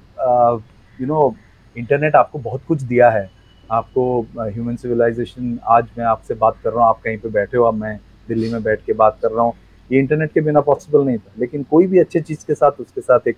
you 0.99 1.07
know 1.07 1.34
internet 1.75 2.15
आपको 2.15 2.39
बहुत 2.39 2.63
कुछ 2.67 2.82
दिया 2.84 3.09
है। 3.09 3.29
आपको 3.69 4.03
ह्यूमन 4.39 4.75
सिविलाइजेशन 4.75 5.57
आज 5.69 5.88
मैं 5.97 6.05
आपसे 6.05 6.34
बात 6.36 6.55
कर 6.63 6.69
रहा 6.69 6.79
हूँ, 6.79 6.89
आप 6.89 7.01
कहीं 7.03 7.17
पे 7.17 7.29
बैठे 7.29 7.57
हो 7.57 7.63
अब 7.63 7.73
मैं 7.75 7.99
दिल्ली 8.28 8.51
में 8.51 8.63
बैठ 8.63 8.86
के 8.86 8.93
बात 8.93 9.17
कर 9.22 9.32
रहा 9.32 9.43
हूँ। 9.43 9.53
ये 9.89 9.99
इंटरनेट 9.99 10.32
के 10.34 10.41
बिना 10.41 10.61
पॉसिबल 10.61 11.05
नहीं 11.05 11.17
था। 11.17 11.32
लेकिन 11.39 11.63
कोई 11.72 11.88
भी 11.88 11.99
अच्छे 11.99 12.19
चीज़ 12.22 12.45
के 12.47 12.53
साथ 12.55 12.80
उसके 12.80 13.01
साथ 13.01 13.28
एक 13.28 13.38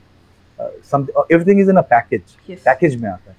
everything 0.60 1.60
is 1.62 1.70
in 1.70 1.78
a 1.78 1.82
package 1.84 2.58
package 2.66 3.02
में 3.02 3.10
आता 3.10 3.32
है। 3.32 3.38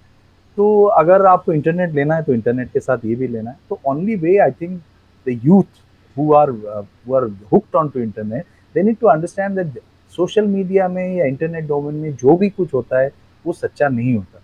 तो 0.58 0.84
अगर 0.84 1.24
आपको 1.26 1.52
इंटरनेट 1.52 1.94
लेना 1.94 2.14
है 2.14 2.22
तो 2.22 2.34
इंटरनेट 2.34 2.70
के 2.72 2.80
साथ 2.80 3.04
ये 3.04 3.14
भी 3.14 3.28
लेना 3.28 3.50
है। 3.50 3.56
तो 3.68 3.78
only 3.86 4.14
way 4.16 4.36
I 4.38 4.50
think 4.60 4.80
the 5.26 5.40
youth 5.44 5.82
who 6.16 6.32
are 6.34 6.50
who 6.50 7.14
are 7.14 7.24
hooked 7.52 7.76
on 7.76 7.88
to 7.88 8.00
internet 8.00 8.44
they 8.74 8.82
need 8.82 8.96
to 9.00 9.06
understand 9.08 9.58
that 9.58 9.82
social 10.12 10.46
media 10.46 10.88
में 10.88 11.16
या 11.16 11.24
इंटरनेट 11.26 11.66
डोमेन 11.66 11.94
में 11.94 12.14
जो 12.16 12.36
भी 12.36 12.48
कुछ 12.50 12.74
होता 12.74 13.00
है 13.00 13.10
वो 13.44 13.52
सच्चा 13.52 13.88
नहीं 13.88 14.14
होता। 14.16 14.40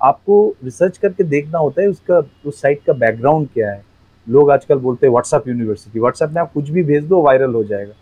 आपको 0.00 0.36
रिसर्च 0.64 0.98
करके 0.98 1.24
देखना 1.24 1.58
होता 1.58 1.82
है 1.82 1.88
उसका 1.88 2.22
उस 2.46 2.60
साइट 2.62 2.80
का 2.86 2.92
बैकग्राउंड 2.94 3.48
क्या 3.54 3.70
है। 3.70 3.82
लोग 4.26 4.50
आजकल 4.50 4.78
बोलते 4.78 5.06
हैं 5.06 5.12
व्हाट्सअप 5.12 5.48
यूनिवर्सिटी 5.48 6.00
व्हाट्सएप 6.00 6.30
में 6.30 6.40
आप 6.42 6.52
कुछ 6.52 6.70
भी 6.70 6.82
भेज 6.84 7.04
दो 7.04 7.20
वायरल 7.22 7.54
हो 7.54 7.62
जाएगा. 7.64 7.92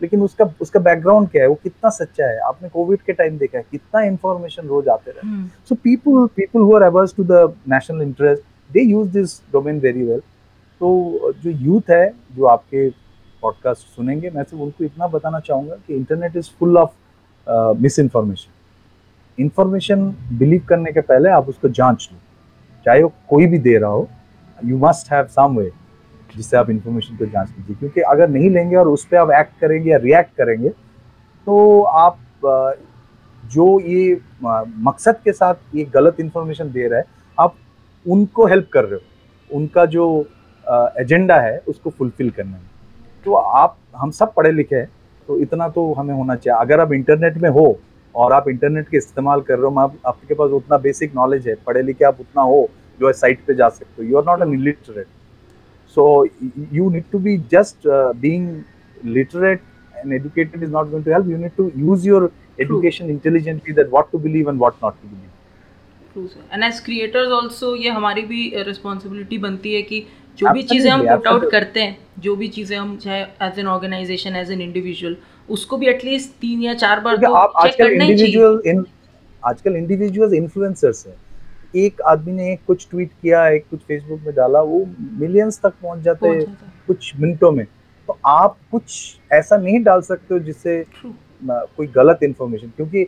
लेकिन 0.00 0.22
उसका 0.22 0.44
उसका 0.60 0.80
बैकग्राउंड 0.80 1.28
क्या 1.28 1.42
है? 1.42 1.48
वो 1.48 1.54
कितना 1.54 1.90
सच्चा 1.90 2.26
है? 2.26 2.38
आपने 2.38 2.68
कोविड 2.68 3.00
के 3.00 3.12
टाइम 3.12 3.36
देखा 3.38 3.58
है 3.58 3.64
कितना 3.70 4.02
इन्फॉर्मेशन 4.02 4.66
रोज 4.68 4.88
आते 4.88 5.10
रहे। 5.10 5.46
So 5.68 5.74
people 5.74 6.26
people 6.36 6.60
who 6.60 6.74
are 6.76 6.82
averse 6.82 7.14
to 7.16 7.24
the 7.24 7.54
national 7.68 8.02
interest 8.02 8.42
they 8.70 8.82
use 8.82 9.10
this 9.10 9.40
domain 9.52 9.78
very 9.80 10.02
well 10.02 10.20
तो 10.80 11.32
जो 11.42 11.50
यूथ 11.50 11.90
है 11.90 12.08
जो 12.36 12.46
आपके 12.46 12.88
पॉडकास्ट 13.42 13.86
सुनेंगे 13.86 14.30
मैं 14.30 14.42
सिर्फ़ 14.42 14.62
उनको 14.62 14.84
इतना 14.84 15.06
बताना 15.08 15.40
चाहूँगा 15.40 15.74
कि 15.86 15.94
internet 15.94 16.36
is 16.36 16.50
full 16.58 16.78
of 16.78 16.90
misinformation 17.98 19.42
information 19.42 20.04
believe 20.32 20.64
करने 20.68 20.92
के 20.92 21.00
पहले 21.00 21.28
आप 21.30 21.48
उसको 21.48 21.68
जाँच 21.68 22.08
लो। 22.12 22.18
चाहे 22.86 23.02
वो 23.02 23.12
कोई 23.28 23.46
भी 23.46 23.58
दे 23.58 23.76
रहा 23.78 23.90
हो 23.90 24.08
you 24.64 24.78
must 24.78 25.12
have 25.12 25.26
some 25.28 25.56
way 25.56 25.70
जिससे 26.34 26.56
आप 26.56 26.70
इन्फॉर्मेशन 26.70 27.16
को 27.16 27.26
जाँच 27.26 27.48
लीजिए। 27.48 27.76
क्योंकि 27.76 28.00
अगर 28.02 28.28
नहीं 28.28 28.50
लेंगे 28.50 28.76
और 28.76 28.88
उस 28.88 29.04
पर 29.04 29.16
आप 29.16 29.30
एक्ट 29.30 29.60
करेंगे 29.60 29.90
या 29.90 29.96
रिएक्ट 29.98 30.36
करेंगे 30.36 30.68
तो 31.46 31.82
आप 31.82 32.18
जो 33.42 33.78
ये 33.80 34.20
मकसद 34.42 35.16
के 35.24 35.32
साथ 35.32 35.54
ये 35.74 35.84
गलत 35.94 36.20
इन्फॉर्मेशन 36.20 36.70
दे 36.72 36.86
रहा 36.88 36.98
है, 36.98 37.04
आप 37.38 37.54
उनको 38.06 38.46
हेल्प 38.46 38.68
कर 38.72 38.84
रहे 38.84 38.94
हो। 38.94 39.56
उनका 39.56 39.84
जो 39.86 40.04
एजेंडा 41.00 41.38
है, 41.40 41.58
उसको 41.68 41.90
फुलफिल 41.90 42.30
करने 42.30 42.50
में 42.50 42.70
तो 43.24 43.34
आप, 43.34 43.76
हम 43.96 44.10
सब 44.10 44.32
पढ़े 44.34 44.52
लिखे 44.52 44.76
हैं 44.76 44.88
तो 45.28 45.38
इतना 45.38 45.68
तो 45.68 45.92
हमें 45.94 46.14
होना 46.14 46.34
चाहिए। 46.36 46.60
अगर 46.60 46.80
आप 46.80 46.92
इंटरनेट 46.92 47.36
में 47.38 47.48
हो 47.50 47.78
और 48.14 48.32
आप 48.32 48.48
इंटरनेट 48.48 48.88
के 48.88 48.96
इस्तेमाल 48.96 49.40
कर 49.40 49.58
रहे 49.58 49.70
हो 49.70 49.80
आप, 49.80 49.94
आपके 50.06 50.34
पास 50.34 50.50
उतना 50.52 50.78
बेसिक 50.78 51.14
नॉलेज 51.16 51.48
है, 51.48 51.54
पढ़े 51.66 51.82
लिखे 51.82 52.04
आप 52.04 52.20
उतना 52.20 52.42
हो 52.42 52.68
जो 53.00 53.06
है 53.06 53.12
साइट 53.12 53.44
पे 53.46 53.54
जा 53.54 53.68
सकते 53.68 54.02
हो. 54.02 54.08
You 54.08 54.16
are 54.18 54.24
not 54.26 54.42
an 54.46 54.54
illiterate 54.54 55.06
so 55.96 56.04
you 56.72 56.88
need 56.90 57.04
to 57.12 57.18
be 57.18 57.36
just 57.52 57.88
being 58.20 58.48
literate 59.14 59.60
and 59.94 60.12
educated 60.12 60.62
is 60.62 60.70
not 60.70 60.90
going 60.90 61.04
to 61.04 61.10
help 61.12 61.28
you 61.30 61.36
need 61.38 61.56
to 61.56 61.70
use 61.76 62.08
your 62.08 62.30
education 62.60 63.10
intelligently 63.10 63.74
that 63.74 63.88
what 63.90 64.10
to 64.12 64.18
believe 64.18 64.48
and 64.48 64.58
what 64.58 64.74
not 64.84 64.94
to 65.02 65.08
believe 65.08 66.28
and 66.52 66.64
as 66.64 66.80
creators 66.84 67.32
also 67.32 67.74
ये 67.76 67.90
हमारी 67.90 68.22
भी 68.22 68.50
uh, 68.50 68.66
responsibility 68.66 69.38
बनती 69.38 69.74
है 69.74 69.82
कि 69.82 70.04
जो 70.38 70.52
भी 70.52 70.62
चीज़ें 70.62 70.90
हम 70.90 71.06
पुट 71.06 71.26
आउट 71.26 71.50
करते 71.50 71.80
हैं 71.80 71.96
जो 72.20 72.34
भी 72.36 72.48
चीज़ें 72.48 72.76
हम 72.76 72.96
चाहे 72.96 73.20
as 73.46 73.58
an 73.58 73.66
organisation 73.68 74.36
as 74.36 74.50
an 74.52 74.60
individual 74.60 75.16
उसको 75.50 75.76
भी 75.76 75.86
एटलीस्ट 75.88 76.30
तीन 76.40 76.62
या 76.62 76.74
चार 76.82 77.00
बार 77.00 77.16
तो 77.16 77.46
चेक 77.56 77.74
करना 77.78 78.04
ही 78.04 78.16
चाहिए। 78.18 78.82
आजकल 79.42 79.76
इंडिविजुअल 79.76 80.34
इन्फ्लुएंसर्स 80.34 81.06
हैं। 81.06 81.14
एक 81.74 82.00
आदमी 82.06 82.32
ने 82.32 82.54
कुछ 82.66 82.86
ट्वीट 82.90 83.10
किया 83.22 83.46
एक 83.48 83.64
कुछ 83.70 83.80
फेसबुक 83.80 84.20
में 84.26 84.34
डाला 84.34 84.60
वो 84.62 84.84
मिलियंस 85.20 85.60
तक 85.62 85.72
पहुँच 85.82 86.00
जाते 86.00 86.28
हैं। 86.28 86.56
कुछ 86.86 87.12
मिनटों 87.20 87.50
में। 87.52 87.64
तो 88.08 88.18
आप 88.26 88.56
कुछ 88.72 89.18
ऐसा 89.32 89.56
नहीं 89.56 89.82
डाल 89.82 90.00
सकते 90.02 90.34
हो 90.34 90.40
जिससे 90.40 90.84
कोई 91.44 91.86
गलत 91.96 92.22
इन्फॉर्मेशन 92.22 92.72
क्योंकि 92.76 93.06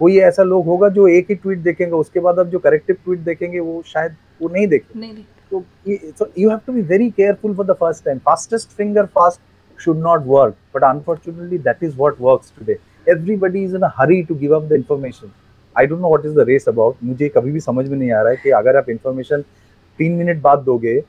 कोई 0.00 0.18
ऐसा 0.20 0.42
लोग 0.42 0.66
होगा 0.66 0.88
जो 0.88 1.06
एक 1.08 1.30
ही 1.30 1.34
ट्वीट 1.34 1.58
देखेंगे 1.58 1.92
उसके 1.92 2.20
बाद 2.20 2.38
अब 2.38 2.50
जो 2.50 2.58
करेक्टिव 2.58 2.96
ट्वीट 3.04 3.20
देखेंगे 3.20 3.60
वो 3.60 3.82
शायद 3.86 4.16
वो 4.42 4.48
नहीं 4.48 4.66
देखे 4.68 5.22
तो 5.50 6.28
you 6.38 6.50
have 6.50 6.58
to 6.66 6.72
be 6.72 6.82
very 6.82 7.10
careful 7.10 7.54
for 7.56 7.66
the 7.66 7.76
first 7.80 8.04
time 8.04 8.18
fastest 8.26 8.76
finger 8.76 9.06
fast 9.14 9.40
should 9.80 9.98
not 9.98 10.22
work 10.26 10.56
but 10.74 10.84
unfortunately 10.84 11.58
that 11.60 11.82
is 11.84 11.96
what 11.96 12.20
works 12.20 12.52
today 12.58 12.78
everybody 13.06 13.64
is 13.64 13.76
in 13.76 13.84
hurry 13.96 14.22
to 14.22 14.34
give 14.34 14.54
up 14.56 14.68
the 14.68 14.72
information 14.72 15.32
I 15.76 15.86
don't 15.86 16.00
know 16.00 16.08
what 16.08 16.26
is 16.26 16.34
the 16.34 16.44
race 16.48 16.68
about 16.68 16.96
मुझे 17.04 17.28
कभी 17.36 17.52
भी 17.52 17.60
समझ 17.60 17.88
में 17.88 17.96
नहीं 17.96 18.12
आ 18.12 18.20
रहा 18.22 18.30
है 18.30 18.36
कि 18.42 18.50
अगर 18.52 18.76
आप 18.76 18.88
इन्फॉर्मेशन 18.90 19.42
तीन 19.98 20.12
मिनट 20.12 20.40
बाद 20.42 20.58
दोगे, 20.60 21.02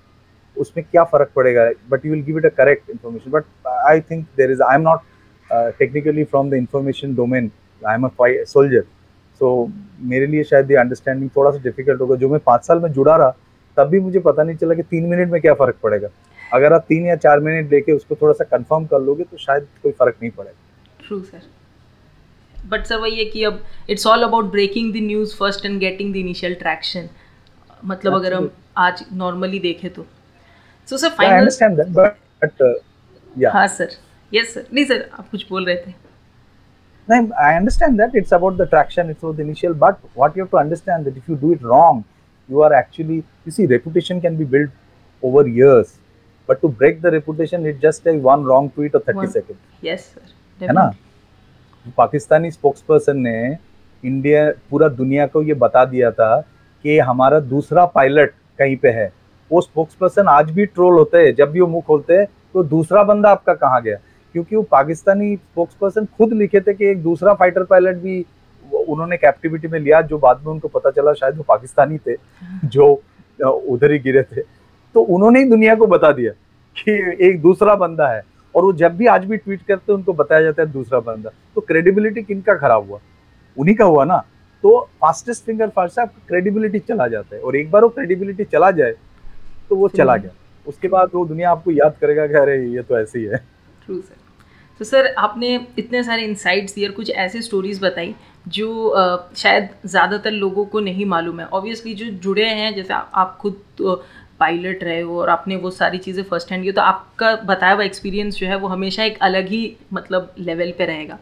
उसमें 0.58 0.86
क्या 0.92 1.04
फ़र्क 1.06 1.32
पड़ेगा? 1.36 1.70
But 1.90 2.06
you 2.06 2.12
will 2.12 2.24
give 2.24 2.38
it 2.38 2.46
a 2.46 2.50
correct 2.58 2.90
information 2.90 3.32
but 3.32 3.44
I 3.68 4.02
think 4.02 4.26
there 4.38 4.52
is 4.52 4.62
I 4.64 4.76
am 4.76 4.82
not 4.82 5.00
technically 5.80 6.24
from 6.24 6.50
the 6.50 6.54
information 6.54 7.16
domain 7.16 7.52
I 7.82 7.96
am 7.96 8.06
a 8.06 8.10
soldier 8.20 8.84
so 9.42 9.50
मेरे 10.10 10.28
लिए 10.28 10.44
शायद 10.44 10.72
ये 10.72 10.78
अंडरस्टैंडिंग 10.78 11.30
थोड़ा 11.36 11.52
सा 11.52 11.58
डिफ़िकल्ट 11.64 12.02
होगा। 12.02 12.16
जो 12.16 12.30
मैं 12.30 12.40
पाँच 12.46 12.66
साल 12.66 12.80
में 12.80 12.92
जुड़ा 12.94 13.16
रहा, 13.16 13.36
तब 13.78 13.88
भी 13.90 14.00
मुझे 14.00 14.20
पता 14.20 14.44
नहीं 14.44 14.58
चला 14.58 14.74
कि 14.76 14.84
तीन 14.84 15.06
मिनट 15.10 15.32
में 15.32 15.42
क्या 15.42 15.54
फ़र्क 15.54 15.76
पड़ेगा। 15.84 16.08
अगर 16.54 16.74
आप 16.74 16.86
तीन 16.90 17.06
या 17.06 17.16
चार 17.18 17.40
मिनट 17.40 17.72
लेके 17.72 17.92
उसको 17.92 18.16
थोड़ा 18.16 18.34
सा 18.34 18.44
कंफर्म 18.48 18.86
कर 18.86 19.02
लोगे 19.02 19.24
तो 19.24 19.38
शायद 19.38 19.68
कोई 19.84 19.92
फ़र्क 19.92 20.16
नहीं 20.22 20.32
पड़ेगा। 20.32 21.06
ट्रू 21.08 21.20
सर 21.22 21.42
बट 22.70 22.86
सर 22.86 22.98
वही 23.00 23.18
है 23.18 23.26
कि 23.26 23.44
अब 23.44 23.64
it's 23.90 24.08
all 24.08 24.24
about 24.24 24.52
breaking 24.52 24.94
the 24.94 25.04
news 25.06 25.36
first 25.38 25.66
and 25.66 25.80
getting 25.80 26.14
the 26.14 26.18
initial 26.18 26.56
traction 26.62 27.10
मतलब 27.86 28.14
अगर 28.14 28.34
हम 28.34 28.50
आज 28.86 29.04
नॉर्मली 29.14 29.60
देखें 29.60 29.90
तो 29.94 30.06
सो 30.88 30.98
सर 30.98 31.10
फाइनल 31.18 31.50
हाँ 33.54 33.68
सर 33.68 33.92
यस 34.34 34.54
सर 34.54 34.66
नहीं 34.74 34.86
सर 34.86 35.10
आप 35.20 35.30
कुछ 35.32 35.48
बोल 35.50 35.66
रहे 35.66 35.76
थे 35.86 35.94
No, 37.08 37.32
I 37.40 37.54
understand 37.56 38.00
that 38.00 38.16
it's 38.16 38.32
about 38.32 38.56
the 38.58 38.66
traction, 38.66 39.10
it's 39.12 39.22
about 39.22 39.36
the 39.38 39.44
initial, 39.44 39.76
but 39.76 40.00
what 40.16 40.36
you 40.36 40.42
have 40.42 40.50
to 40.52 40.58
understand 40.58 41.06
that 41.06 41.16
if 41.16 41.28
you 41.30 41.36
do 41.36 41.52
it 41.54 41.62
wrong, 41.62 42.04
you 42.50 42.62
are 42.62 42.74
actually, 42.74 43.18
you 43.46 43.52
see, 43.52 43.68
reputation 43.68 44.22
can 44.22 44.36
be 44.36 44.44
built 44.44 44.72
over 45.24 45.48
years, 45.48 45.92
but 46.50 46.62
to 46.62 46.68
break 46.68 47.04
the 47.04 47.12
reputation, 47.12 47.68
it 47.68 47.80
just 47.80 48.04
takes 48.04 48.24
one 48.30 48.44
wrong 48.44 48.72
tweet 48.72 48.96
or 48.96 49.02
30 49.02 49.18
one. 49.18 49.32
seconds. 49.32 49.60
Yes, 49.82 50.08
sir. 50.14 50.22
Definitely. 50.60 50.98
है 51.86 51.94
Pakistani 51.98 52.52
spokes 52.52 52.82
person 52.82 53.18
ने 53.18 53.58
India 54.04 54.50
पूरा 54.70 54.88
दुनिया 54.88 55.28
को 55.28 55.42
ये 55.44 55.54
बता 55.54 55.86
दिया 55.86 56.12
था 56.12 56.40
कि 56.86 56.98
हमारा 57.00 57.40
दूसरा 57.40 57.86
पायलट 57.86 58.34
कहीं 58.60 58.76
पे 58.78 58.90
है। 58.90 59.12
वो 59.52 59.62
स्पोक्स 59.62 59.94
पर्सन 59.94 60.28
आज 60.28 60.52
भी 60.52 60.66
ट्रोल 60.66 60.94
होते 60.94 61.18
हैं। 61.18 61.34
जब 61.36 61.52
भी 61.52 61.60
वो 61.60 61.68
मुँह 61.68 61.84
खोलते 61.88 62.14
हैं 62.14 62.26
तो 62.54 62.64
दूसरा 62.64 63.04
बंदा 63.04 63.30
आपका 63.30 63.54
कहाँ 63.54 63.82
गया? 63.82 63.98
क्योंकि 64.36 64.56
वो 64.56 64.62
पाकिस्तानी 64.62 65.36
स्पोक्स 65.36 65.76
पर्सन 65.82 66.06
खुद 66.18 66.34
लिखे 66.34 66.62
थे 66.62 66.74
कि 66.74 66.86
एक 66.86 67.04
दूसरा 67.04 67.34
फाइटर 67.34 67.64
पायलट 67.64 67.96
भी 67.96 68.26
उन्होंने 68.66 69.18
कैप्टिविटी 69.18 69.68
में 69.68 69.80
लिया 69.80 70.02
जो 70.02 70.18
बाद 70.18 70.40
में 70.40 70.52
उनको 70.54 70.68
पता 70.68 70.90
चला 70.92 71.14
शायद 71.14 71.38
वो 71.38 71.44
पाकिस्तानी 71.48 71.98
थे 71.98 72.16
जो 72.66 72.88
उधर 73.40 73.92
ही 73.92 74.00
गिरे 74.00 74.24
थे। 74.24 74.42
तो 74.96 75.02
उन्होंने 75.02 75.40
ही 75.40 75.50
दुनिया 75.50 75.76
को 75.76 75.88
बता 75.88 76.12
दिया 76.12 76.32
कि 76.76 76.92
एक 77.28 77.42
दूसरा 77.42 77.76
बंदा 77.76 78.08
है। 78.08 78.22
और 78.56 78.64
वो 78.64 78.74
जब 78.74 78.96
भी 78.98 79.08
आज 79.08 79.26
भी 79.26 79.38
ट्वीट 79.38 79.62
करते 79.64 79.92
हैं 79.92 79.98
उनको 79.98 80.14
बताया 80.14 80.42
जाता 80.42 80.62
है 80.62 80.72
दूसरा 80.72 81.00
बंदा। 81.02 81.30
तो 81.56 81.62
क्रेडिबिलिटी 81.64 82.24
किनका 82.24 82.56
खराब 82.56 82.90
हुआ? 82.90 83.00
उन्हीं 83.58 83.76
का 83.76 83.86
हुआ 83.86 84.06
ना? 84.06 84.18
तो 84.64 84.80
फास्टेस्ट 85.02 85.46
फिंगर 85.46 85.70
फास्ट 85.70 86.00
आपका 86.00 86.22
क्रेडिबिलिटी 86.28 86.80
चला 86.82 87.08
जाता 87.08 87.36
है। 87.36 87.42
और 87.42 87.56
एक 87.56 87.72
बार 87.72 87.84
वो 87.84 87.90
क्रेडिबिलिटी 87.92 88.44
चला 88.46 88.72
जाए 88.74 88.94
तो 89.70 89.76
वो 89.76 89.88
चला 89.90 90.16
गया। 90.18 90.32
उसके 90.66 90.88
बाद 90.88 91.10
वो 91.14 91.26
दुनिया 91.26 91.52
आपको 91.52 91.72
याद 91.72 91.96
करेगा 92.02 92.28
कि 92.28 92.34
अरे 92.36 92.58
ये 92.68 92.82
तो 92.82 93.00
ऐसे 93.00 93.20
ही 93.20 93.26
है। 93.26 93.38
ट्रू 93.86 94.00
सर 94.02 94.24
तो 94.80 94.86
सर 94.86 95.14
आपने 95.18 95.54
इतने 95.80 96.04
सारे 96.04 96.24
इंसाइट्स 96.24 96.76
दिए 96.76 96.88
और 96.88 96.94
कुछ 96.94 97.10
ऐसे 97.12 97.42
स्टोरीज 97.42 97.84
बताई 97.84 98.14
जो 98.48 98.90
आ, 98.90 99.18
शायद 99.36 99.70
ज़्यादातर 99.86 100.32
लोगों 100.32 100.66
को 100.66 100.80
नहीं 100.80 101.06
मालूम 101.06 101.40
है। 101.40 101.46
ऑब्वियसली 101.48 101.94
जो 101.94 102.06
जुड़े 102.06 102.46
हैं 102.46 102.74
जैसे 102.76 102.94
आ, 102.94 102.98
आप 102.98 103.38
खुद 103.42 103.62
पायलट 104.40 104.84
रहे 104.84 105.02
हो 105.02 105.20
और 105.22 105.30
आपने 105.30 105.56
वो 105.56 105.72
सारी 105.72 105.98
चीज़ें 105.98 106.24
फ़र्स्ट 106.24 106.52
हैंड 106.52 106.64
की 106.64 106.72
तो 106.72 106.82
आपका 106.82 107.36
बताया 107.46 107.74
हुआ 107.74 107.84
एक्सपीरियंस 107.84 108.38
जो 108.38 108.48
है 108.48 108.56
वो 108.58 108.68
हमेशा 108.68 109.04
एक 109.04 109.18
अलग 109.22 109.48
ही 109.48 109.62
मतलब 109.94 110.34
लेवल 110.40 110.74
पे 110.78 110.86
रहेगा। 110.86 111.18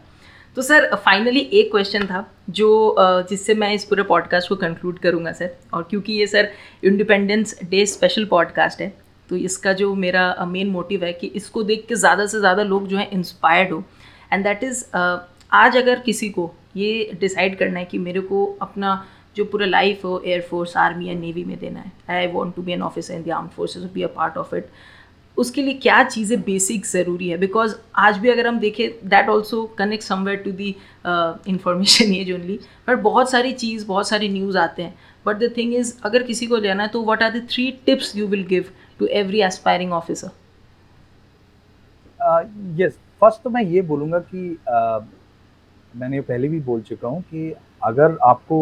तो 0.57 0.61
सर 0.61 0.89
फाइनली 0.95 1.39
एक 1.39 1.71
क्वेश्चन 1.71 2.05
था 2.07 2.25
जो 2.51 2.95
जिससे 3.29 3.53
मैं 3.53 3.73
इस 3.73 3.85
पूरे 3.85 4.03
पॉडकास्ट 4.03 4.49
को 4.49 4.55
कंक्लूड 4.55 4.99
करूँगा 4.99 5.31
सर। 5.31 5.55
और 5.73 5.87
क्योंकि 5.89 6.13
ये 6.13 6.27
sir 6.27 6.51
independence 6.83 7.57
day 7.63 7.85
special 7.85 8.25
podcast 8.25 8.81
है 8.81 8.93
तो 9.29 9.35
इसका 9.37 9.73
जो 9.73 9.93
मेरा 9.95 10.45
मेन 10.47 10.69
मोटिव 10.69 11.03
है 11.05 11.13
कि 11.13 11.27
इसको 11.35 11.63
देख 11.63 11.85
के 11.89 11.95
ज़्यादा 11.95 12.25
से 12.25 12.39
ज़्यादा 12.39 12.63
लोग 12.63 12.87
जो 12.87 12.97
है 12.97 13.09
इंस्पायर्ड 13.13 13.71
हो। 13.71 13.83
एंड 14.33 14.43
दैट 14.43 14.63
इज़ 14.63 14.83
आज 14.95 15.77
अगर 15.77 15.99
किसी 15.99 16.29
को 16.29 16.51
ये 16.77 17.17
डिसाइड 17.19 17.57
करना 17.57 17.79
है 17.79 17.85
कि 17.85 17.97
मेरे 17.99 18.21
को 18.21 18.45
अपना 18.61 19.03
जो 19.35 19.45
पूरा 19.45 19.65
लाइफ 19.65 20.03
हो 20.05 20.21
एयरफोर्स 20.25 20.75
आर्मी 20.77 21.07
या 21.07 21.13
नेवी 21.15 21.43
में 21.43 21.57
देना 21.59 21.79
है। 21.79 22.17
I 22.17 22.27
want 22.31 22.55
to 22.55 22.61
be 22.61 22.71
an 22.71 22.81
officer 22.81 23.13
in 23.13 23.23
the 23.23 23.31
arm 23.31 23.47
forces 23.55 23.83
be 23.93 24.01
a 24.01 24.07
part 24.15 24.37
of 24.37 24.55
it 24.55 24.69
उसके 25.37 25.61
लिए 25.61 25.73
क्या 25.83 26.03
चीज़ें 26.03 26.41
बेसिक 26.41 26.85
ज़रूरी 26.85 27.27
है? 27.29 27.37
बिकॉज़ 27.37 27.75
आज 27.97 28.17
भी 28.17 28.29
अगर 28.29 28.47
हम 28.47 28.59
देखें 28.59 29.07
that 29.09 29.29
also 29.29 29.63
connect 29.77 30.03
somewhere 30.03 30.37
to 30.39 30.51
the 30.51 30.75
information 31.49 32.13
as 32.15 32.31
only 32.31 32.59
but 32.87 32.99
बहुत 33.01 33.31
सारी 33.31 33.51
चीज़ 33.53 33.85
बहुत 33.87 34.09
सारे 34.09 34.29
न्यूज़ 34.29 34.57
आते 34.57 34.83
हैं। 34.83 34.93
बट 35.25 35.37
द 35.37 35.51
थिंग 35.57 35.73
इज़ 35.75 35.93
अगर 36.05 36.23
किसी 36.23 36.47
को 36.47 36.57
लेना 36.57 36.83
है 36.83 36.89
तो 36.89 37.03
what 37.03 37.23
are 37.23 37.31
the 37.31 37.47
three 37.51 37.69
tips 37.85 38.15
you 38.15 38.27
will 38.27 38.45
give 38.47 38.71
to 38.99 39.05
every 39.21 39.41
aspiring 39.41 39.93
officer 39.93 40.31
yes 42.81 42.97
first 43.21 43.41
तो 43.43 43.49
मैं 43.49 43.63
ये 43.63 43.81
बोलूँगा 43.83 44.19
कि 44.19 44.57
uh, 44.69 45.03
मैंने 45.93 46.21
पहले 46.21 46.47
भी 46.49 46.59
बोल 46.61 46.81
चुका 46.81 47.07
हूँ 47.07 47.21
कि 47.21 47.53
अगर 47.83 48.17
आपको 48.25 48.57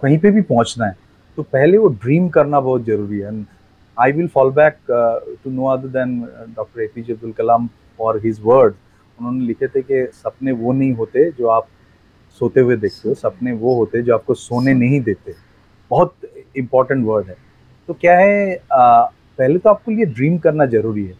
कहीं 0.00 0.18
पे 0.18 0.30
भी 0.30 0.42
पहुँचना 0.42 0.86
है 0.86 0.96
तो 1.38 1.42
पहले 1.44 1.78
वो 1.78 1.88
ड्रीम 2.02 2.28
करना 2.28 2.60
बहुत 2.60 2.84
ज़रूरी 2.84 3.18
है। 3.18 3.32
I 3.96 4.12
will 4.12 4.28
fall 4.28 4.50
back 4.52 4.76
to 5.44 5.50
no 5.50 5.66
other 5.68 5.88
than 5.88 6.20
doctor 6.56 6.82
A 6.82 6.86
P 6.94 7.02
J 7.02 7.12
Abdul 7.12 7.32
Kalam 7.32 7.68
और 7.98 8.20
हिज 8.24 8.40
वर्ड। 8.44 8.74
उन्होंने 9.18 9.44
लिखे 9.46 9.68
थे 9.68 9.82
कि 9.82 10.06
सपने 10.14 10.52
वो 10.52 10.72
नहीं 10.72 10.92
होते 10.94 11.30
जो 11.38 11.48
आप 11.48 11.68
सोते 12.40 12.60
हुए 12.60 12.76
देखते 12.76 13.08
हो 13.08 13.14
सपने 13.16 13.52
वो 13.52 13.74
होते 13.76 14.02
जो 14.02 14.14
आपको 14.14 14.34
सोने 14.34 14.74
नहीं 14.74 15.00
देते। 15.02 15.34
बहुत 15.90 16.14
इंपॉर्टेंट 16.56 17.06
वर्ड 17.06 17.28
है। 17.28 17.36
तो 17.88 17.94
क्या 17.94 18.18
है 18.18 18.54
आ, 18.72 19.02
पहले 19.38 19.58
तो 19.58 19.70
आपको 19.70 19.92
ये 19.92 20.04
ड्रीम 20.06 20.38
करना 20.38 20.66
ज़रूरी 20.66 21.04
है। 21.06 21.14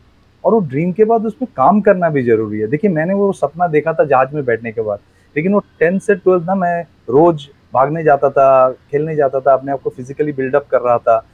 और 0.48 0.54
वो 0.54 0.60
ड्रीम 0.60 0.92
के 0.92 1.04
बाद 1.04 1.24
उसमें 1.26 1.46
काम 1.56 1.80
करना 1.80 2.08
भी 2.10 2.22
ज़रूरी 2.24 2.58
है। 2.58 2.66
देखिए, 2.66 2.90
मैंने 2.90 3.14
वो 3.14 3.32
सपना 3.34 3.66
देखा 3.68 3.92
था 3.92 4.04
जहाज़ 4.04 4.34
में 4.34 4.44
बैठने 4.44 4.70
के 4.72 4.80
बाद, 4.82 4.98
लेकिन 5.36 5.52
वो 5.52 5.58
टेंथ 5.80 5.98
से 6.00 6.14
ट्वेल्थ 6.14 6.44
ना 6.46 6.54
मैं 6.54 6.82
रोज 7.10 7.48
भागने 7.74 8.02
जाता 8.04 8.30
था, 8.30 8.70
खेलने 8.90 9.16
जाता 9.16 9.40
था, 9.40 9.52
अपने 9.52 9.72
आप 9.72 9.82
को 9.82 9.90
फिजिकली 9.90 10.32
बिल्डअप 10.32 10.66
कर 10.70 10.80
रहा 10.80 10.98
था। 10.98 11.24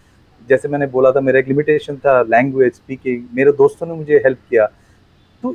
जैसे 0.48 0.68
मैंने 0.68 0.86
बोला 0.86 1.10
था, 1.12 1.20
मेरा 1.20 1.38
एक 1.38 1.48
लिमिटेशन 1.48 1.96
था 1.96 2.20
लैंग्वेज 2.24 2.72
स्पीकिंग 2.72 3.22
मेरे 3.34 3.52
दोस्तों 3.54 3.86
ने 3.86 3.94
मुझे 3.94 4.16
हेल्प 4.24 4.38
किया। 4.50 4.66
तो 5.42 5.54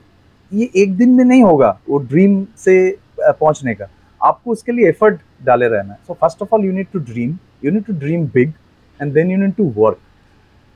ये 0.51 0.70
एक 0.78 0.95
दिन 0.97 1.10
में 1.10 1.24
नहीं 1.24 1.43
होगा 1.43 1.78
वो 1.89 1.97
ड्रीम 1.99 2.43
से 2.57 2.97
पहुँचने 3.20 3.74
का। 3.76 3.89
आपको 4.22 4.51
उसके 4.51 4.72
लिए 4.72 4.89
एफर्ट 4.89 5.20
डाले 5.45 5.68
रहना 5.68 5.93
है। 5.93 5.99
So 6.07 6.14
first 6.14 6.41
of 6.41 6.55
all 6.55 6.66
you 6.66 6.72
need 6.74 6.88
to 6.93 6.99
dream 7.01 7.38
you 7.66 7.72
need 7.72 7.84
to 7.86 7.93
dream 7.99 8.26
big 8.34 8.53
and 8.99 9.14
then 9.14 9.32
you 9.32 9.38
need 9.38 9.53
to 9.55 9.72
work 9.78 9.99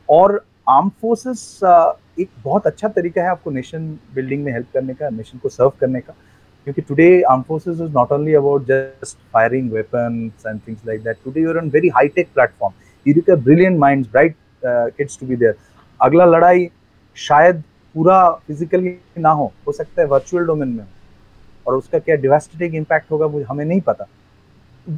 और 0.10 0.44
आर्म 0.70 0.90
फोर्सेस 1.02 1.60
एक 2.18 2.30
बहुत 2.44 2.68
अच्छा 2.68 2.88
तरीका 2.90 3.22
है 3.24 3.30
आपको 3.30 3.52
नेशन 3.52 3.88
बिल्डिंग 4.16 4.44
में 4.44 4.52
हेल्प 4.54 4.68
करने 4.74 4.94
का 4.94 5.10
नेशन 5.10 5.38
को 5.44 5.50
सर्व 5.50 5.72
करने 5.80 6.00
का। 6.02 6.14
क्योंकि 6.68 6.82
today 6.82 7.22
arm 7.30 7.42
forces 7.42 7.80
is 7.82 7.92
not 7.94 8.12
only 8.12 8.34
about 8.34 8.66
just 8.68 9.18
firing 9.34 9.72
weapons 9.72 10.46
and 10.48 10.60
things 10.68 10.86
like 10.88 11.04
that 11.04 11.18
today 11.24 11.42
you 11.42 11.50
are 11.50 11.58
on 11.58 11.70
very 11.70 11.90
high tech 11.96 12.28
platform 12.34 12.74
you 13.06 13.14
require 13.14 13.42
brilliant 13.44 13.80
minds 13.80 14.10
bright 14.12 14.36
kids 14.66 15.20
to 15.20 15.28
be 15.28 15.36
there 15.36 15.56
अगला 16.00 16.26
लड़ाई 16.26 16.70
शायद 17.18 17.64
पूरा 17.96 18.30
physically 18.48 18.98
ना 19.22 19.30
हो 19.30 19.52
हो 19.68 19.72
सकता 19.72 20.02
है 20.02 20.08
virtual 20.08 20.46
domain 20.46 20.68
में 20.68 20.86
और 21.66 21.76
उसका 21.76 22.00
क्या 22.00 22.16
डिवास्टेटिंग 22.22 22.76
इम्पैक्ट 22.76 23.12
होगा 23.12 23.26
वो 23.26 23.44
हमें 23.50 23.66
नहीं 23.66 23.82
पता। 23.82 24.08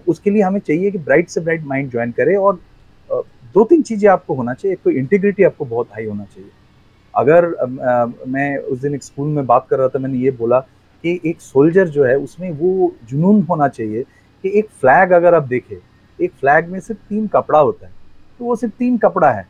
उसके 0.07 0.29
लिए 0.29 0.41
हमें 0.41 0.59
चाहिए 0.59 0.91
कि 0.91 0.97
ब्राइट 0.99 1.29
से 1.29 1.41
ब्राइट 1.41 1.63
माइंड 1.65 1.89
ज्वाइन 1.91 2.11
करे 2.11 2.35
और 2.35 2.59
दो 3.55 3.63
तीन 3.63 3.81
चीज़ें 3.81 4.09
आपको 4.11 4.33
होना 4.35 4.53
चाहिए। 4.53 4.73
एक 4.73 4.79
तो 4.83 4.89
इंटीग्रिटी 4.91 5.43
आपको 5.43 5.65
बहुत 5.65 5.89
हाई 5.93 6.05
होना 6.05 6.23
चाहिए। 6.25 6.49
अगर 7.15 7.45
मैं 8.27 8.57
उस 8.57 8.79
दिन 8.79 8.95
एक 8.95 9.03
स्कूल 9.03 9.27
में 9.29 9.45
बात 9.45 9.67
कर 9.69 9.77
रहा 9.79 9.87
था, 9.87 9.99
मैंने 9.99 10.17
ये 10.19 10.31
बोला 10.33 10.59
कि 10.59 11.19
एक 11.25 11.41
सोल्जर 11.41 11.87
जो 11.87 12.03
है, 12.05 12.15
उसमें 12.17 12.51
वो 12.51 12.93
जुनून 13.09 13.41
होना 13.49 13.67
चाहिए 13.69 14.03
कि 14.03 14.51
एक 14.59 14.69
फ्लैग 14.71 15.11
अगर 15.13 15.35
आप 15.35 15.43
देखें, 15.45 15.75
एक 16.19 16.31
फ्लैग 16.31 16.67
में 16.69 16.79
सिर्फ़ 16.79 17.01
तीन 17.09 17.27
कपड़ा 17.27 17.59
होता 17.59 17.85
है 17.87 17.93
तो 18.39 18.45
वो 18.45 18.55
सिर्फ़ 18.55 18.73
तीन 18.75 18.97
कपड़ा 18.97 19.31
है। 19.31 19.47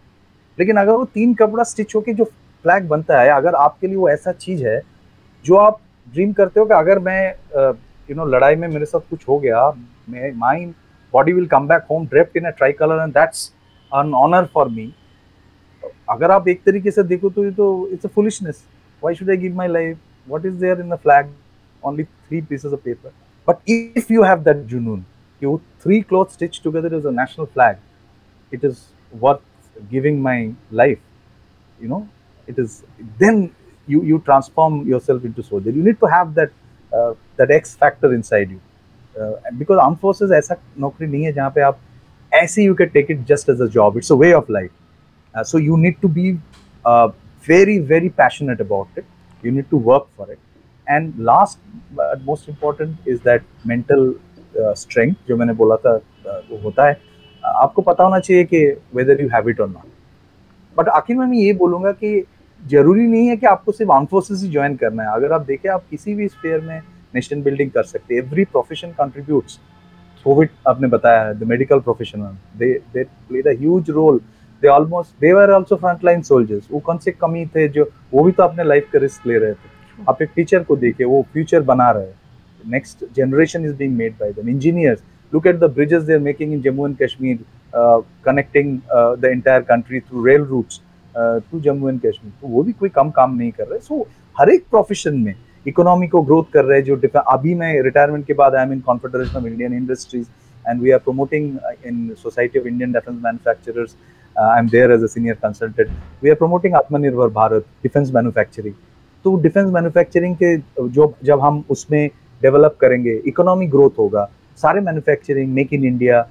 लेकिन 0.57 0.77
अगर 0.77 0.91
वो 0.91 1.05
तीन 1.05 1.33
कपड़ा 1.35 1.63
स्टिच 1.63 1.95
होके 1.95 2.13
जो 2.13 2.23
फ्लैग 2.25 2.87
बनता 2.89 3.21
है, 3.21 3.29
अगर 3.29 3.55
आपके 3.55 3.87
लिए 3.87 3.95
वो 3.95 4.09
ऐसा 4.09 4.31
चीज़ 4.33 4.65
है, 4.65 4.81
जो 5.45 5.55
आप 5.57 5.79
ड्रीम 6.13 6.33
करते 6.33 6.59
हो 6.59 6.65
कि 6.65 6.73
अगर 6.73 6.99
मैं 6.99 7.33
यू 8.09 8.15
नो, 8.15 8.25
लड़ाई 8.25 8.55
में 8.55 8.67
मेरे 8.67 8.85
साथ 8.85 9.09
कुछ 9.09 9.27
हो 9.29 9.37
गया 9.39 9.69
my 10.09 10.65
body 11.13 11.33
will 11.33 11.45
come 11.47 11.67
back 11.67 11.85
home 11.91 12.05
draped 12.07 12.37
in 12.37 12.45
a 12.45 12.49
tricolour 12.73 13.01
and 13.01 13.13
that's 13.13 13.51
an 13.91 14.13
honour 14.15 14.45
for 14.53 14.69
me 14.69 14.93
अगर 16.07 16.31
आप 16.31 16.47
एक 16.47 16.61
तरीके 16.65 16.91
से 16.91 17.03
देखो 17.03 17.29
तो 17.29 17.43
ये 17.45 17.51
तो 17.51 17.67
it's 17.93 18.05
a 18.05 18.09
foolishness 18.15 18.63
why 19.03 19.15
should 19.15 19.29
I 19.29 19.37
give 19.37 19.55
my 19.55 19.67
life 19.67 19.97
what 20.27 20.45
is 20.45 20.55
there 20.59 20.79
in 20.81 20.89
the 20.89 20.95
flag 21.03 21.29
only 21.83 22.03
three 22.03 22.41
pieces 22.41 22.73
of 22.73 22.79
paper 22.85 23.11
but 23.47 23.69
if 23.97 24.13
you 24.13 24.23
have 24.23 24.43
that 24.43 24.57
जुनून 24.67 25.03
you 25.41 25.57
three 25.83 26.01
cloth 26.01 26.33
stitch 26.33 26.61
together 26.63 26.95
is 26.97 27.07
a 27.07 27.11
national 27.13 27.45
flag 27.45 27.77
it 28.51 28.65
is 28.65 28.79
worth 29.13 29.81
giving 29.91 30.21
my 30.23 30.49
life 30.73 30.99
you 31.79 31.89
know 31.89 32.05
it 32.47 32.59
is 32.59 32.81
then 33.19 33.49
you 33.87 34.03
you 34.03 34.17
transform 34.25 34.81
yourself 34.87 35.25
into 35.25 35.41
soldier 35.41 35.77
you 35.77 35.83
need 35.83 35.97
to 35.97 36.07
have 36.07 36.31
that 36.33 36.51
that 36.91 37.51
X 37.51 37.75
factor 37.75 38.13
inside 38.13 38.51
you 38.51 38.59
because 39.53 39.79
arm 39.79 39.95
forces 39.95 40.31
ऐसा 40.37 40.55
नौकरी 40.79 41.07
नहीं 41.07 41.23
है 41.23 41.31
जहाँ 41.33 41.49
पे 41.55 41.61
आप 41.61 41.79
ऐसे 42.31 42.63
you 42.63 42.73
can 42.75 42.89
take 42.89 43.11
it 43.11 43.25
just 43.27 43.49
as 43.49 43.61
a 43.61 43.65
job 43.73 43.97
it's 43.97 44.11
a 44.11 44.15
way 44.15 44.31
of 44.33 44.51
life 44.51 44.71
so 45.43 45.57
you 45.57 45.77
need 45.77 46.01
to 46.01 46.07
be 46.07 46.37
uh, 46.85 47.07
very 47.47 47.79
very 47.79 48.09
passionate 48.09 48.61
about 48.61 48.87
it. 48.97 49.05
You 49.43 49.51
need 49.51 49.69
to 49.69 49.77
work 49.77 50.07
for 50.15 50.31
it. 50.31 50.39
Last 51.17 51.59
but 51.95 52.21
most 52.25 52.47
important 52.47 52.97
is 53.05 53.19
that 53.21 53.41
mental 53.65 54.05
uh, 54.61 54.73
strength 54.75 55.27
जो 55.27 55.37
मैंने 55.37 55.53
बोला 55.53 55.75
था 55.85 55.97
uh, 55.97 56.39
वो 56.51 56.57
होता 56.63 56.87
है। 56.87 56.99
आपको 57.45 57.81
पता 57.81 58.03
होना 58.03 58.19
चाहिए 58.19 58.43
कि 58.53 58.65
वेदर 58.95 59.21
यू 59.21 59.27
हैव 59.33 59.49
इट 59.49 59.59
और 59.61 59.69
नॉट 59.69 60.77
बट 60.77 60.89
आखिर 60.89 61.17
में 61.17 61.25
मैं 61.25 61.37
ये 61.37 61.53
बोलूँगा 61.53 61.91
कि 61.91 62.23
ज़रूरी 62.61 63.07
नहीं 63.07 63.27
है 63.27 63.35
कि 63.37 63.45
आपको 63.45 63.71
सिर्फ़ 63.71 63.91
आर्म 63.91 64.05
फोर्सेस 64.11 64.41
ही 64.43 64.49
ज्वाइन 64.49 64.75
करना 64.75 65.03
है। 65.03 65.09
अगर 65.15 65.31
आप 65.33 65.41
देखें 65.45 65.69
आप 65.69 65.83
किसी 65.89 66.15
भी 66.15 66.27
स्पेयर 66.27 66.61
में 66.61 66.81
नेशन 67.15 67.41
बिल्डिंग 67.43 67.71
कर 67.71 67.83
सकते 67.83 68.15
हैं। 68.15 68.21
एवरी 68.21 68.45
प्रोफेशन 68.45 68.91
कंट्रीब्यूट्स 68.99 69.59
कोविड 70.23 70.49
आपने 70.67 70.87
बताया 70.87 71.31
the 71.33 71.43
medical 71.47 71.79
professional 71.79 72.37
they 72.59 72.73
they 72.93 73.03
played 73.03 73.47
a 73.47 73.59
huge 73.59 73.89
role 73.89 74.19
they 74.61 74.67
almost 74.67 75.21
they 75.21 75.33
were 75.33 75.51
also 75.53 75.75
frontline 75.75 76.21
soldiers 76.21 76.67
वो 76.71 76.79
कौन 76.85 76.97
से 76.97 77.11
कमी 77.11 77.45
थे 77.55 77.67
जो 77.67 77.89
वो 78.13 78.23
भी 78.23 78.31
तो 78.31 78.43
अपने 78.43 78.63
लाइफ 78.63 78.89
का 78.93 78.99
रिस्क 78.99 79.27
ले 79.27 79.37
रहे 79.37 79.53
थे। 79.53 79.73
आप 80.09 80.21
एक 80.21 80.29
टीचर 80.35 80.63
को 80.63 80.75
देखिए 80.75 81.07
वो 81.07 81.25
फ्यूचर 81.33 81.61
बना 81.73 81.89
रहे 81.91 82.05
हैं। 82.05 82.71
Next 82.71 83.05
generation 83.15 83.65
is 83.65 83.75
being 83.75 83.97
made 83.97 84.13
by 84.21 84.31
them 84.31 84.49
engineers 84.49 85.03
Look 85.33 85.47
at 85.49 85.57
the 85.61 85.67
bridges 85.75 86.03
they're 86.07 86.23
making 86.25 86.51
in 86.55 86.59
Jammu 86.65 86.83
and 86.87 86.97
Kashmir, 86.97 87.37
uh, 87.73 88.01
connecting 88.25 88.67
uh, 88.97 89.15
the 89.15 89.29
entire 89.35 89.63
country 89.69 89.99
through 89.99 90.21
rail 90.25 90.43
routes 90.51 90.79
uh, 91.15 91.39
to 91.49 91.61
Jammu 91.65 91.89
and 91.91 92.01
Kashmir. 92.03 92.31
तो 92.41 92.47
वो 92.47 92.63
भी 92.63 92.71
कोई 92.81 92.89
कम 92.97 93.09
काम 93.15 93.35
नहीं 93.37 93.51
कर 93.51 93.67
रहे। 93.67 93.79
सो 93.79 93.97
so, 93.97 94.07
हर 94.39 94.49
एक 94.49 94.67
profession 94.69 95.17
में 95.19 95.33
इकोनॉमी 95.67 96.07
को 96.07 96.21
ग्रोथ 96.29 96.51
कर 96.53 96.65
रहे 96.65 96.79
हैं 96.79 96.85
जो 96.85 96.95
अभी 97.19 97.53
मैं 97.61 97.71
रिटायरमेंट 97.83 98.25
के 98.27 98.33
बाद 98.41 98.55
I 98.55 98.65
am 98.65 98.73
in 98.73 98.79
Confederation 98.87 99.37
of 99.37 99.45
Indian 99.47 99.73
Industries 99.73 100.27
and 100.69 100.81
we 100.81 100.91
are 100.91 101.01
promoting 101.07 101.49
in 101.91 102.15
Society 102.25 102.61
of 102.61 102.67
Indian 102.73 102.91
Defense 102.97 103.21
Manufacturers. 103.27 103.95
Uh, 103.95 104.14
I'm 104.35 104.67
there 104.67 104.91
as 104.91 105.01
a 105.01 105.07
senior 105.07 105.35
consultant. 105.35 105.89
We 106.21 106.29
are 106.29 106.35
promoting 106.35 106.73
Atmanirbhar 106.73 107.31
Bharat, 107.31 107.65
defense 107.81 108.11
manufacturing. 108.11 108.75
तो 109.25 109.35
defence 109.41 109.69
manufacturing 109.73 110.35
के 110.35 110.55
जो 110.89 111.05
जब 111.25 111.39
हम 111.41 111.63
उसमें 111.71 112.09
develop 112.41 112.77
करेंगे 112.81 113.13
economy 113.27 113.67
growth 113.67 113.97
होगा 113.99 114.27
सारे 114.59 114.81
manufacturing 114.81 115.53
make 115.53 115.73
in 115.73 115.85
India 115.85 116.21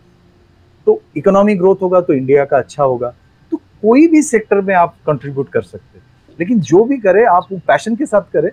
तो 0.86 1.00
इकोनॉमी 1.16 1.54
ग्रोथ 1.54 1.82
होगा 1.82 2.00
तो 2.00 2.12
इंडिया 2.12 2.44
का 2.44 2.58
अच्छा 2.58 2.82
होगा 2.82 3.12
तो 3.52 3.56
कोई 3.82 4.06
भी 4.08 4.22
सेक्टर 4.22 4.60
में 4.60 4.74
आप 4.74 4.94
कंट्रीब्यूट 5.06 5.48
कर 5.52 5.62
सकते 5.62 5.98
हैं 5.98 6.36
लेकिन 6.38 6.60
जो 6.70 6.84
भी 6.84 6.98
करे 6.98 7.24
आप 7.32 7.48
वो 7.52 7.58
पैशन 7.66 7.96
के 7.96 8.06
साथ 8.06 8.30
करें 8.32 8.50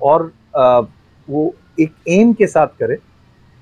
और 0.00 0.32
आ, 0.56 0.80
वो 1.28 1.54
एक 1.80 1.94
एम 2.08 2.32
के 2.32 2.46
साथ 2.46 2.78
करें 2.78 2.96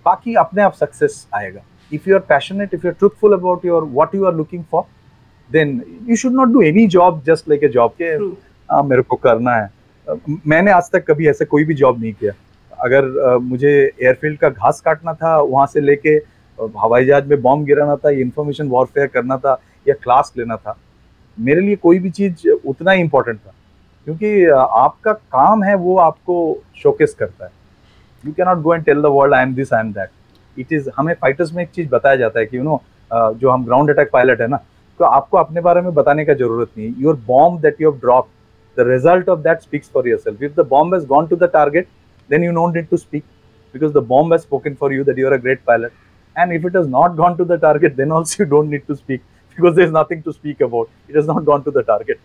बाकी 0.06 0.34
अपने 0.44 0.62
आप 0.62 0.74
सक्सेस 0.74 1.26
आएगा 1.34 1.60
if 1.92 2.08
you 2.10 2.16
are 2.16 2.22
passionate 2.28 2.74
if 2.74 2.86
you 2.86 2.90
are 2.90 2.98
truthful 2.98 3.32
about 3.32 3.64
your 3.64 3.84
what 3.94 4.14
you 4.14 4.24
are 4.24 4.34
looking 4.34 4.64
for 4.70 4.84
then 5.50 5.80
you 6.08 6.16
should 6.16 6.32
not 6.32 6.48
do 6.52 6.62
any 6.62 6.86
job 6.88 7.22
just 7.26 7.48
like 7.48 7.64
a 7.64 7.68
job 7.68 7.92
के 8.02 8.14
आ, 8.68 8.82
मेरे 8.82 9.02
को 9.02 9.16
करना 9.16 9.54
है। 9.56 9.68
मैंने 10.46 10.70
आज 10.70 10.90
तक 10.92 11.04
कभी 11.06 11.28
ऐसा 11.28 11.44
कोई 11.44 11.64
भी 11.64 11.74
जॉब 11.74 12.00
नहीं 12.00 12.12
किया। 12.12 12.32
अगर 12.84 13.38
मुझे 13.42 13.70
एयरफील्ड 13.70 14.38
का 14.38 14.48
घास 14.48 14.80
काटना 14.84 15.12
था 15.14 15.36
वहाँ 15.40 15.66
से 15.66 15.80
लेके 15.80 16.14
हवाई 16.58 17.04
जहाज़ 17.04 17.28
में 17.28 17.40
बॉम्ब 17.42 17.64
गिराना 17.66 17.96
था 17.96 18.10
इंफॉर्मेशन 18.20 18.68
वॉरफेयर 18.68 19.06
करना 19.06 19.36
था 19.38 19.60
या 19.86 19.94
क्लास 20.02 20.32
लेना 20.38 20.56
था 20.56 20.76
मेरे 21.38 21.60
लिए 21.60 21.76
कोई 21.76 21.98
भी 21.98 22.10
चीज़ 22.10 22.48
उतना 22.48 22.90
ही 22.90 23.00
इम्पोर्टेंट 23.00 23.38
था। 23.38 23.52
क्योंकि 24.06 24.44
आपका 24.50 25.12
काम 25.12 25.62
है 25.64 25.74
वो 25.76 25.96
आपको 25.98 26.36
शोकेस 26.82 27.14
करता 27.18 27.44
है। 27.44 27.50
You 28.24 28.32
can 28.32 28.46
not 28.48 28.62
go 28.62 28.74
and 28.74 28.84
tell 28.84 29.02
the 29.02 29.06
world 29.16 29.34
I 29.34 29.42
am 29.42 29.54
this 29.54 29.72
I 29.72 29.80
am 29.80 29.92
that 29.92 30.58
it 30.58 30.72
is 30.72 30.88
हमें 30.96 31.14
फाइटर्स 31.20 31.52
में 31.54 31.62
एक 31.62 31.70
चीज़ 31.70 31.88
बताया 31.90 32.16
जाता 32.16 32.40
है 32.40 32.46
कि 32.46 32.56
यू 32.56 32.62
नो 32.62 32.80
जो 33.10 33.50
हम 33.50 33.64
ग्राउंड 33.64 33.90
अटैक 33.90 34.10
पायलट 34.12 34.40
है 34.40 34.48
ना 34.48 34.64
तो 34.98 35.04
आपको 35.04 35.36
अपने 35.38 35.60
बारे 35.60 35.80
में 35.80 35.92
बताने 35.94 36.24
का 36.24 36.34
ज़रूरत 36.34 36.70
नहीं। 36.78 36.92
Your 37.02 37.16
bomb 37.26 37.60
that 37.60 37.80
you 37.80 37.90
have 37.90 38.00
drop 38.00 38.28
the 38.76 38.86
result 38.88 39.28
of 39.28 39.40
that 39.40 39.60
speaks 39.62 39.90
for 39.94 40.08
yourself 40.18 40.42
if 40.42 40.60
the 40.60 40.66
bomb 40.70 40.94
has 40.94 41.06
gone 41.06 41.26
to 41.26 41.36
the 41.36 41.50
target 41.52 41.88
then 42.30 42.44
you 42.44 42.52
not 42.52 42.76
it 42.76 42.88
to 42.90 42.96
speak 42.96 43.24
because 43.74 43.92
the 43.92 44.02
bomb 44.08 44.32
has 44.32 44.42
spoken 44.42 44.74
for 44.80 44.94
you 44.94 45.04
that 45.04 45.18
you 45.18 45.26
are 45.26 45.32
a 45.32 45.40
great 45.42 45.60
pilot 45.66 45.92
and 46.36 46.52
if 46.52 46.66
it 46.66 46.76
has 46.76 46.88
not 46.88 47.16
gone 47.16 47.36
to 47.36 47.44
the 47.44 47.60
target 47.62 47.96
then 47.96 48.12
also 48.12 48.42
you 48.42 48.50
don't 48.50 48.70
need 48.70 48.86
to 48.88 48.94
speak 48.94 49.20
because 49.58 49.74
there 49.76 49.84
is 49.86 49.92
nothing 49.96 50.22
to 50.22 50.32
speak 50.32 50.62
about 50.62 50.88
it 51.10 51.16
has 51.16 51.30
not 51.30 51.44
gone 51.44 51.62
to 51.62 51.70
the 51.70 51.84
target 51.88 52.18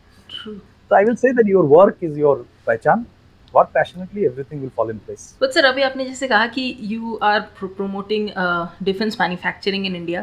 तो 0.45 0.95
I 0.95 1.03
will 1.05 1.15
say 1.15 1.33
that 1.33 1.49
your 1.49 1.65
work 1.77 2.03
is 2.03 2.19
your 2.19 2.45
पहचान 2.67 3.05
What 3.53 3.71
passionately 3.73 4.25
everything 4.25 4.59
will 4.63 4.69
fall 4.75 4.91
in 4.91 4.99
place. 5.05 5.23
But 5.39 5.55
sir, 5.55 5.63
अभी 5.65 5.81
आपने 5.83 6.03
जैसे 6.05 6.27
कहा 6.27 6.45
कि 6.57 6.61
you 6.91 7.17
are 7.29 7.39
promoting 7.57 8.29
uh, 8.43 8.67
defense 8.89 9.17
manufacturing 9.21 9.87
in 9.89 9.97
India. 9.97 10.21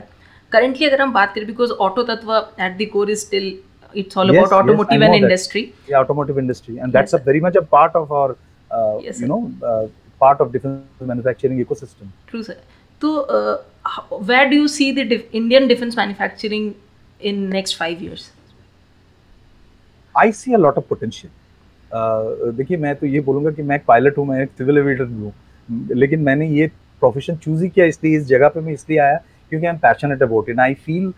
Currently 0.53 0.87
अगर 0.87 1.03
हम 1.03 1.13
बात 1.13 1.35
करें 1.35 1.47
बिकॉज़ 1.47 1.73
ऑटो 1.87 2.03
तत्व 2.11 2.35
at 2.37 2.77
the 2.79 2.89
core 2.93 3.11
is 3.11 3.25
still 3.25 3.59
it's 3.97 4.17
all 4.19 4.31
Yes, 4.31 4.37
about 4.37 4.49
yes, 4.49 4.53
I 4.53 4.63
automotive 4.63 4.99
know 4.99 5.05
and 5.05 5.15
that. 5.15 5.23
Industry 5.23 5.63
the 5.89 5.97
automotive 6.01 6.39
industry. 6.43 6.75
And 6.79 6.97
that's 6.97 7.15
Yes, 7.15 7.21
a 7.21 7.25
very 7.29 7.41
much 7.47 7.59
a 7.61 7.65
part 7.75 7.95
of 8.01 8.13
our 8.13 8.31
uh, 8.31 8.99
Yes, 9.05 9.21
you 9.21 9.27
sir. 9.27 9.29
know 9.29 9.41
uh, 9.71 9.87
part 10.21 10.43
of 10.45 10.53
defense 10.57 11.07
manufacturing 11.13 11.63
ecosystem. 11.65 12.11
True 12.31 12.43
sir 12.43 12.61
तो 13.01 13.13
where 14.31 14.49
do 14.49 14.57
you 14.57 14.69
see 14.69 14.93
the 14.93 14.99
Indian 15.13 15.67
defence 15.69 15.99
manufacturing 15.99 16.73
in 17.21 17.41
next 17.53 17.79
five 17.79 18.03
years 18.05 18.31
I 20.15 20.33
see 20.33 20.55
a 20.55 20.59
lot 20.59 20.79
of 20.79 20.85
potential 20.89 22.53
देखिए 22.57 22.77
मैं 22.77 22.95
तो 22.97 23.07
ये 23.07 23.21
बोलूँगा 23.29 23.51
कि 23.51 23.63
मैं 23.63 23.77
एक 23.77 23.85
pilot 23.87 24.19
हूँ 24.19 24.27
मैं 24.27 24.43
एक 24.43 24.51
सिविल 24.59 24.79
एविएटर 24.79 25.05
भी 25.05 25.23
हूँ। 25.23 25.33
लेकिन 25.97 26.21
मैंने 26.23 26.49
ये 26.49 26.67
प्रोफेशन 27.03 27.37
चूज़ 27.45 27.63
ही 27.65 27.69
किया 27.69 27.87
इसलिए 27.87 28.17
इस 28.17 28.27
जगह 28.27 28.49
पे 28.49 28.61
मैं 28.61 28.73
इसलिए 28.73 28.99
आया 29.01 29.19
क्योंकि 29.51 29.67
I 29.67 29.73
am 29.73 29.79
passionate 29.79 30.23
about 30.23 30.49
it 30.51 30.61
I 30.61 30.75
feel 30.87 31.13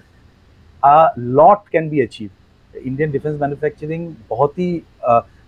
lot 1.19 1.69
can 1.73 1.89
be 1.91 2.01
achieve 2.01 2.31
Indian 2.75 3.11
defence 3.11 3.41
manufacturing 3.41 4.13
बहुत 4.31 4.59
ही 4.59 4.73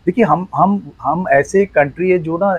देखिए 0.07 0.25
हम 0.25 0.47
हम 0.55 0.81
हम 1.03 1.25
ऐसे 1.33 1.65
कंट्री 1.67 2.11
है 2.11 2.19
जो 2.21 2.39
ना 2.39 2.57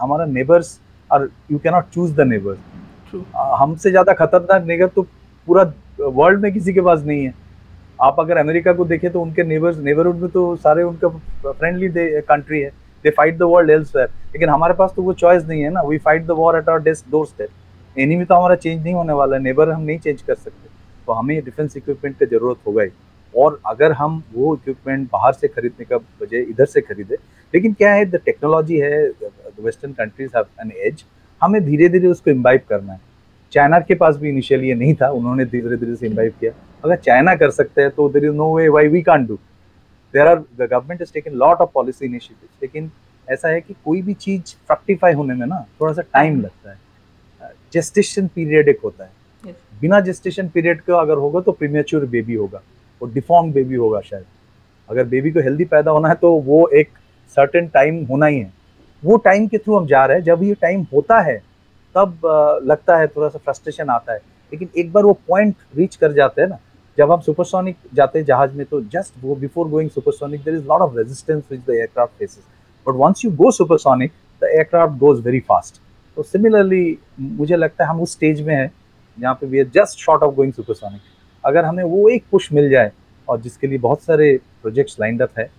हमारा 0.00 0.24
नेबर्स 0.26 0.78
और 1.10 1.30
you 1.52 1.58
cannot 1.58 1.88
choose 1.94 2.14
the 2.16 2.26
neighbours 2.26 3.14
हमसे 3.60 3.90
ज़्यादा 3.90 4.12
खतरनाक 4.14 4.64
नेगर 4.66 4.86
तो 4.94 5.02
पूरा 5.48 5.62
वर्ल्ड 5.98 6.40
में 6.42 6.52
किसी 6.52 6.72
के 6.74 6.80
पास 6.80 7.02
नहीं 7.02 7.24
है। 7.24 7.34
आप 8.02 8.16
अगर 8.20 8.36
अमेरिका 8.38 8.72
को 8.72 8.84
देखें 8.84 9.10
तो 9.12 9.20
उनके 9.22 9.42
नेबर्स 9.44 9.78
नेबरहुड 9.78 10.16
में 10.20 10.30
तो 10.30 10.44
सारे 10.56 10.82
उनका 10.82 11.08
फ्रेंडली 11.50 11.88
कंट्री 12.22 12.60
है। 12.60 12.70
They 13.04 13.10
fight 13.10 13.38
the 13.38 13.42
world 13.42 13.70
elsewhere 13.70 14.08
लेकिन 14.32 14.48
हमारे 14.48 14.74
पास 14.74 14.92
तो 14.96 15.02
वो 15.02 15.12
चॉइस 15.14 15.44
नहीं 15.48 15.62
है 15.62 15.70
ना। 15.70 15.82
We 15.82 15.98
fight 15.98 16.26
the 16.26 16.30
war 16.38 16.58
at 16.58 16.68
our 16.68 16.82
desk 16.82 17.10
doorstep 17.26 17.48
enemy 17.96 18.24
तो 18.24 18.34
हमारा 18.34 18.54
चेंज 18.56 18.82
नहीं 18.82 18.94
होने 18.94 19.12
वाला 19.14 19.38
नेबर 19.38 19.70
हम 19.70 19.82
नहीं 19.82 19.98
चेंज 19.98 20.22
कर 20.22 20.34
सकते। 20.34 20.68
तो 21.06 21.12
हमें 21.12 21.44
डिफेंस 21.44 21.76
इक्विपमेंट 21.76 22.18
की 22.18 22.26
ज़रूरत 22.26 22.58
होगा 22.66 22.82
ही 22.82 22.90
और 23.34 23.60
अगर 23.66 23.92
हम 23.92 24.22
वो 24.34 24.54
इक्विपमेंट 24.56 25.08
बाहर 25.12 25.32
से 25.32 25.48
खरीदने 25.48 25.84
का 25.84 25.96
बजाय 25.98 26.40
इधर 26.40 26.66
से 26.66 26.80
खरीदे, 26.80 27.14
लेकिन 27.54 27.72
क्या 27.72 27.92
है 27.94 28.04
द 28.06 28.20
टेक्नोलॉजी 28.24 28.78
है 28.78 29.06
western 29.60 29.92
countries 29.92 30.30
have 30.36 30.46
an 30.60 30.72
edge 30.86 31.04
हमें 31.40 31.64
धीरे 31.64 31.88
धीरे 31.88 32.08
उसको 32.08 32.30
इम्बाइब 32.30 32.60
करना 32.68 32.92
है। 32.92 33.00
चाइना 33.52 33.78
के 33.80 33.94
पास 33.94 34.16
भी 34.16 34.28
इनिशियली 34.28 34.68
ये 34.68 34.74
नहीं 34.74 34.94
था, 34.94 35.08
उन्होंने 35.10 35.44
धीरे 35.46 35.76
धीरे 35.76 35.96
से 35.96 36.06
इम्बाइब 36.06 36.32
किया। 36.40 36.52
अगर 36.84 36.96
चाइना 36.98 37.34
कर 37.34 37.50
सकते 37.50 37.82
हैं 37.82 37.90
तो 37.90 38.08
there 38.08 38.24
is 38.24 38.32
no 38.34 38.54
way 38.56 38.68
why 38.68 38.88
we 38.88 39.02
can 39.02 39.26
do 39.26 39.34
there 40.14 40.26
are 40.26 40.38
the 40.38 40.62
government 40.62 41.02
is 41.02 41.12
taken 41.12 41.32
lot 41.34 41.60
of 41.60 41.70
policy 41.74 42.04
initiative 42.06 42.48
लेकिन 42.62 42.90
ऐसा 43.28 43.48
है 43.48 43.60
कि 43.60 43.74
कोई 43.84 44.02
भी 44.02 44.14
चीज़ 44.16 44.54
फ्रक्टिफाई 44.66 45.12
होने 45.12 45.34
में 45.34 45.46
ना 45.46 45.64
थोड़ा 45.80 45.92
सा 45.92 46.02
टाइम 46.04 46.40
लगता 46.40 46.70
है। 46.70 46.78
जेस्टेशन 47.72 48.26
पीरियड 48.26 48.68
एक 48.68 48.80
होता 48.84 49.04
है। 49.04 49.10
Yes. 49.44 49.54
बिना 49.80 50.00
जेस्टेशन 50.00 50.48
पीरियड 50.48 50.80
का 50.80 50.98
अगर 50.98 51.16
होगा 51.18 51.40
तो 51.40 51.52
प्रीमेच्योर 51.52 52.04
बेबी 52.06 52.34
होगा 52.34 52.62
वो 53.00 53.08
डिफॉर्म 53.14 53.52
बेबी 53.52 53.74
होगा 53.74 54.00
शायद। 54.00 54.24
अगर 54.88 55.04
बेबी 55.06 55.30
को 55.30 55.40
हेल्दी 55.40 55.64
पैदा 55.66 55.90
होना 55.90 56.08
है 56.08 56.14
तो 56.14 56.32
वो 56.42 56.66
एक 56.74 56.88
सर्टेन 57.36 57.68
टाइम 57.68 58.04
होना 58.06 58.26
ही 58.26 58.38
है। 58.38 58.52
वो 59.02 59.16
टाइम 59.24 59.46
के 59.48 59.58
थ्रू 59.58 59.76
हम 59.76 59.86
जा 59.86 60.04
रहे 60.06 60.16
हैं। 60.16 60.24
जब 60.24 60.42
ये 60.42 60.54
टाइम 60.60 60.86
होता 60.92 61.20
है 61.20 61.36
तब 61.94 62.20
लगता 62.64 62.96
है 62.98 63.06
थोड़ा 63.06 63.28
सा 63.28 63.38
फ्रस्ट्रेशन 63.38 63.90
आता 63.90 64.12
है। 64.12 64.18
लेकिन 64.52 64.68
एक 64.78 64.92
बार 64.92 65.04
वो 65.04 65.12
पॉइंट 65.28 65.54
रीच 65.76 65.96
कर 65.96 66.12
जाते 66.12 66.42
हैं 66.42 66.48
ना 66.48 66.58
जब 66.98 67.10
हम 67.12 67.20
सुपरसोनिक 67.20 67.76
जाते 67.94 68.18
हैं 68.18 68.26
जहाज़ 68.26 68.52
में 68.56 68.64
तो 68.66 68.80
जस्ट 68.92 69.14
वो 69.22 69.34
before 69.36 69.68
going 69.68 69.90
supersonic 69.90 70.42
there 70.44 70.54
is 70.54 70.64
lot 70.64 70.80
of 70.80 70.96
resistance 70.96 71.42
which 71.50 71.60
the 71.60 71.70
aircraft 71.70 72.18
faces 72.18 72.44
but 72.86 72.94
once 72.96 73.24
you 73.24 73.30
go 73.36 73.50
supersonic 73.50 74.12
the 74.42 74.48
aircraft 74.52 74.98
goes 74.98 75.24
very 75.24 75.40
fast 75.48 75.80
तो 76.16 76.22
सिमिलरली 76.22 76.98
मुझे 77.20 77.56
लगता 77.56 77.84
है 77.84 77.90
हम 77.90 78.00
उस 78.00 78.12
स्टेज 78.12 78.40
में 78.42 78.54
हैं 78.54 78.72
जहाँ 79.20 79.34
पे 79.34 79.46
we 79.46 79.58
are 79.58 79.64
just 79.74 79.98
short 79.98 80.22
of 80.22 80.34
going 80.34 80.52
supersonic 80.52 81.00
अगर 81.46 81.64
हमें 81.64 81.84
वो 81.84 82.08
एक 82.08 82.24
पुश 82.30 82.52
मिल 82.52 82.70
जाए 82.70 82.92
और 83.28 83.40
जिसके 83.40 83.66
लिए 83.66 83.78
बहुत 83.78 84.02
सारे 84.02 84.40
प्रोजेक्ट्स 84.62 84.96
लाइंड 85.00 85.22
अप 85.22 85.38
है 85.38 85.50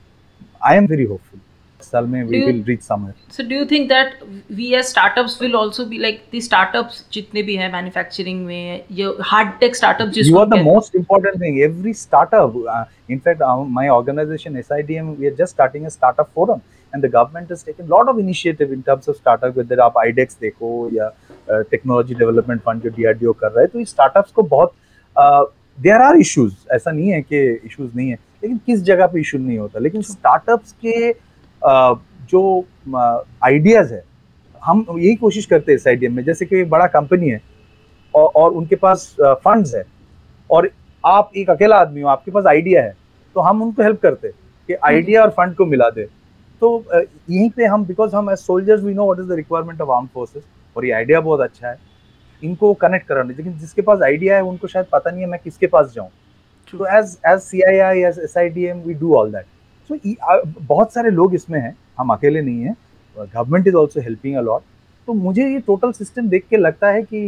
आई 0.65 0.77
एम 0.77 0.85
वेरी 0.85 1.03
होपफुल 1.03 1.39
साल 1.83 2.05
में 2.05 2.23
we 2.23 2.45
will 2.45 2.63
reach 2.67 2.81
somewhere 2.81 3.33
So 3.35 3.43
do 3.49 3.55
you 3.55 3.65
think 3.65 3.89
that 3.89 4.13
we 4.59 4.75
as 4.75 4.89
startups 4.89 5.39
will 5.39 5.55
also 5.55 5.85
be 5.89 5.99
like 6.05 6.21
the 6.31 6.41
startups 6.47 7.13
जितने 7.13 7.43
भी 7.43 7.55
हैं 7.55 7.71
मैन्युफैक्चरिंग 7.73 8.45
में 8.45 8.83
ये 8.91 9.05
हार्ड 9.21 9.49
टेक 9.59 9.75
स्टार्टअप 9.75 10.07
जिसको 10.07 10.39
are 10.39 10.45
the 10.45 10.57
कहते 10.57 10.69
हैं। 10.69 10.75
most 10.77 10.95
important 10.95 11.39
thing 11.43 11.59
every 11.67 11.93
startup 11.93 12.57
uh, 12.75 12.83
in 13.09 13.19
fact 13.19 13.41
uh, 13.41 13.57
my 13.79 13.89
organization 13.89 14.63
sidm 14.71 15.15
we 15.19 15.31
are 15.31 15.37
just 15.43 15.57
the 17.03 17.09
government 17.09 17.49
has 17.49 17.63
taken 17.63 17.85
a 17.85 17.89
lot 17.93 18.09
of 18.09 18.19
initiative 18.19 18.71
in 18.71 18.81
terms 18.83 19.07
of 19.07 19.15
startup 19.15 19.57
whether 19.57 19.79
आप 19.79 19.93
idex 20.03 20.39
देखो 20.41 20.89
या 20.93 21.09
technology 21.49 22.15
development 22.15 22.61
fund 22.61 22.81
जो 22.81 22.89
DRDO 22.89 23.33
कर 23.33 23.51
रहा 23.51 23.61
है 23.61 23.67
तो 23.67 23.79
इस 23.79 23.89
startups 23.89 24.31
को 24.31 24.43
बहुत 24.43 24.73
देयर 25.79 26.01
आर 26.01 26.17
इश्यूज़ 26.17 26.53
ऐसा 26.71 26.91
नहीं 26.91 27.09
है 27.11 27.21
कि 27.21 27.45
इश्यूज़ 27.65 27.91
नहीं 27.95 28.09
है 28.09 28.17
लेकिन 28.43 28.57
किस 28.65 28.81
जगह 28.83 29.07
पे 29.07 29.19
इशू 29.19 29.37
नहीं 29.37 29.57
होता? 29.57 29.79
लेकिन 29.79 30.01
स्टार्टअप्स 30.01 30.71
के 30.85 31.11
uh, 31.11 31.97
जो 32.29 32.65
आइडियाज़ 33.43 33.93
है 33.93 34.03
हम 34.61 34.85
यही 34.89 35.15
कोशिश 35.15 35.45
करते 35.45 35.71
हैं 35.71 35.79
साइडियम 35.79 36.13
में। 36.15 36.23
जैसे 36.23 36.45
कि 36.45 36.63
बड़ा 36.63 36.87
कंपनी 36.87 37.29
है 37.29 37.41
और, 38.13 38.31
और 38.35 38.51
उनके 38.51 38.75
पास 38.75 39.15
फंड्स 39.21 39.75
है 39.75 39.85
और 40.49 40.69
आप 41.05 41.31
एक 41.37 41.49
अकेला 41.49 41.77
आदमी 41.77 42.01
हो 42.01 42.07
आपके 42.09 42.31
पास 42.31 42.45
आइडिया 42.45 42.83
है 42.83 42.95
तो 43.35 43.41
हम 43.41 43.61
उनको 43.61 43.83
हेल्प 43.83 44.01
करते 44.01 44.27
हैं 44.27 44.35
कि 44.67 44.73
आइडिया 44.85 45.21
और 45.21 45.29
फंड 45.29 45.55
को 45.55 45.65
मिला 45.65 45.89
दे। 45.89 46.07
तो 46.61 46.83
यहीं 46.93 47.49
पे 47.49 47.65
हम 47.65 47.85
बिकॉज़ 47.85 48.15
हम 48.15 48.29
as 48.31 48.37
soldiers 48.37 48.83
we 48.83 48.93
know 48.93 49.05
what 49.05 49.19
is 49.19 49.27
the 49.27 49.35
requirement 49.37 49.81
of 49.81 49.89
arm 49.91 50.07
forces 50.13 50.43
और 50.75 50.85
ये 50.85 50.91
आइडिया 50.91 51.19
बहुत 51.21 51.41
अच्छा 51.41 51.67
है। 51.69 51.77
इनको 52.43 52.73
कनेक्ट 52.81 53.07
कराना 53.07 53.33
लेकिन 53.37 53.57
जिसके 53.59 53.81
पास 53.81 54.01
आइडिया 54.03 54.35
है 54.35 54.43
उनको 54.43 54.67
शायद 54.67 54.85
पता 54.91 55.11
नहीं 55.11 55.21
है 55.21 55.27
मैं 55.29 55.39
किसके 55.43 55.67
पास 55.67 55.91
जाऊँ। 55.95 56.09
तो 56.73 56.85
as 56.97 57.17
as 57.27 57.39
C 57.41 57.61
I 57.69 57.77
I 57.79 57.99
as 58.07 58.19
S 58.23 58.37
I 58.37 58.49
D 58.49 58.65
M 58.65 58.79
we 58.81 58.93
do 58.93 59.13
all 59.15 59.31
that 59.31 59.45
so 59.89 59.95
बहुत 60.61 60.93
सारे 60.93 61.09
लोग 61.11 61.35
इसमें 61.35 61.59
हैं 61.59 61.75
हम 61.97 62.09
अकेले 62.13 62.41
नहीं 62.41 62.63
हैं 62.63 62.75
government 63.17 63.67
is 63.67 63.75
also 63.75 64.01
helping 64.01 64.35
a lot 64.37 64.61
तो 65.07 65.13
मुझे 65.13 65.47
ये 65.49 65.59
टोटल 65.67 65.91
सिस्टम 65.91 66.27
देख 66.29 66.45
के 66.49 66.57
लगता 66.57 66.91
है 66.91 67.03
कि 67.03 67.21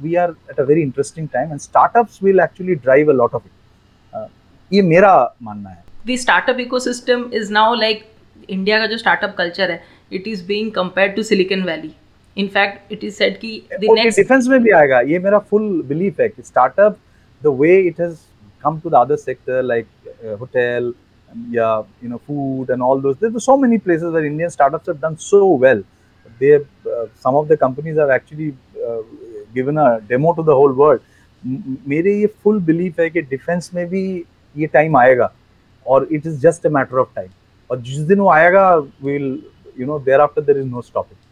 we 0.00 0.14
are 0.14 0.34
at 0.50 0.60
a 0.60 0.62
very 0.64 0.82
interesting 0.82 1.28
time 1.32 1.50
and 1.50 1.60
startups 1.60 2.22
will 2.22 2.40
actually 2.40 2.74
drive 2.74 3.10
a 3.10 3.14
lot 3.14 3.34
of 3.34 3.42
it 3.46 4.28
ये 4.70 4.82
मेरा 4.82 5.14
मानना 5.42 5.70
है। 5.70 5.84
The 6.06 6.16
startup 6.20 6.60
ecosystem 6.62 7.20
is 7.40 7.50
now 7.56 7.66
like 7.80 8.00
India 8.48 8.78
का 8.78 8.86
जो 8.86 8.98
स्टार्टअप 8.98 9.34
कल्चर 9.38 9.70
है 9.70 9.82
it 10.12 10.28
is 10.28 10.46
being 10.46 10.72
compared 10.72 11.14
to 11.16 11.22
Silicon 11.22 11.62
Valley 11.64 11.94
in fact 12.36 12.92
it 12.92 13.04
is 13.04 13.14
said 13.14 13.38
कि 13.38 13.62
the 13.72 13.94
next 13.94 14.20
defence 14.20 14.48
में 14.48 14.60
भी 14.62 14.70
आएगा 14.72 15.00
ये 15.08 15.18
मेरा 15.18 15.38
फुल 15.50 15.70
बिलीफ 15.88 16.20
है 16.20 16.28
कि 16.28 16.42
startup 16.42 16.98
the 17.42 17.56
way 17.60 17.78
it 17.80 18.00
has 18.00 18.16
come 18.64 18.78
to 18.80 18.90
the 18.90 18.94
other 18.96 19.16
sector 19.18 19.62
like 19.62 19.86
hotel 20.40 20.92
या 21.50 21.76
you 22.04 22.10
know 22.10 22.16
food 22.18 22.70
and 22.70 22.82
all 22.82 23.00
those 23.02 23.16
there 23.16 23.32
are 23.32 23.40
so 23.40 23.56
many 23.56 23.78
places 23.78 24.12
where 24.14 24.26
Indian 24.26 24.48
startups 24.50 24.88
have 24.88 24.98
done 25.02 25.14
so 25.20 25.56
well 25.58 25.84
they 26.40 26.58
some 26.88 27.34
of 27.34 27.48
the 27.48 27.56
companies 27.60 28.00
have 28.00 28.12
actually 28.12 28.50
given 29.54 29.76
a 29.76 29.88
demo 30.08 30.32
to 30.32 30.42
the 30.42 30.56
whole 30.60 30.72
world 30.76 31.00
मेरे 31.88 32.14
ये 32.14 32.26
full 32.42 32.60
belief 32.62 33.00
है 33.00 33.08
कि 33.10 33.20
defence 33.22 33.70
में 33.74 33.86
भी 33.88 34.02
ये 34.54 34.66
time 34.68 34.96
आएगा 34.96 35.32
और 35.86 36.06
it 36.12 36.26
is 36.26 36.38
just 36.40 36.66
a 36.66 36.70
matter 36.70 36.98
of 36.98 37.08
time 37.16 37.28
और 37.71 37.81
जिस 37.87 37.99
दिन 38.11 38.19
वो 38.19 38.29
आएगा 38.31 38.73
will 39.03 39.31
you 39.79 39.85
know 39.87 39.99
thereafter 40.21 40.41
there 40.41 40.59
is 40.59 40.67
no 40.71 40.81
stopping 40.91 41.25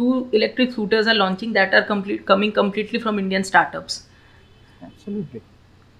two 0.00 0.12
electric 0.36 0.70
scooters 0.74 1.08
are 1.12 1.14
launching 1.16 1.50
that 1.54 1.74
are 1.78 1.82
complete 1.88 2.22
coming 2.28 2.52
completely 2.58 3.00
from 3.06 3.18
indian 3.22 3.42
startups 3.48 3.98
absolutely 4.84 5.40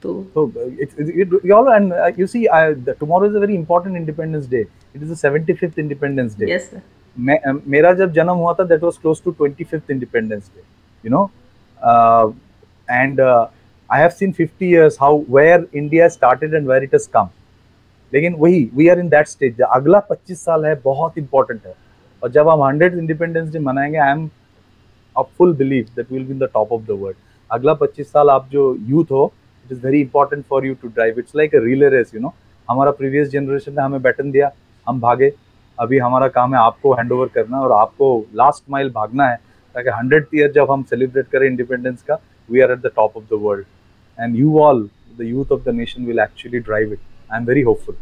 तो 0.03 0.13
So 0.35 0.45
uh, 0.57 0.69
it's 0.85 0.95
it, 1.03 1.11
it, 1.25 1.45
you 1.49 1.55
all 1.57 1.69
and 1.73 1.93
uh, 1.93 2.11
you 2.17 2.27
see, 2.27 2.49
I, 2.49 2.75
the, 2.75 2.95
tomorrow 2.95 3.29
is 3.29 3.37
a 3.41 3.41
very 3.41 3.55
important 3.55 3.97
Independence 3.97 4.47
Day. 4.55 4.63
It 4.95 5.03
is 5.03 5.09
the 5.09 5.29
75th 5.29 5.79
Independence 5.83 6.35
Day. 6.35 6.49
yes 6.53 6.71
sir. 6.71 6.83
मैं 7.29 7.39
uh, 7.51 7.55
मेरा 7.75 7.93
जब 8.01 8.13
जन्म 8.13 8.43
हुआ 8.45 8.55
था 8.61 8.69
that 8.71 8.87
was 8.89 8.99
close 9.05 9.21
to 9.27 9.35
25th 9.43 9.93
Independence 9.97 10.49
Day. 10.57 10.65
You 11.05 11.13
know, 11.17 11.23
uh, 11.81 12.33
and 12.89 13.21
uh, 13.21 13.47
I 13.91 14.01
have 14.01 14.17
seen 14.19 14.33
50 14.33 14.73
years 14.73 14.99
how 15.05 15.15
where 15.37 15.61
India 15.83 16.11
started 16.11 16.59
and 16.61 16.73
where 16.73 16.83
it 16.89 16.99
has 16.99 17.07
come. 17.19 17.31
लेकिन 18.14 18.36
वही 18.40 18.70
we 18.76 18.88
are 18.90 19.00
in 19.00 19.10
that 19.10 19.28
stage 19.28 19.62
अगला 19.62 20.02
25 20.12 20.36
साल 20.36 20.66
है, 20.66 20.74
बहुत 20.84 21.18
इंपॉर्टेंट 21.18 21.66
है। 21.66 21.74
और 22.22 22.32
जब 22.32 22.50
हम 22.50 22.64
हंड्रेड 22.64 22.98
इंडिपेंडेंस 22.98 23.50
डे 23.52 23.60
मनाएँगे 23.60 23.98
I 23.98 24.12
am 24.12 24.30
a 25.16 25.22
full 25.38 25.54
believe 25.58 25.86
that 25.96 26.12
will 26.12 26.26
be 26.26 26.34
the 26.36 26.50
top 26.54 26.72
of 26.74 26.82
the 26.84 26.98
world 27.02 27.18
अगला 27.52 27.78
25 27.82 28.06
साल 28.06 28.30
आप 28.30 28.48
जो 28.52 28.76
यूथ 28.88 29.12
हो 29.12 29.32
it 29.66 29.72
is 29.72 29.86
very 29.86 30.02
important 30.02 30.46
for 30.46 30.66
you 30.66 30.74
to 30.82 30.88
drive 30.88 31.20
it's 31.20 31.36
like 31.36 31.56
a 31.56 31.60
relay 31.64 31.90
race 31.90 32.12
you 32.16 32.22
know 32.22 32.34
हमारा 32.70 32.92
previous 32.92 33.30
generation 33.30 33.72
ने 33.72 33.82
हमें 33.82 34.02
baton 34.02 34.32
दिया, 34.32 34.52
हम 34.88 35.00
भागे। 35.02 35.32
अभी 35.78 35.98
हमारा 36.00 36.28
काम 36.28 36.54
है 36.56 36.60
आपको 36.60 36.94
हैंड 36.94 37.12
ओवर 37.12 37.28
करना 37.36 37.60
और 37.62 37.72
आपको 37.72 38.08
लास्ट 38.36 38.64
माइल 38.72 38.90
भागना 38.92 39.28
है, 39.30 39.36
ताकि 39.76 39.90
हंड्रेड 39.90 40.26
ईयर 40.36 40.52
जब 40.52 40.72
हम 40.72 40.84
सेलिब्रेट 40.90 41.28
करें 41.32 41.48
इंडिपेंडेंस 41.48 42.02
का 42.04 42.20
we 42.50 42.62
are 42.62 42.72
at 42.72 42.80
the 42.80 42.92
top 42.96 43.18
of 43.18 43.24
the 43.26 43.40
world 43.42 43.66
and 44.18 44.36
you 44.36 44.60
all 44.60 44.88
the 45.20 45.24
youth 45.24 45.52
of 45.52 45.64
the 45.64 45.76
nation 45.76 46.06
will 46.06 46.20
actually 46.20 46.60
drive 46.60 46.94
it 46.94 47.00
I 47.34 47.40
am 47.40 47.46
very 47.46 47.62
hopeful 47.62 47.96